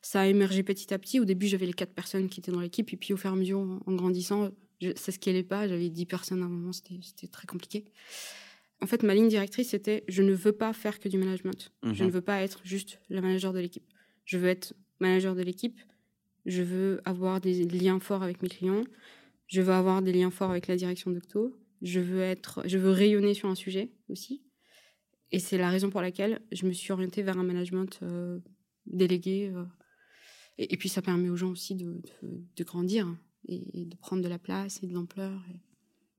Ça 0.00 0.20
a 0.20 0.26
émergé 0.26 0.62
petit 0.62 0.94
à 0.94 0.98
petit. 0.98 1.18
Au 1.20 1.24
début, 1.24 1.48
j'avais 1.48 1.66
les 1.66 1.74
quatre 1.74 1.92
personnes 1.92 2.28
qui 2.28 2.40
étaient 2.40 2.52
dans 2.52 2.60
l'équipe. 2.60 2.90
Et 2.92 2.96
puis, 2.96 3.12
au 3.12 3.16
fur 3.16 3.28
et 3.30 3.32
à 3.32 3.36
mesure, 3.36 3.58
en, 3.58 3.94
grandissant, 3.94 4.50
je, 4.80 4.90
ça 4.94 5.12
allait 5.26 5.42
pas. 5.42 5.66
J'avais 5.68 5.90
dix 5.90 6.06
personnes 6.06 6.42
à 6.42 6.46
un 6.46 6.48
moment. 6.48 6.72
C'était 6.72 7.26
très 7.26 7.46
compliqué. 7.46 7.84
En 8.80 8.86
fait, 8.86 9.02
ma 9.02 9.14
ligne 9.14 9.28
directrice, 9.28 9.70
c'était 9.70 10.04
je 10.06 10.22
ne 10.22 10.32
veux 10.32 10.52
pas 10.52 10.72
faire 10.72 11.00
que 11.00 11.08
du 11.08 11.18
management. 11.18 11.72
Je 11.82 12.04
ne 12.04 12.08
mhm. 12.08 12.14
veux 12.14 12.20
pas 12.20 12.40
être 12.42 12.60
juste 12.62 13.00
le 13.08 13.20
manager 13.20 13.52
de 13.52 13.58
l'équipe. 13.58 13.82
Je 14.24 14.38
veux 14.38 14.48
être 14.48 14.74
manager 15.00 15.34
de 15.34 15.42
l'équipe. 15.42 15.80
Je 16.46 16.62
veux 16.62 17.00
avoir 17.04 17.40
des 17.40 17.64
liens 17.64 17.98
forts 17.98 18.22
avec 18.22 18.40
mes 18.42 18.48
clients. 18.48 18.84
Je 19.48 19.60
veux 19.60 19.72
avoir 19.72 20.02
des 20.02 20.12
liens 20.12 20.30
forts 20.30 20.50
avec 20.50 20.68
la 20.68 20.76
direction 20.76 21.10
d'Octo. 21.10 21.56
Je 21.82 21.98
veux 21.98 22.22
être, 22.22 22.62
je 22.66 22.78
veux 22.78 22.90
rayonner 22.90 23.34
sur 23.34 23.48
un 23.48 23.56
sujet 23.56 23.90
aussi. 24.08 24.42
Et 25.30 25.38
c'est 25.38 25.58
la 25.58 25.70
raison 25.70 25.90
pour 25.90 26.00
laquelle 26.00 26.40
je 26.52 26.66
me 26.66 26.72
suis 26.72 26.92
orientée 26.92 27.22
vers 27.22 27.38
un 27.38 27.42
management 27.42 27.98
euh, 28.02 28.38
délégué. 28.86 29.52
Euh. 29.54 29.64
et, 30.56 30.76
puis 30.76 30.88
ça 30.88 31.02
permet 31.02 31.28
aux 31.28 31.36
gens 31.36 31.50
aussi 31.50 31.74
de, 31.74 32.00
grandir 32.60 33.14
et, 33.46 33.84
de 33.84 33.96
prendre 33.96 34.22
de 34.22 34.28
la 34.28 34.38
place 34.38 34.82
et 34.82 34.86
de 34.86 34.94
l'ampleur. 34.94 35.42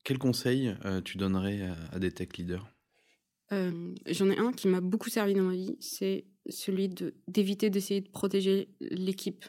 Quel 0.03 0.17
conseil 0.17 0.75
euh, 0.85 1.01
tu 1.01 1.17
donnerais 1.17 1.69
à, 1.91 1.99
des 1.99 2.11
tech 2.11 2.29
leaders? 2.37 2.67
J'en 3.51 4.29
ai 4.29 4.37
un 4.37 4.51
qui 4.51 4.67
m'a 4.67 4.79
beaucoup 4.79 5.09
servi 5.09 5.33
dans 5.33 5.43
ma 5.43 5.55
vie, 5.55 5.75
c'est 5.79 6.25
celui 6.49 6.87
d'éviter 7.27 7.71
d'essayer 7.71 7.99
de 7.99 8.09
protéger 8.09 8.69
l'équipe 8.79 9.43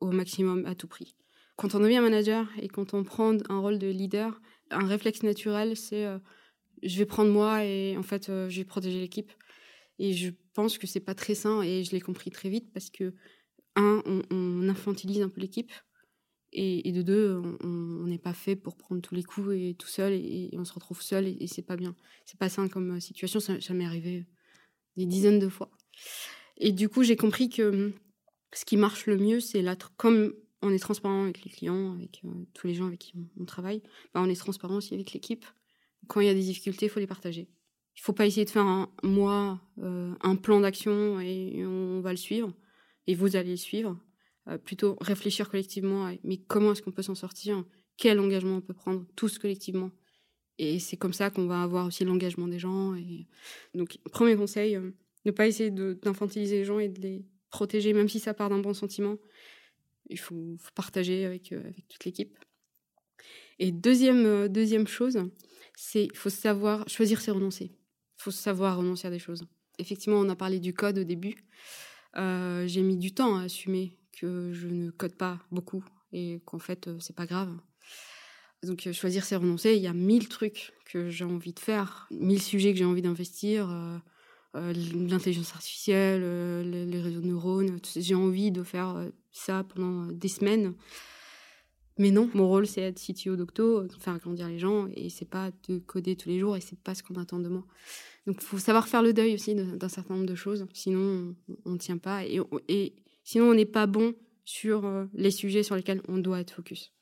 au 0.00 0.10
maximum 0.10 0.66
à 0.66 0.74
tout 0.74 0.88
prix. 0.88 1.16
Quand 1.56 1.74
on 1.74 1.80
devient 1.80 2.00
manager 2.00 2.46
et 2.60 2.68
quand 2.68 2.92
on 2.92 3.02
prend 3.02 3.34
un 3.48 3.58
rôle 3.58 3.78
de 3.78 3.86
leader, 3.86 4.42
un 4.70 4.86
réflexe 4.86 5.22
naturel, 5.22 5.74
c'est 5.74 6.06
je 6.82 6.98
vais 6.98 7.06
prendre 7.06 7.30
moi 7.30 7.64
et 7.64 7.96
en 7.96 8.02
fait 8.02 8.26
je 8.26 8.56
vais 8.56 8.64
protéger 8.64 9.00
l'équipe. 9.00 9.32
Et 9.98 10.12
je 10.12 10.30
pense 10.52 10.78
que 10.78 10.86
c'est 10.86 11.00
pas 11.00 11.14
très 11.14 11.34
sain 11.34 11.62
et 11.62 11.84
je 11.84 11.92
l'ai 11.92 12.00
compris 12.00 12.30
très 12.30 12.50
vite 12.50 12.72
parce 12.72 12.90
que 12.90 13.14
un, 13.76 14.02
on 14.30 14.68
infantilise 14.68 15.22
un 15.22 15.28
peu 15.28 15.40
l'équipe 15.40 15.72
et, 16.52 16.92
de 16.92 17.02
deux, 17.02 17.42
on 17.62 18.06
n'est 18.06 18.18
pas 18.18 18.32
fait 18.32 18.56
pour 18.56 18.76
prendre 18.76 19.02
tous 19.02 19.14
les 19.14 19.22
coups 19.22 19.54
et 19.54 19.76
tout 19.78 19.88
seul 19.88 20.12
et, 20.14 20.50
on 20.54 20.64
se 20.64 20.72
retrouve 20.72 21.02
seul 21.02 21.26
et, 21.26 21.46
c'est 21.46 21.62
pas 21.62 21.76
bien. 21.76 21.94
C'est 22.24 22.38
pas 22.38 22.48
sain 22.48 22.68
comme 22.68 22.96
euh, 22.96 23.00
situation, 23.00 23.40
ça, 23.40 23.74
m'est 23.74 23.84
arrivé 23.84 24.26
des 24.96 25.06
dizaines 25.06 25.38
de 25.38 25.48
fois. 25.48 25.70
Et 26.56 26.72
du 26.72 26.88
coup, 26.88 27.02
j'ai 27.02 27.16
compris 27.16 27.50
que 27.50 27.62
hum, 27.62 27.92
ce 28.54 28.64
qui 28.64 28.78
marche 28.78 29.06
le 29.06 29.18
mieux, 29.18 29.40
c'est 29.40 29.60
là, 29.60 29.76
comme 29.96 30.32
on 30.62 30.72
est 30.72 30.78
transparent 30.78 31.24
avec 31.24 31.44
les 31.44 31.50
clients, 31.50 31.92
avec 31.92 32.22
euh, 32.24 32.28
tous 32.54 32.66
les 32.66 32.74
gens 32.74 32.86
avec 32.86 33.00
qui 33.00 33.12
on, 33.38 33.44
travaille, 33.44 33.82
bah, 34.14 34.22
on 34.22 34.28
est 34.30 34.36
transparent 34.36 34.76
aussi 34.76 34.94
avec 34.94 35.12
l'équipe. 35.12 35.44
Quand 36.08 36.20
il 36.20 36.26
y 36.26 36.30
a 36.30 36.34
des 36.34 36.40
difficultés, 36.40 36.86
il 36.86 36.88
faut 36.88 37.00
les 37.00 37.06
partager. 37.06 37.48
Il 37.96 38.00
faut 38.02 38.12
pas 38.12 38.26
essayer 38.26 38.44
de 38.44 38.50
faire 38.50 38.66
un 38.66 38.90
mois, 39.02 39.60
euh, 39.82 40.14
un 40.20 40.36
plan 40.36 40.60
d'action 40.60 41.18
et 41.20 41.64
on 41.64 42.00
va 42.00 42.10
le 42.10 42.16
suivre 42.18 42.52
et 43.06 43.14
vous 43.14 43.36
allez 43.36 43.50
le 43.50 43.56
suivre. 43.56 43.98
Euh, 44.48 44.58
plutôt 44.58 44.96
réfléchir 45.00 45.50
collectivement 45.50 46.12
mais 46.22 46.36
comment 46.36 46.70
est-ce 46.70 46.80
qu'on 46.80 46.92
peut 46.92 47.02
s'en 47.02 47.16
sortir, 47.16 47.64
quel 47.96 48.20
engagement 48.20 48.56
on 48.56 48.60
peut 48.60 48.74
prendre 48.74 49.04
tous 49.16 49.38
collectivement? 49.38 49.90
Et 50.58 50.78
c'est 50.78 50.96
comme 50.96 51.12
ça 51.12 51.30
qu'on 51.30 51.46
va 51.46 51.62
avoir 51.62 51.86
aussi 51.86 52.04
l'engagement 52.04 52.48
des 52.48 52.58
gens. 52.58 52.94
Donc, 53.74 53.98
premier 54.12 54.36
conseil, 54.36 54.76
euh, 54.76 54.90
ne 55.24 55.30
pas 55.30 55.46
essayer 55.46 55.70
d'infantiliser 55.70 56.58
les 56.58 56.64
gens 56.64 56.78
et 56.78 56.88
de 56.88 57.00
les 57.00 57.26
protéger, 57.50 57.92
même 57.92 58.08
si 58.08 58.20
ça 58.20 58.34
part 58.34 58.48
d'un 58.48 58.58
bon 58.58 58.72
sentiment. 58.72 59.16
Il 60.08 60.18
faut, 60.18 60.56
partager 60.74 61.24
avec 61.24 61.52
toute 61.88 62.04
l'équipe. 62.04 62.38
Et 63.58 63.72
deuxième, 63.72 64.48
deuxième 64.48 64.86
chose, 64.86 65.18
c'est 65.76 66.04
il 66.04 66.16
faut 66.16 66.30
savoir 66.30 66.88
choisir 66.88 67.20
ses 67.20 67.30
renoncer. 67.30 67.72
Il 68.18 68.22
faut 68.22 68.30
savoir 68.30 68.78
renoncer 68.78 69.08
à 69.08 69.10
des 69.10 69.18
choses. 69.18 69.46
Effectivement, 69.78 70.18
on 70.18 70.28
a 70.28 70.36
parlé 70.36 70.60
du 70.60 70.74
code 70.74 70.98
au 70.98 71.04
début. 71.04 71.36
J'ai 72.14 72.82
mis 72.82 72.96
du 72.96 73.12
temps 73.12 73.36
à 73.36 73.42
assumer 73.42 73.96
que 74.18 74.52
je 74.52 74.68
ne 74.68 74.90
code 74.90 75.14
pas 75.14 75.38
beaucoup 75.50 75.84
et 76.12 76.40
qu'en 76.44 76.58
fait, 76.58 76.88
euh, 76.88 76.96
c'est 77.00 77.14
pas 77.14 77.26
grave. 77.26 77.52
Donc, 78.62 78.86
euh, 78.86 78.92
choisir, 78.92 79.24
c'est 79.24 79.36
renoncer. 79.36 79.74
Il 79.74 79.82
y 79.82 79.86
a 79.86 79.92
mille 79.92 80.28
trucs 80.28 80.72
que 80.86 81.10
j'ai 81.10 81.24
envie 81.24 81.52
de 81.52 81.60
faire, 81.60 82.08
mille 82.10 82.42
sujets 82.42 82.72
que 82.72 82.78
j'ai 82.78 82.84
envie 82.84 83.02
d'investir. 83.02 83.70
Euh, 83.70 83.98
l'intelligence 84.94 85.52
artificielle, 85.52 86.22
les, 86.70 87.00
réseaux 87.02 87.20
de 87.20 87.26
neurones. 87.26 87.78
J'ai 87.94 88.14
envie 88.14 88.50
de 88.50 88.62
faire 88.62 89.06
ça 89.30 89.64
pendant 89.64 90.06
des 90.06 90.28
semaines. 90.28 90.72
Mais 91.98 92.10
non, 92.10 92.28
mon 92.34 92.46
rôle 92.46 92.66
c'est 92.66 92.82
être 92.82 93.00
CTO 93.00 93.36
d'Octo, 93.36 93.88
faire 94.00 94.18
grandir 94.18 94.48
les 94.48 94.58
gens, 94.58 94.88
et 94.94 95.08
c'est 95.08 95.28
pas 95.28 95.50
de 95.68 95.78
coder 95.78 96.16
tous 96.16 96.28
les 96.28 96.38
jours, 96.38 96.56
et 96.56 96.60
c'est 96.60 96.78
pas 96.78 96.94
ce 96.94 97.02
qu'on 97.02 97.14
attend 97.14 97.38
de 97.38 97.48
moi. 97.48 97.64
Donc 98.26 98.36
il 98.40 98.44
faut 98.44 98.58
savoir 98.58 98.86
faire 98.88 99.02
le 99.02 99.12
deuil 99.12 99.34
aussi 99.34 99.54
d'un 99.54 99.88
certain 99.88 100.14
nombre 100.14 100.26
de 100.26 100.34
choses, 100.34 100.66
sinon 100.72 101.34
on 101.64 101.72
ne 101.72 101.78
tient 101.78 101.98
pas, 101.98 102.24
et, 102.24 102.40
et 102.68 102.94
sinon 103.24 103.46
on 103.50 103.54
n'est 103.54 103.64
pas 103.64 103.86
bon 103.86 104.14
sur 104.44 104.84
euh, 104.84 105.06
les 105.14 105.30
sujets 105.30 105.62
sur 105.62 105.74
lesquels 105.74 106.02
on 106.08 106.18
doit 106.18 106.40
être 106.40 106.52
focus. 106.52 106.92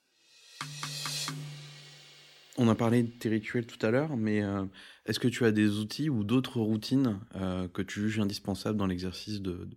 On 2.57 2.68
a 2.68 2.74
parlé 2.76 3.03
de 3.03 3.09
tes 3.09 3.28
rituels 3.28 3.66
tout 3.66 3.84
à 3.84 3.90
l'heure, 3.90 4.16
mais 4.16 4.42
euh, 4.42 4.64
est-ce 5.07 5.18
que 5.18 5.26
tu 5.26 5.45
as 5.45 5.51
des 5.51 5.78
outils 5.78 6.09
ou 6.09 6.22
d'autres 6.22 6.61
routines 6.61 7.18
euh, 7.34 7.66
que 7.68 7.82
tu 7.82 8.01
juges 8.01 8.20
indispensables 8.20 8.78
dans 8.78 8.86
l'exercice 8.86 9.40
de, 9.40 9.68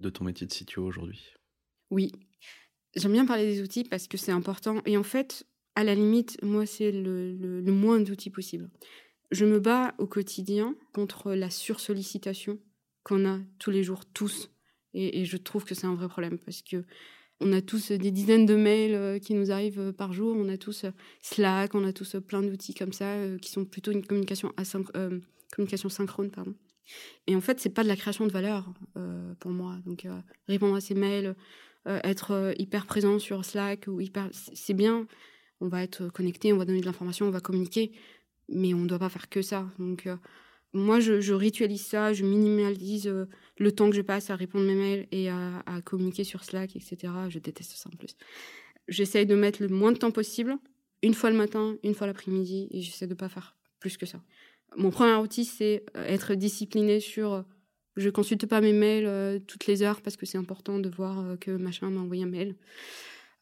de 0.00 0.10
ton 0.10 0.24
métier 0.24 0.46
de 0.46 0.52
CTO 0.52 0.82
aujourd'hui? 0.82 1.22
Oui, 1.90 2.12
J'aime 2.96 3.12
bien 3.12 3.26
parler 3.26 3.46
des 3.46 3.62
outils 3.62 3.84
parce 3.84 4.08
que 4.08 4.16
c'est 4.16 4.32
important. 4.32 4.82
Et 4.84 4.96
en 4.96 5.02
fait, 5.02 5.46
à 5.76 5.84
la 5.84 5.94
limite, 5.94 6.42
moi, 6.42 6.66
c'est 6.66 6.90
le, 6.90 7.62
moins 7.66 8.00
d'outils 8.00 8.30
possible. 8.30 8.68
Je 9.30 9.44
me 9.44 9.60
bats 9.60 9.94
au 9.98 10.06
quotidien 10.06 10.74
contre 10.92 11.32
la 11.32 11.50
sursollicitation 11.50 12.58
qu'on 13.04 13.28
a 13.28 13.38
tous 13.58 13.70
les 13.70 13.84
jours, 13.84 14.04
tous. 14.04 14.50
Et, 14.92 15.24
je 15.24 15.36
trouve 15.36 15.64
que 15.64 15.74
c'est 15.74 15.86
un 15.86 15.94
vrai 15.94 16.08
problème 16.08 16.38
parce 16.38 16.62
que 16.62 16.84
on 17.42 17.52
a 17.52 17.62
tous 17.62 17.92
des 17.92 18.10
dizaines 18.10 18.44
de 18.44 18.56
mails 18.56 18.94
euh, 18.94 19.18
qui 19.18 19.32
nous 19.32 19.50
arrivent 19.50 19.80
euh, 19.80 19.92
par 19.92 20.12
jour, 20.12 20.36
on 20.36 20.50
a 20.50 20.58
tous 20.58 20.84
euh, 20.84 20.90
Slack, 21.22 21.74
on 21.74 21.84
a 21.84 21.92
tous 21.92 22.16
plein 22.26 22.42
d'outils 22.42 22.74
comme 22.74 22.92
ça 22.92 23.14
qui 23.40 23.50
sont 23.50 23.64
plutôt 23.64 23.92
une 23.92 24.04
communication, 24.04 24.52
communication 25.52 25.88
synchrone. 25.88 26.30
Pardon. 26.30 26.54
Et 27.26 27.36
en 27.36 27.40
fait, 27.40 27.60
c'est 27.60 27.70
pas 27.70 27.84
de 27.84 27.88
la 27.88 27.96
création 27.96 28.26
de 28.26 28.32
valeur 28.32 28.68
pour 29.38 29.52
moi. 29.52 29.78
Donc, 29.86 30.06
répondre 30.48 30.74
à 30.74 30.80
ces 30.80 30.94
mails, 30.94 31.26
euh, 31.26 31.34
être 31.86 32.32
euh, 32.32 32.52
hyper 32.58 32.86
présent 32.86 33.18
sur 33.18 33.44
Slack 33.44 33.86
ou 33.88 34.00
hyper, 34.00 34.28
c'est 34.32 34.74
bien. 34.74 35.06
On 35.60 35.68
va 35.68 35.82
être 35.82 36.08
connecté, 36.08 36.52
on 36.52 36.56
va 36.56 36.64
donner 36.64 36.80
de 36.80 36.86
l'information, 36.86 37.26
on 37.26 37.30
va 37.30 37.40
communiquer, 37.40 37.92
mais 38.48 38.74
on 38.74 38.78
ne 38.80 38.86
doit 38.86 38.98
pas 38.98 39.08
faire 39.08 39.28
que 39.28 39.42
ça. 39.42 39.66
Donc 39.78 40.06
euh, 40.06 40.16
moi, 40.72 41.00
je, 41.00 41.32
ritualise 41.32 41.84
ça, 41.84 42.12
je 42.12 42.24
minimalise 42.24 43.12
le 43.58 43.72
temps 43.72 43.90
que 43.90 43.96
je 43.96 44.02
passe 44.02 44.30
à 44.30 44.36
répondre 44.36 44.64
mes 44.66 44.74
mails 44.74 45.08
et 45.10 45.28
à, 45.28 45.80
communiquer 45.84 46.24
sur 46.24 46.44
Slack, 46.44 46.76
etc. 46.76 47.12
Je 47.28 47.38
déteste 47.38 47.72
ça 47.72 47.90
en 47.92 47.96
plus. 47.96 48.16
J'essaye 48.88 49.26
de 49.26 49.34
mettre 49.34 49.62
le 49.62 49.68
moins 49.68 49.92
de 49.92 49.98
temps 49.98 50.12
possible, 50.12 50.56
une 51.02 51.14
fois 51.14 51.30
le 51.30 51.36
matin, 51.36 51.76
une 51.82 51.94
fois 51.94 52.06
l'après-midi, 52.06 52.68
et 52.70 52.80
j'essaie 52.82 53.06
de 53.06 53.14
ne 53.14 53.18
pas 53.18 53.28
faire 53.28 53.56
plus 53.80 53.96
que 53.96 54.06
ça. 54.06 54.22
Mon 54.76 54.90
premier 54.90 55.16
outil, 55.16 55.44
c'est 55.44 55.84
être 55.94 56.34
discipliné 56.34 57.00
sur 57.00 57.44
je 57.96 58.08
consulte 58.10 58.46
pas 58.46 58.60
mes 58.60 58.72
mails 58.72 59.06
euh, 59.06 59.38
toutes 59.38 59.66
les 59.66 59.82
heures 59.82 60.00
parce 60.00 60.16
que 60.16 60.26
c'est 60.26 60.38
important 60.38 60.78
de 60.78 60.88
voir 60.88 61.20
euh, 61.20 61.36
que 61.36 61.50
machin 61.50 61.90
m'a 61.90 62.00
envoyé 62.00 62.24
un 62.24 62.28
mail. 62.28 62.56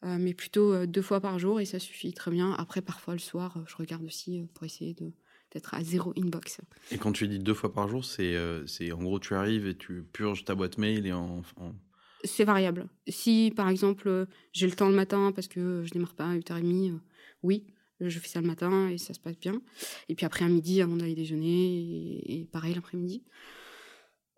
Euh, 0.05 0.17
mais 0.17 0.33
plutôt 0.33 0.85
deux 0.85 1.01
fois 1.01 1.19
par 1.19 1.39
jour 1.39 1.59
et 1.59 1.65
ça 1.65 1.77
suffit 1.77 2.13
très 2.13 2.31
bien. 2.31 2.53
Après, 2.53 2.81
parfois 2.81 3.13
le 3.13 3.19
soir, 3.19 3.61
je 3.67 3.75
regarde 3.75 4.03
aussi 4.05 4.45
pour 4.53 4.63
essayer 4.63 4.93
de 4.93 5.11
d'être 5.51 5.73
à 5.73 5.83
zéro 5.83 6.13
inbox. 6.15 6.61
Et 6.91 6.99
quand 6.99 7.11
tu 7.11 7.27
dis 7.27 7.39
deux 7.39 7.55
fois 7.55 7.73
par 7.73 7.89
jour, 7.89 8.05
c'est 8.05 8.35
c'est 8.67 8.91
en 8.91 8.99
gros 8.99 9.19
tu 9.19 9.33
arrives 9.33 9.67
et 9.67 9.75
tu 9.75 10.03
purges 10.03 10.45
ta 10.45 10.53
boîte 10.53 10.77
mail 10.77 11.07
et 11.07 11.11
en... 11.11 11.41
C'est 12.23 12.43
variable. 12.43 12.87
Si 13.07 13.51
par 13.55 13.67
exemple 13.67 14.27
j'ai 14.53 14.67
le 14.67 14.73
temps 14.73 14.89
le 14.89 14.95
matin 14.95 15.31
parce 15.33 15.47
que 15.47 15.83
je 15.83 15.89
démarre 15.89 16.13
pas 16.13 16.27
à 16.27 16.35
8h30, 16.35 16.99
oui, 17.41 17.65
je 17.99 18.19
fais 18.19 18.27
ça 18.27 18.41
le 18.41 18.47
matin 18.47 18.89
et 18.89 18.99
ça 18.99 19.15
se 19.15 19.19
passe 19.19 19.39
bien. 19.39 19.59
Et 20.07 20.13
puis 20.13 20.25
après 20.25 20.45
à 20.45 20.49
midi 20.49 20.83
avant 20.83 20.95
d'aller 20.95 21.15
déjeuner 21.15 22.21
et 22.31 22.45
pareil 22.45 22.75
l'après-midi. 22.75 23.23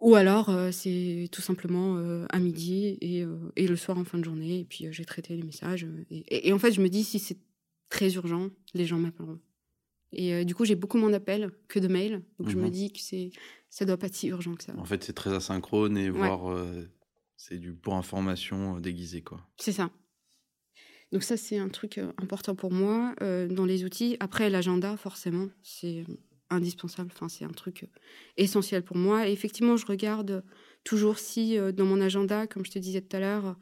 Ou 0.02 0.16
alors, 0.16 0.50
euh, 0.50 0.72
c'est 0.72 1.30
tout 1.32 1.44
simplement 1.44 1.98
euh, 1.98 2.26
à 2.30 2.40
midi 2.40 2.98
et, 3.02 3.24
euh, 3.24 3.38
et, 3.56 3.68
le 3.68 3.76
soir 3.76 4.00
en 4.00 4.04
fin 4.04 4.18
de 4.18 4.24
journée. 4.24 4.62
Et 4.62 4.66
puis, 4.66 4.88
j'ai 4.90 5.06
traité 5.06 5.36
les 5.36 5.44
messages. 5.44 5.88
Et, 6.10 6.48
et, 6.48 6.54
en 6.54 6.60
fait, 6.60 6.72
je 6.72 6.82
me 6.82 6.90
dis, 6.90 7.04
si 7.04 7.20
c'est 7.20 7.38
très 7.90 8.16
urgent, 8.16 8.50
les 8.74 8.86
gens 8.86 8.98
m'appelleront. 8.98 9.40
Et 10.12 10.44
du 10.44 10.56
coup, 10.56 10.66
j'ai 10.66 10.76
beaucoup 10.76 10.98
moins 10.98 11.12
d'appels 11.12 11.52
que 11.70 11.80
de 11.80 11.88
mails. 11.88 12.24
Donc, 12.40 12.50
je 12.50 12.58
me 12.58 12.64
mhm. 12.64 12.72
dis 12.72 12.92
que 12.92 13.00
c'est, 13.00 13.30
ça 13.70 13.86
doit 13.86 13.96
pas 13.96 14.08
être 14.08 14.16
si 14.16 14.28
urgent 14.28 14.56
que 14.56 14.64
ça. 14.64 14.74
En 14.78 14.86
fait, 14.86 15.04
c'est 15.04 15.14
très 15.14 15.34
asynchrone 15.34 15.98
et 15.98 16.10
voire 16.10 16.54
c'est 17.38 17.58
du 17.58 17.72
pour 17.72 17.96
information 17.96 18.80
déguisé, 18.80 19.22
quoi. 19.22 19.48
C'est 19.58 19.72
ça. 19.72 19.90
Donc 21.14 21.24
ça, 21.24 21.38
c'est 21.38 21.58
un 21.58 21.70
truc 21.70 22.00
important 22.18 22.56
pour 22.56 22.72
moi 22.74 23.16
dans 23.22 23.66
les 23.66 23.86
outils. 23.86 24.18
Après, 24.20 24.50
l'agenda, 24.50 24.98
forcément, 24.98 25.48
c'est 25.64 26.04
indispensable. 26.52 27.10
Enfin, 27.14 27.30
c'est 27.30 27.46
un 27.46 27.52
truc 27.52 27.84
euh, 27.84 27.88
essentiel 28.38 28.84
pour 28.84 28.98
moi. 28.98 29.28
Et 29.28 29.32
effectivement, 29.32 29.78
je 29.78 29.86
regarde 29.86 30.44
toujours 30.84 31.18
si 31.18 31.58
euh, 31.58 31.72
dans 31.72 31.86
mon 31.86 32.02
agenda, 32.02 32.46
comme 32.48 32.66
je 32.66 32.72
te 32.72 32.80
disais 32.80 33.02
tout 33.02 33.16
à 33.16 33.20
l'heure, 33.20 33.56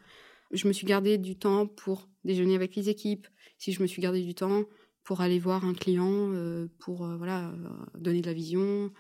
je 0.52 0.68
me 0.68 0.74
suis 0.74 0.86
gardé 0.86 1.18
du 1.18 1.38
temps 1.38 1.68
pour 1.68 2.10
déjeuner 2.26 2.56
avec 2.56 2.76
les 2.76 2.90
équipes, 2.90 3.28
si 3.58 3.72
je 3.72 3.82
me 3.82 3.88
suis 3.88 4.02
gardé 4.02 4.22
du 4.22 4.34
temps 4.34 4.64
pour 5.04 5.22
aller 5.22 5.40
voir 5.40 5.64
un 5.64 5.74
client, 5.74 6.32
euh, 6.34 6.68
pour 6.80 7.06
voilà 7.18 7.54
donner 7.96 8.22
de 8.22 8.28
la 8.28 8.34
vision, 8.34 8.92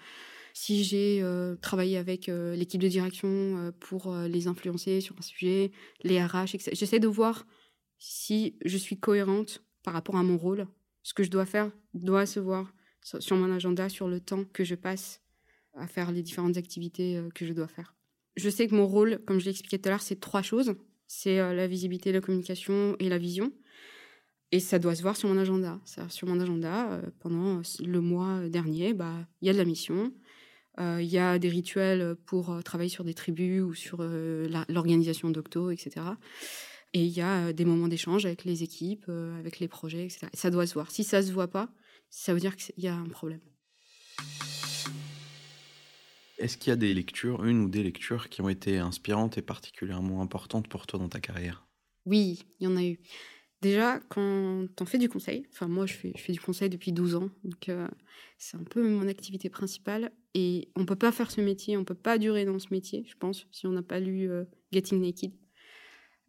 si 0.53 0.83
j'ai 0.83 1.23
travaillé 1.61 1.97
avec 1.97 2.27
l'équipe 2.27 2.81
de 2.81 2.87
direction 2.87 3.71
pour 3.79 4.13
les 4.15 4.47
influencer 4.47 4.99
sur 4.99 5.15
un 5.17 5.21
sujet, 5.21 5.71
les 6.03 6.21
RH, 6.21 6.55
etc. 6.55 6.71
J'essaie 6.73 6.99
de 6.99 7.07
voir 7.07 7.45
si 7.97 8.57
je 8.65 8.77
suis 8.77 8.99
cohérente 8.99 9.63
par 9.83 9.93
rapport 9.93 10.17
à 10.17 10.23
mon 10.23 10.37
rôle. 10.37 10.67
Ce 11.03 11.13
que 11.13 11.23
je 11.23 11.29
dois 11.29 11.45
faire 11.45 11.71
doit 11.93 12.25
se 12.25 12.39
voir 12.39 12.73
sur 13.01 13.35
mon 13.35 13.51
agenda, 13.51 13.89
sur 13.89 14.07
le 14.07 14.19
temps 14.19 14.43
que 14.45 14.63
je 14.63 14.75
passe 14.75 15.21
à 15.75 15.87
faire 15.87 16.11
les 16.11 16.21
différentes 16.21 16.57
activités 16.57 17.17
euh, 17.17 17.29
que 17.33 17.45
je 17.45 17.53
dois 17.53 17.67
faire. 17.67 17.95
Je 18.35 18.49
sais 18.49 18.67
que 18.67 18.75
mon 18.75 18.87
rôle, 18.87 19.19
comme 19.25 19.39
je 19.39 19.45
l'ai 19.45 19.51
expliqué 19.51 19.79
tout 19.79 19.87
à 19.89 19.91
l'heure, 19.91 20.01
c'est 20.01 20.19
trois 20.19 20.41
choses. 20.41 20.75
C'est 21.07 21.39
euh, 21.39 21.53
la 21.53 21.67
visibilité, 21.67 22.11
la 22.11 22.21
communication 22.21 22.95
et 22.99 23.09
la 23.09 23.17
vision. 23.17 23.51
Et 24.51 24.59
ça 24.59 24.79
doit 24.79 24.95
se 24.95 25.01
voir 25.01 25.15
sur 25.15 25.29
mon 25.29 25.37
agenda. 25.37 25.79
sur 26.09 26.27
mon 26.27 26.39
agenda, 26.39 26.91
euh, 26.91 27.01
pendant 27.19 27.61
le 27.79 28.01
mois 28.01 28.47
dernier, 28.49 28.93
bah, 28.93 29.27
il 29.41 29.47
y 29.47 29.49
a 29.49 29.53
de 29.53 29.57
la 29.57 29.65
mission, 29.65 30.13
il 30.81 31.07
y 31.07 31.17
a 31.17 31.39
des 31.39 31.49
rituels 31.49 32.15
pour 32.25 32.63
travailler 32.63 32.89
sur 32.89 33.03
des 33.03 33.13
tribus 33.13 33.61
ou 33.63 33.73
sur 33.73 34.01
l'organisation 34.01 35.29
d'Octo, 35.29 35.71
etc. 35.71 36.05
Et 36.93 37.03
il 37.03 37.11
y 37.11 37.19
a 37.19 37.51
des 37.51 37.65
moments 37.65 37.89
d'échange 37.89 38.25
avec 38.25 38.45
les 38.45 38.63
équipes, 38.63 39.09
avec 39.09 39.59
les 39.59 39.67
projets, 39.67 40.05
etc. 40.05 40.27
ça 40.33 40.49
doit 40.49 40.65
se 40.65 40.75
voir. 40.75 40.89
Si 40.89 41.03
ça 41.03 41.21
se 41.21 41.33
voit 41.33 41.49
pas, 41.49 41.69
ça 42.09 42.33
veut 42.33 42.39
dire 42.39 42.55
qu'il 42.55 42.73
y 42.77 42.87
a 42.87 42.95
un 42.95 43.09
problème. 43.09 43.41
Est-ce 46.37 46.57
qu'il 46.57 46.69
y 46.69 46.73
a 46.73 46.77
des 46.77 46.93
lectures, 46.93 47.43
une 47.43 47.65
ou 47.65 47.69
des 47.69 47.83
lectures 47.83 48.29
qui 48.29 48.41
ont 48.41 48.49
été 48.49 48.77
inspirantes 48.77 49.37
et 49.37 49.41
particulièrement 49.41 50.21
importantes 50.21 50.69
pour 50.69 50.87
toi 50.87 50.97
dans 50.97 51.09
ta 51.09 51.19
carrière? 51.19 51.67
Oui, 52.05 52.45
il 52.59 52.63
y 52.63 52.67
en 52.67 52.77
a 52.77 52.83
eu. 52.83 52.99
Déjà, 53.61 53.99
quand 54.07 54.67
tu 54.75 54.83
en 54.83 54.85
fais 54.85 54.97
du 54.97 55.09
conseil, 55.09 55.45
enfin 55.51 55.67
moi 55.67 55.85
je 55.85 55.93
fais, 55.93 56.13
je 56.15 56.21
fais 56.21 56.31
du 56.31 56.39
conseil 56.39 56.69
depuis 56.69 56.93
12 56.93 57.15
ans, 57.15 57.29
donc 57.43 57.67
euh, 57.67 57.89
c'est 58.37 58.55
un 58.55 58.63
peu 58.63 58.87
mon 58.87 59.05
activité 59.09 59.49
principale, 59.49 60.13
et 60.33 60.69
on 60.77 60.85
peut 60.85 60.95
pas 60.95 61.11
faire 61.11 61.29
ce 61.29 61.41
métier, 61.41 61.75
on 61.75 61.83
peut 61.83 61.93
pas 61.93 62.17
durer 62.17 62.45
dans 62.45 62.57
ce 62.57 62.67
métier, 62.71 63.03
je 63.05 63.15
pense, 63.17 63.47
si 63.51 63.67
on 63.67 63.71
n'a 63.71 63.83
pas 63.83 63.99
lu 63.99 64.31
euh, 64.31 64.45
Getting 64.71 65.01
Naked. 65.01 65.33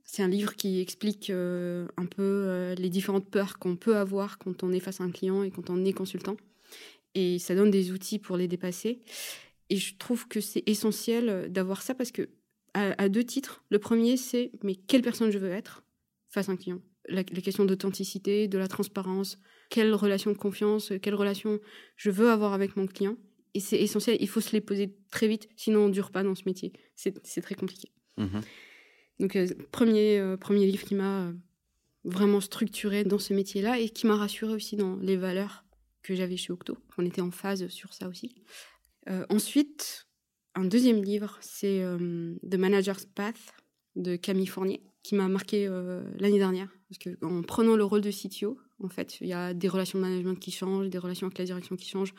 C'est 0.04 0.22
un 0.22 0.28
livre 0.28 0.56
qui 0.56 0.80
explique 0.80 1.30
euh, 1.30 1.86
un 1.96 2.06
peu 2.06 2.22
euh, 2.22 2.74
les 2.74 2.88
différentes 2.88 3.28
peurs 3.28 3.58
qu'on 3.58 3.76
peut 3.76 3.96
avoir 3.96 4.38
quand 4.38 4.62
on 4.62 4.72
est 4.72 4.80
face 4.80 5.00
à 5.00 5.04
un 5.04 5.10
client 5.10 5.42
et 5.42 5.50
quand 5.50 5.70
on 5.70 5.84
est 5.84 5.92
consultant. 5.92 6.36
Et 7.14 7.38
ça 7.38 7.54
donne 7.54 7.70
des 7.70 7.92
outils 7.92 8.18
pour 8.18 8.36
les 8.36 8.48
dépasser. 8.48 9.02
Et 9.68 9.76
je 9.76 9.96
trouve 9.96 10.26
que 10.26 10.40
c'est 10.40 10.62
essentiel 10.66 11.50
d'avoir 11.50 11.82
ça 11.82 11.94
parce 11.94 12.10
que, 12.10 12.28
à, 12.74 13.08
deux 13.08 13.24
titres. 13.24 13.64
Le 13.70 13.78
premier, 13.78 14.16
c'est 14.16 14.52
mais 14.62 14.74
quelle 14.74 15.02
personne 15.02 15.30
je 15.30 15.38
veux 15.38 15.50
être 15.50 15.82
face 16.28 16.48
à 16.48 16.52
un 16.52 16.56
client? 16.56 16.80
La, 17.08 17.22
les 17.22 17.42
questions 17.42 17.64
d'authenticité, 17.64 18.46
de 18.46 18.58
la 18.58 18.68
transparence, 18.68 19.38
quelle 19.70 19.92
relation 19.94 20.30
de 20.30 20.36
confiance, 20.36 20.92
quelle 21.02 21.14
relation 21.14 21.58
je 21.96 22.10
veux 22.10 22.30
avoir 22.30 22.52
avec 22.52 22.76
mon 22.76 22.86
client? 22.86 23.16
Et 23.54 23.60
c'est 23.60 23.80
essentiel, 23.80 24.16
il 24.20 24.28
faut 24.28 24.40
se 24.40 24.52
les 24.52 24.60
poser 24.60 24.96
très 25.10 25.26
vite, 25.26 25.48
sinon 25.56 25.80
on 25.80 25.88
ne 25.88 25.92
dure 25.92 26.12
pas 26.12 26.22
dans 26.22 26.36
ce 26.36 26.42
métier. 26.46 26.72
C'est 26.94 27.40
très 27.42 27.56
compliqué. 27.56 27.90
Mmh 28.16 28.40
donc, 29.20 29.36
euh, 29.36 29.46
premier, 29.70 30.18
euh, 30.18 30.36
premier 30.36 30.66
livre 30.66 30.84
qui 30.84 30.94
m'a 30.94 31.26
euh, 31.26 31.32
vraiment 32.04 32.40
structuré 32.40 33.04
dans 33.04 33.18
ce 33.18 33.34
métier-là 33.34 33.78
et 33.78 33.90
qui 33.90 34.06
m'a 34.06 34.16
rassuré 34.16 34.52
aussi 34.54 34.76
dans 34.76 34.96
les 34.96 35.16
valeurs 35.16 35.64
que 36.02 36.14
j'avais 36.14 36.38
chez 36.38 36.52
Octo. 36.52 36.78
On 36.96 37.04
était 37.04 37.20
en 37.20 37.30
phase 37.30 37.68
sur 37.68 37.92
ça 37.92 38.08
aussi. 38.08 38.34
ensuite, 39.28 40.06
un 40.54 40.64
deuxième 40.64 41.02
livre, 41.02 41.36
c'est 41.42 41.84
The 42.50 42.54
Manager's 42.54 43.04
Path 43.04 43.54
de 43.96 44.16
Camille 44.16 44.46
Fournier, 44.46 44.82
qui 45.02 45.14
m'a 45.14 45.28
marqué 45.28 45.68
l'année 46.18 46.38
dernière. 46.38 46.70
Parce 46.88 46.98
qu'en 46.98 47.42
prenant 47.42 47.76
le 47.76 47.84
rôle 47.84 48.00
de 48.00 48.10
CTO, 48.10 48.58
en 48.82 48.88
fait, 48.88 49.20
il 49.20 49.26
y 49.26 49.32
a 49.32 49.52
des 49.52 49.68
relations 49.68 49.98
de 49.98 50.04
management 50.04 50.36
qui 50.36 50.50
changent, 50.50 50.88
des 50.88 50.98
relations 50.98 51.26
avec 51.26 51.38
la 51.38 51.44
direction 51.44 51.76
qui 51.76 51.88
changent. 51.88 52.14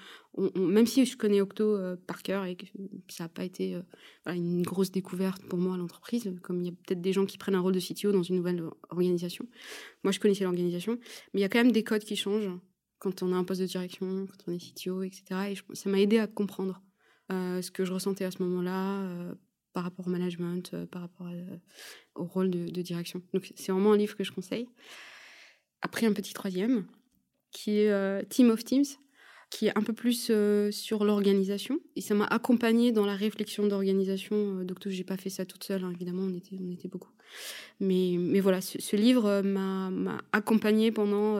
même 0.55 0.85
si 0.85 1.05
je 1.05 1.17
connais 1.17 1.41
Octo 1.41 1.75
euh, 1.75 1.95
par 2.07 2.21
cœur 2.21 2.45
et 2.45 2.55
que 2.55 2.65
ça 3.09 3.25
n'a 3.25 3.29
pas 3.29 3.43
été 3.43 3.75
euh, 3.75 3.81
une 4.27 4.61
grosse 4.61 4.91
découverte 4.91 5.43
pour 5.45 5.59
moi 5.59 5.75
à 5.75 5.77
l'entreprise, 5.77 6.31
comme 6.43 6.61
il 6.61 6.65
y 6.67 6.69
a 6.69 6.71
peut-être 6.71 7.01
des 7.01 7.13
gens 7.13 7.25
qui 7.25 7.37
prennent 7.37 7.55
un 7.55 7.61
rôle 7.61 7.73
de 7.73 7.79
CTO 7.79 8.11
dans 8.11 8.23
une 8.23 8.35
nouvelle 8.35 8.63
organisation. 8.89 9.47
Moi, 10.03 10.11
je 10.11 10.19
connaissais 10.19 10.43
l'organisation, 10.43 10.99
mais 11.33 11.39
il 11.39 11.41
y 11.41 11.45
a 11.45 11.49
quand 11.49 11.59
même 11.59 11.71
des 11.71 11.83
codes 11.83 12.03
qui 12.03 12.15
changent 12.15 12.51
quand 12.99 13.23
on 13.23 13.33
a 13.33 13.35
un 13.35 13.43
poste 13.43 13.61
de 13.61 13.65
direction, 13.65 14.27
quand 14.27 14.51
on 14.51 14.51
est 14.51 14.73
CTO, 14.73 15.01
etc. 15.01 15.23
Et 15.51 15.75
ça 15.75 15.89
m'a 15.89 15.99
aidé 15.99 16.19
à 16.19 16.27
comprendre 16.27 16.83
ce 17.29 17.71
que 17.71 17.85
je 17.85 17.93
ressentais 17.93 18.25
à 18.25 18.31
ce 18.31 18.43
moment-là 18.43 19.33
par 19.73 19.83
rapport 19.83 20.05
au 20.05 20.09
management, 20.11 20.85
par 20.87 21.01
rapport 21.01 21.27
au 22.15 22.25
rôle 22.25 22.51
de, 22.51 22.69
de 22.69 22.81
direction. 22.83 23.23
Donc 23.33 23.51
c'est 23.55 23.71
vraiment 23.71 23.93
un 23.93 23.97
livre 23.97 24.15
que 24.15 24.23
je 24.23 24.31
conseille. 24.31 24.67
Après 25.81 26.05
un 26.05 26.13
petit 26.13 26.33
troisième, 26.33 26.85
qui 27.51 27.79
est 27.79 28.29
Team 28.29 28.49
of 28.49 28.63
Teams 28.63 28.85
qui 29.51 29.67
est 29.67 29.77
un 29.77 29.83
peu 29.83 29.93
plus 29.93 30.29
euh, 30.31 30.71
sur 30.71 31.03
l'organisation. 31.03 31.79
Et 31.95 32.01
ça 32.01 32.15
m'a 32.15 32.25
accompagnée 32.25 32.91
dans 32.91 33.05
la 33.05 33.15
réflexion 33.15 33.67
d'organisation. 33.67 34.59
Euh, 34.59 34.63
donc, 34.63 34.77
je 34.83 34.97
n'ai 34.97 35.03
pas 35.03 35.17
fait 35.17 35.29
ça 35.29 35.45
toute 35.45 35.63
seule, 35.63 35.83
hein, 35.83 35.91
évidemment, 35.93 36.23
on 36.23 36.33
était, 36.33 36.55
on 36.59 36.71
était 36.71 36.87
beaucoup. 36.87 37.11
Mais, 37.79 38.15
mais 38.17 38.39
voilà, 38.39 38.61
ce, 38.61 38.95
livre 38.95 39.25
euh, 39.25 39.43
m'a 39.43 40.17
accompagnée 40.31 40.91
pendant, 40.91 41.37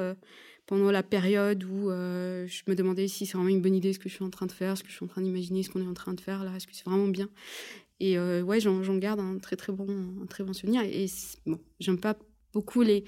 pendant 0.68 0.92
la 0.92 1.04
période 1.04 1.64
où 1.64 1.90
je 1.90 2.62
me 2.68 2.76
demandais 2.76 3.08
si 3.08 3.26
c'est 3.26 3.38
vraiment 3.38 3.50
une 3.50 3.62
bonne 3.62 3.76
idée 3.76 3.94
ce 3.94 4.00
que 4.00 4.10
je 4.10 4.16
suis 4.16 4.26
en 4.26 4.30
train 4.30 4.46
de 4.46 4.52
faire, 4.52 4.78
ce 4.78 4.84
que 4.84 4.90
je 4.90 4.96
suis 4.96 5.06
en 5.06 5.08
train 5.08 5.22
d'imaginer, 5.22 5.64
ce 5.64 5.70
qu'on 5.70 5.82
est 5.82 5.88
en 5.88 5.94
train 5.94 6.14
de 6.14 6.22
faire 6.22 6.44
là, 6.44 6.56
est-ce 6.56 6.68
que 6.68 6.76
c'est 6.76 6.86
vraiment 6.86 7.08
bien? 7.08 7.30
Et 8.00 8.18
ouais, 8.18 8.60
j'en 8.60 8.98
garde 8.98 9.20
un 9.20 9.38
très 9.38 9.56
très 9.56 9.72
bon, 9.72 9.88
très 10.30 10.44
bon 10.44 10.54
souvenir. 10.54 10.82
Et 10.82 11.06
bon, 11.46 11.60
j'aime 11.80 12.00
pas 12.00 12.18
beaucoup 12.52 12.82
les 12.82 13.06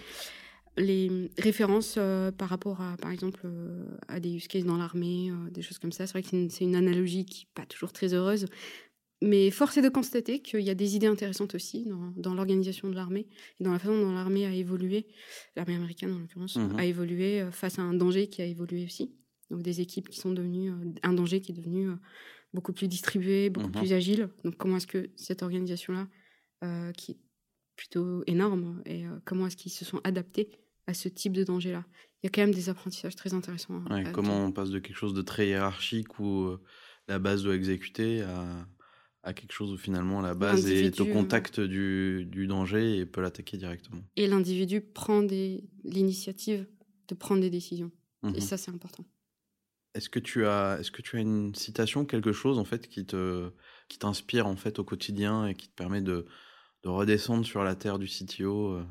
les 0.77 1.31
références 1.37 1.95
euh, 1.97 2.31
par 2.31 2.49
rapport 2.49 2.81
à, 2.81 2.97
par 2.97 3.11
exemple, 3.11 3.41
euh, 3.45 3.85
à 4.07 4.19
des 4.19 4.33
use 4.33 4.47
cases 4.47 4.65
dans 4.65 4.77
l'armée, 4.77 5.29
euh, 5.29 5.49
des 5.51 5.61
choses 5.61 5.77
comme 5.77 5.91
ça. 5.91 6.07
C'est 6.07 6.13
vrai 6.13 6.23
que 6.23 6.49
c'est 6.49 6.63
une, 6.63 6.75
analogie 6.75 7.25
qui 7.25 7.43
n'est 7.43 7.51
pas 7.53 7.65
toujours 7.65 7.93
très 7.93 8.13
heureuse. 8.13 8.47
Mais 9.21 9.51
force 9.51 9.77
est 9.77 9.81
de 9.81 9.89
constater 9.89 10.41
qu'il 10.41 10.61
y 10.61 10.69
a 10.69 10.75
des 10.75 10.95
idées 10.95 11.07
intéressantes 11.07 11.55
aussi 11.55 11.87
dans, 12.17 12.33
l'organisation 12.33 12.89
de 12.89 12.95
l'armée 12.95 13.27
et 13.59 13.63
dans 13.63 13.71
la 13.71 13.79
façon 13.79 13.97
dont 13.97 14.11
l'armée 14.11 14.45
a 14.45 14.53
évolué, 14.53 15.07
l'armée 15.55 15.75
américaine 15.75 16.11
en 16.11 16.19
l'occurrence, 16.19 16.57
mhm. 16.57 16.77
a 16.77 16.85
évolué 16.85 17.47
face 17.51 17.79
à 17.79 17.83
un 17.83 17.93
danger 17.93 18.27
qui 18.27 18.41
a 18.41 18.45
évolué 18.45 18.83
aussi. 18.83 19.15
Donc 19.49 19.61
des 19.61 19.79
équipes 19.79 20.09
qui 20.09 20.19
sont 20.19 20.33
devenues, 20.33 20.73
un 21.03 21.13
danger 21.13 21.39
qui 21.39 21.53
est 21.53 21.55
devenu 21.55 21.89
beaucoup 22.53 22.73
plus 22.73 22.89
distribué, 22.89 23.49
beaucoup 23.49 23.69
mhm. 23.69 23.75
plus 23.75 23.93
agile. 23.93 24.27
Donc 24.43 24.57
comment 24.57 24.75
est-ce 24.75 24.87
que 24.87 25.09
cette 25.15 25.41
organisation-là, 25.41 26.09
qui 26.97 27.11
est 27.13 27.19
plutôt 27.77 28.23
énorme, 28.27 28.83
et 28.85 29.05
comment 29.23 29.47
est-ce 29.47 29.55
qu'ils 29.55 29.71
se 29.71 29.85
sont 29.85 30.01
adaptés 30.03 30.49
à 30.87 30.93
ce 30.93 31.07
type 31.09 31.33
de 31.33 31.43
danger-là. 31.43 31.85
Il 32.21 32.25
y 32.25 32.27
a 32.27 32.29
quand 32.29 32.41
même 32.41 32.53
des 32.53 32.69
apprentissages 32.69 33.15
très 33.15 33.33
intéressants. 33.33 33.83
Comment 34.13 34.45
on 34.45 34.51
passe 34.51 34.69
de 34.69 34.79
quelque 34.79 34.95
chose 34.95 35.13
de 35.13 35.21
très 35.21 35.47
hiérarchique 35.47 36.19
où 36.19 36.43
euh, 36.43 36.61
la 37.07 37.19
base 37.19 37.43
doit 37.43 37.55
exécuter 37.55 38.21
à, 38.21 38.67
à 39.23 39.33
quelque 39.33 39.51
chose 39.53 39.71
où 39.71 39.77
finalement 39.77 40.21
la 40.21 40.33
base 40.33 40.69
est 40.69 40.99
au 40.99 41.05
contact 41.05 41.59
du, 41.59 42.25
du, 42.25 42.47
danger 42.47 42.97
et 42.97 43.05
peut 43.05 43.21
l'attaquer 43.21 43.57
directement. 43.57 44.01
Et 44.15 44.27
l'individu 44.27 44.81
prend 44.81 45.21
l'initiative 45.83 46.65
de 47.07 47.15
prendre 47.15 47.41
des 47.41 47.49
décisions. 47.49 47.91
Et 48.23 48.27
mmh 48.27 48.41
ça, 48.41 48.57
c'est 48.57 48.71
important. 48.71 49.05
Est-ce 49.95 50.09
que 50.09 50.19
tu 50.19 50.45
as, 50.45 50.77
est-ce 50.79 50.91
que 50.91 51.01
tu 51.01 51.17
as 51.17 51.19
une 51.19 51.53
citation, 51.55 52.05
quelque 52.05 52.31
chose 52.31 52.57
en 52.57 52.63
fait 52.63 52.87
qui 52.87 53.05
te, 53.05 53.51
qui 53.89 53.99
t'inspire 53.99 54.47
en 54.47 54.55
fait 54.55 54.79
au 54.79 54.83
quotidien 54.83 55.45
et 55.45 55.55
qui 55.55 55.67
te 55.67 55.75
permet 55.75 56.01
de, 56.01 56.25
de 56.83 56.89
redescendre 56.89 57.45
sur 57.45 57.63
la 57.63 57.75
terre 57.75 57.99
du 57.99 58.07
CTO 58.07 58.73
euh? 58.73 58.85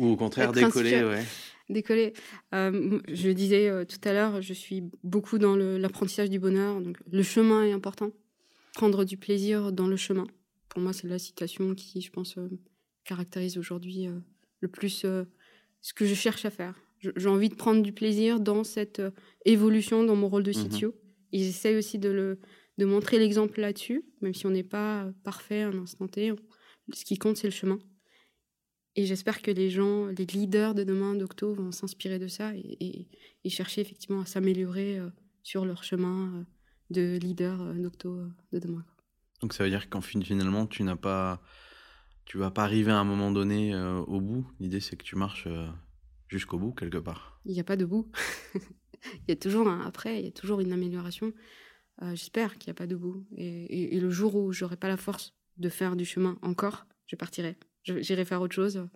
Ou 0.00 0.12
au 0.12 0.16
contraire 0.16 0.52
décoller, 0.52 1.04
ouais. 1.04 1.24
Décoller. 1.68 2.14
Euh, 2.54 2.98
je 3.08 3.28
disais 3.28 3.68
euh, 3.68 3.84
tout 3.84 4.00
à 4.08 4.14
l'heure, 4.14 4.40
je 4.40 4.54
suis 4.54 4.82
beaucoup 5.04 5.38
dans 5.38 5.54
l'apprentissage 5.54 6.30
du 6.30 6.38
bonheur. 6.38 6.80
Donc, 6.80 6.96
le 7.12 7.22
chemin 7.22 7.64
est 7.64 7.72
important. 7.72 8.10
Prendre 8.74 9.04
du 9.04 9.18
plaisir 9.18 9.72
dans 9.72 9.86
le 9.86 9.96
chemin. 9.96 10.26
Pour 10.70 10.80
moi, 10.80 10.94
c'est 10.94 11.06
la 11.06 11.18
citation 11.18 11.74
qui, 11.74 12.00
je 12.00 12.10
pense, 12.10 12.38
euh, 12.38 12.48
caractérise 13.04 13.58
aujourd'hui 13.58 14.08
le 14.60 14.68
plus 14.68 15.06
ce 15.80 15.92
que 15.94 16.06
je 16.06 16.14
cherche 16.14 16.44
à 16.46 16.50
faire. 16.50 16.74
J'ai 16.98 17.28
envie 17.28 17.48
de 17.48 17.54
prendre 17.54 17.82
du 17.82 17.92
plaisir 17.92 18.40
dans 18.40 18.64
cette 18.64 19.02
évolution 19.44 20.04
dans 20.04 20.16
mon 20.16 20.28
rôle 20.28 20.42
de 20.42 20.52
CTO. 20.52 20.88
Mmh 20.88 20.92
Et 21.32 21.38
j'essaie 21.38 21.76
aussi 21.76 21.98
de, 21.98 22.08
le, 22.10 22.38
de 22.78 22.84
montrer 22.84 23.18
l'exemple 23.18 23.60
là-dessus, 23.60 24.04
même 24.22 24.34
si 24.34 24.46
on 24.46 24.50
n'est 24.50 24.62
pas 24.62 25.10
parfait 25.24 25.62
à 25.62 25.68
un 25.68 25.78
instant 25.78 26.08
T. 26.08 26.32
Ce 26.92 27.04
qui 27.04 27.18
compte, 27.18 27.36
c'est 27.36 27.48
le 27.48 27.52
chemin. 27.52 27.78
Et 29.00 29.06
j'espère 29.06 29.40
que 29.40 29.50
les 29.50 29.70
gens, 29.70 30.08
les 30.08 30.26
leaders 30.26 30.74
de 30.74 30.84
demain 30.84 31.14
d'Octo 31.14 31.54
vont 31.54 31.72
s'inspirer 31.72 32.18
de 32.18 32.28
ça 32.28 32.52
et, 32.54 33.08
chercher 33.48 33.80
effectivement 33.80 34.20
à 34.20 34.26
s'améliorer 34.26 34.98
euh, 34.98 35.08
sur 35.42 35.64
leur 35.64 35.84
chemin 35.84 36.34
euh, 36.34 36.44
de 36.90 37.18
leader 37.18 37.62
euh, 37.62 37.72
d'Octo 37.72 38.20
de 38.52 38.58
demain. 38.58 38.84
Donc 39.40 39.54
ça 39.54 39.64
veut 39.64 39.70
dire 39.70 39.88
qu'en 39.88 40.02
finalement, 40.02 40.66
tu 40.66 40.82
n'as 40.82 40.96
pas, 40.96 41.40
tu 42.26 42.36
vas 42.36 42.50
pas 42.50 42.62
arriver 42.62 42.92
à 42.92 42.98
un 42.98 43.04
moment 43.04 43.30
donné 43.30 43.74
au 44.06 44.20
bout. 44.20 44.46
L'idée 44.60 44.80
c'est 44.80 44.96
que 44.96 45.02
tu 45.02 45.16
marches 45.16 45.48
jusqu'au 46.28 46.58
bout 46.58 46.72
quelque 46.72 46.98
part. 46.98 47.40
Il 47.46 47.54
n'y 47.54 47.60
a 47.60 47.64
pas 47.64 47.76
de 47.76 47.86
bout. 47.86 48.06
il 48.54 49.28
y 49.28 49.32
a 49.32 49.36
toujours 49.36 49.66
un 49.66 49.80
après, 49.80 50.18
il 50.18 50.26
y 50.26 50.28
a 50.28 50.32
toujours 50.32 50.60
une 50.60 50.74
amélioration. 50.74 51.32
j'espère 52.02 52.58
qu'il 52.58 52.68
n'y 52.68 52.72
a 52.72 52.74
pas 52.74 52.86
de 52.86 52.96
bout. 52.96 53.26
Et, 53.34 53.96
et 53.96 53.98
le 53.98 54.10
jour 54.10 54.34
où 54.34 54.52
j'aurai 54.52 54.76
pas 54.76 54.88
la 54.88 54.98
force 54.98 55.32
de 55.56 55.70
faire 55.70 55.96
du 55.96 56.04
chemin 56.04 56.38
encore, 56.42 56.84
je 57.06 57.16
partirai. 57.16 57.56
J'irai 57.84 58.24
faire 58.24 58.42
autre 58.42 58.54
chose. 58.54 58.88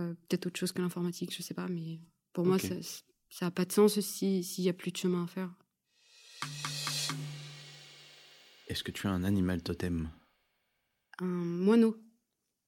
Euh, 0.00 0.14
peut-être 0.28 0.46
autre 0.46 0.58
chose 0.58 0.72
que 0.72 0.80
l'informatique, 0.82 1.34
je 1.34 1.42
sais 1.42 1.54
pas. 1.54 1.68
Mais 1.68 2.00
pour 2.32 2.46
moi, 2.46 2.58
ça 2.58 3.46
n'a 3.46 3.50
pas 3.50 3.64
de 3.64 3.72
sens 3.72 4.00
s'il 4.00 4.42
n'y 4.58 4.68
a 4.68 4.72
plus 4.72 4.90
de 4.90 4.96
chemin 4.96 5.24
à 5.24 5.26
faire. 5.26 5.54
Est-ce 8.68 8.82
que 8.82 8.90
tu 8.90 9.06
as 9.06 9.10
un 9.10 9.24
animal 9.24 9.62
totem? 9.62 10.10
Un 11.18 11.26
moineau. 11.26 11.96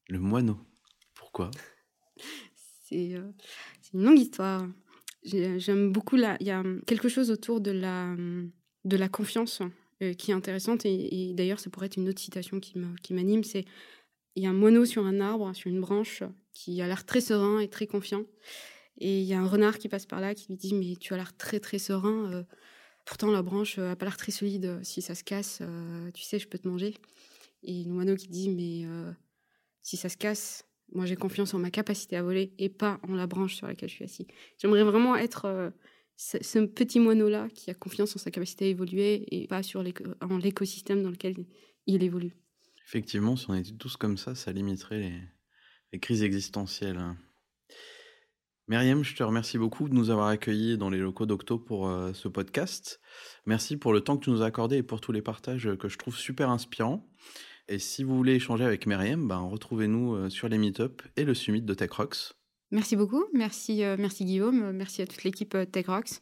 Le 0.09 0.19
moineau 0.19 0.59
Pourquoi? 1.15 1.51
Euh, 2.93 3.33
C'est 3.83 3.95
une 3.95 4.05
longue 4.05 4.21
histoire. 4.21 4.69
J'aime 5.25 5.91
beaucoup 5.91 6.15
la. 6.15 6.37
Il 6.39 6.47
y 6.47 6.51
a 6.51 6.63
quelque 6.87 7.09
chose 7.09 7.31
autour 7.31 7.61
de 7.61 7.73
la, 7.73 8.15
de 8.85 8.97
la 8.97 9.09
confiance 9.09 9.63
euh, 10.03 10.13
qui 10.13 10.31
est 10.31 10.35
intéressante. 10.35 10.85
Et, 10.85 11.31
et 11.31 11.35
d'ailleurs, 11.35 11.59
ça 11.59 11.71
pourrait 11.71 11.87
être 11.87 11.97
une 11.97 12.09
autre 12.09 12.21
citation 12.21 12.61
qui 12.61 12.79
m'anime. 12.79 13.41
Qui 13.41 13.49
c'est 13.49 13.65
il 14.37 14.43
y 14.43 14.47
a 14.47 14.51
un 14.51 14.55
moineau 14.55 14.85
sur 14.85 15.07
un 15.07 15.21
arbre, 15.21 15.55
sur 15.55 15.71
une 15.71 15.81
branche, 15.81 16.23
qui 16.53 16.81
a 16.81 16.87
l'air 16.87 17.05
très 17.05 17.21
serein 17.21 17.61
et 17.61 17.69
très 17.69 17.87
confiant. 17.87 18.25
Et 18.99 19.21
il 19.21 19.27
y 19.27 19.35
a 19.35 19.41
un 19.41 19.47
renard 19.47 19.79
qui 19.79 19.89
passe 19.89 20.07
par 20.07 20.21
là 20.21 20.35
qui 20.35 20.47
lui 20.49 20.57
dit 20.57 20.75
Mais 20.75 20.97
tu 20.97 21.15
as 21.15 21.17
l'air 21.17 21.37
très 21.37 21.61
très 21.61 21.79
serein. 21.79 22.33
Euh, 22.33 22.43
pourtant, 23.05 23.31
la 23.31 23.43
branche 23.43 23.79
n'a 23.79 23.97
pas 23.97 24.07
l'air 24.07 24.17
très 24.17 24.33
solide. 24.33 24.81
Si 24.83 25.03
ça 25.03 25.15
se 25.15 25.25
casse, 25.25 25.59
euh, 25.63 26.11
tu 26.13 26.23
sais, 26.23 26.39
je 26.39 26.49
peux 26.49 26.59
te 26.59 26.69
manger. 26.69 26.95
Et 27.63 27.85
le 27.85 27.93
moineau 27.93 28.15
qui 28.15 28.29
dit 28.29 28.49
Mais 28.51 28.87
euh, 28.87 29.13
si 29.83 29.97
ça 29.97 30.09
se 30.09 30.17
casse, 30.17 30.65
moi 30.93 31.07
j'ai 31.07 31.17
confiance 31.17 31.55
en 31.55 31.59
ma 31.59 31.71
capacité 31.71 32.17
à 32.17 32.23
voler 32.23 32.53
et 32.59 32.69
pas 32.69 33.01
en 33.09 33.15
la 33.15 33.27
branche 33.27 33.57
sur 33.57 33.67
laquelle 33.67 33.89
je 33.89 33.95
suis 33.95 34.05
assis. 34.05 34.27
J'aimerais 34.59 34.85
vraiment 34.85 35.17
être 35.17 35.73
ce, 36.17 36.65
petit 36.67 37.01
moineau-là 37.01 37.49
qui 37.55 37.71
a 37.71 37.75
confiance 37.75 38.15
en 38.15 38.19
sa 38.19 38.31
capacité 38.31 38.67
à 38.67 38.69
évoluer 38.69 39.27
et 39.31 39.49
pas 39.49 39.63
sur 39.63 39.83
l'écosystème 39.83 41.03
dans 41.03 41.11
lequel 41.11 41.47
il 41.87 42.03
évolue. 42.03 42.37
Effectivement, 42.87 43.37
si 43.37 43.47
on 43.49 43.55
était 43.55 43.73
tous 43.73 43.97
comme 43.97 44.17
ça, 44.17 44.35
ça 44.35 44.53
limiterait 44.53 45.13
les, 45.93 45.99
crises 45.99 46.23
existentielles. 46.23 46.99
Hein. 46.99 47.17
Myriam, 48.67 49.05
je 49.05 49.15
te 49.15 49.23
remercie 49.23 49.59
beaucoup 49.59 49.89
de 49.89 49.95
nous 49.95 50.11
avoir 50.11 50.29
accueillis 50.29 50.79
dans 50.79 50.91
les 50.91 50.99
locaux 50.99 51.27
d'Octo 51.27 51.59
pour 51.59 51.89
euh, 51.89 52.13
ce 52.15 52.29
podcast. 52.29 53.01
Merci 53.47 53.77
pour 53.77 53.93
le 53.93 54.01
temps 54.01 54.17
que 54.17 54.25
tu 54.25 54.31
nous 54.31 54.43
as 54.43 54.47
accordé 54.47 54.79
et 54.79 54.83
pour 54.83 55.01
tous 55.01 55.13
les 55.13 55.23
partages 55.23 55.77
que 55.77 55.89
je 55.89 55.99
trouve 55.99 56.17
super 56.17 56.51
inspirants. 56.51 57.07
Et 57.69 57.79
si 57.79 58.05
vous 58.05 58.17
voulez 58.17 58.35
échanger 58.35 58.65
avec 58.65 58.87
Myriam, 58.87 59.29
ben, 59.29 59.39
retrouvez-nous 59.39 60.15
euh, 60.15 60.31
sur 60.31 60.49
les 60.49 60.59
meetups 60.59 61.05
et 61.17 61.25
le 61.25 61.35
summit 61.35 61.63
de 61.63 61.75
TechRox. 61.75 62.35
Merci 62.71 62.97
beaucoup, 62.97 63.25
merci, 63.33 63.85
euh, 63.85 63.97
merci 63.99 64.25
Guillaume, 64.25 64.73
merci 64.73 65.03
à 65.03 65.07
toute 65.07 65.25
l'équipe 65.25 65.57
TechRox. 65.71 66.21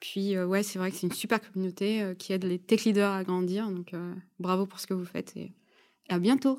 Puis 0.00 0.38
ouais, 0.38 0.62
c'est 0.62 0.78
vrai 0.78 0.90
que 0.90 0.96
c'est 0.96 1.06
une 1.06 1.12
super 1.12 1.40
communauté 1.40 2.14
qui 2.18 2.32
aide 2.32 2.44
les 2.44 2.58
tech 2.58 2.84
leaders 2.84 3.12
à 3.12 3.22
grandir, 3.22 3.70
donc 3.70 3.92
bravo 4.40 4.66
pour 4.66 4.80
ce 4.80 4.88
que 4.88 4.94
vous 4.94 5.04
faites 5.04 5.36
à 6.08 6.18
bientôt. 6.18 6.58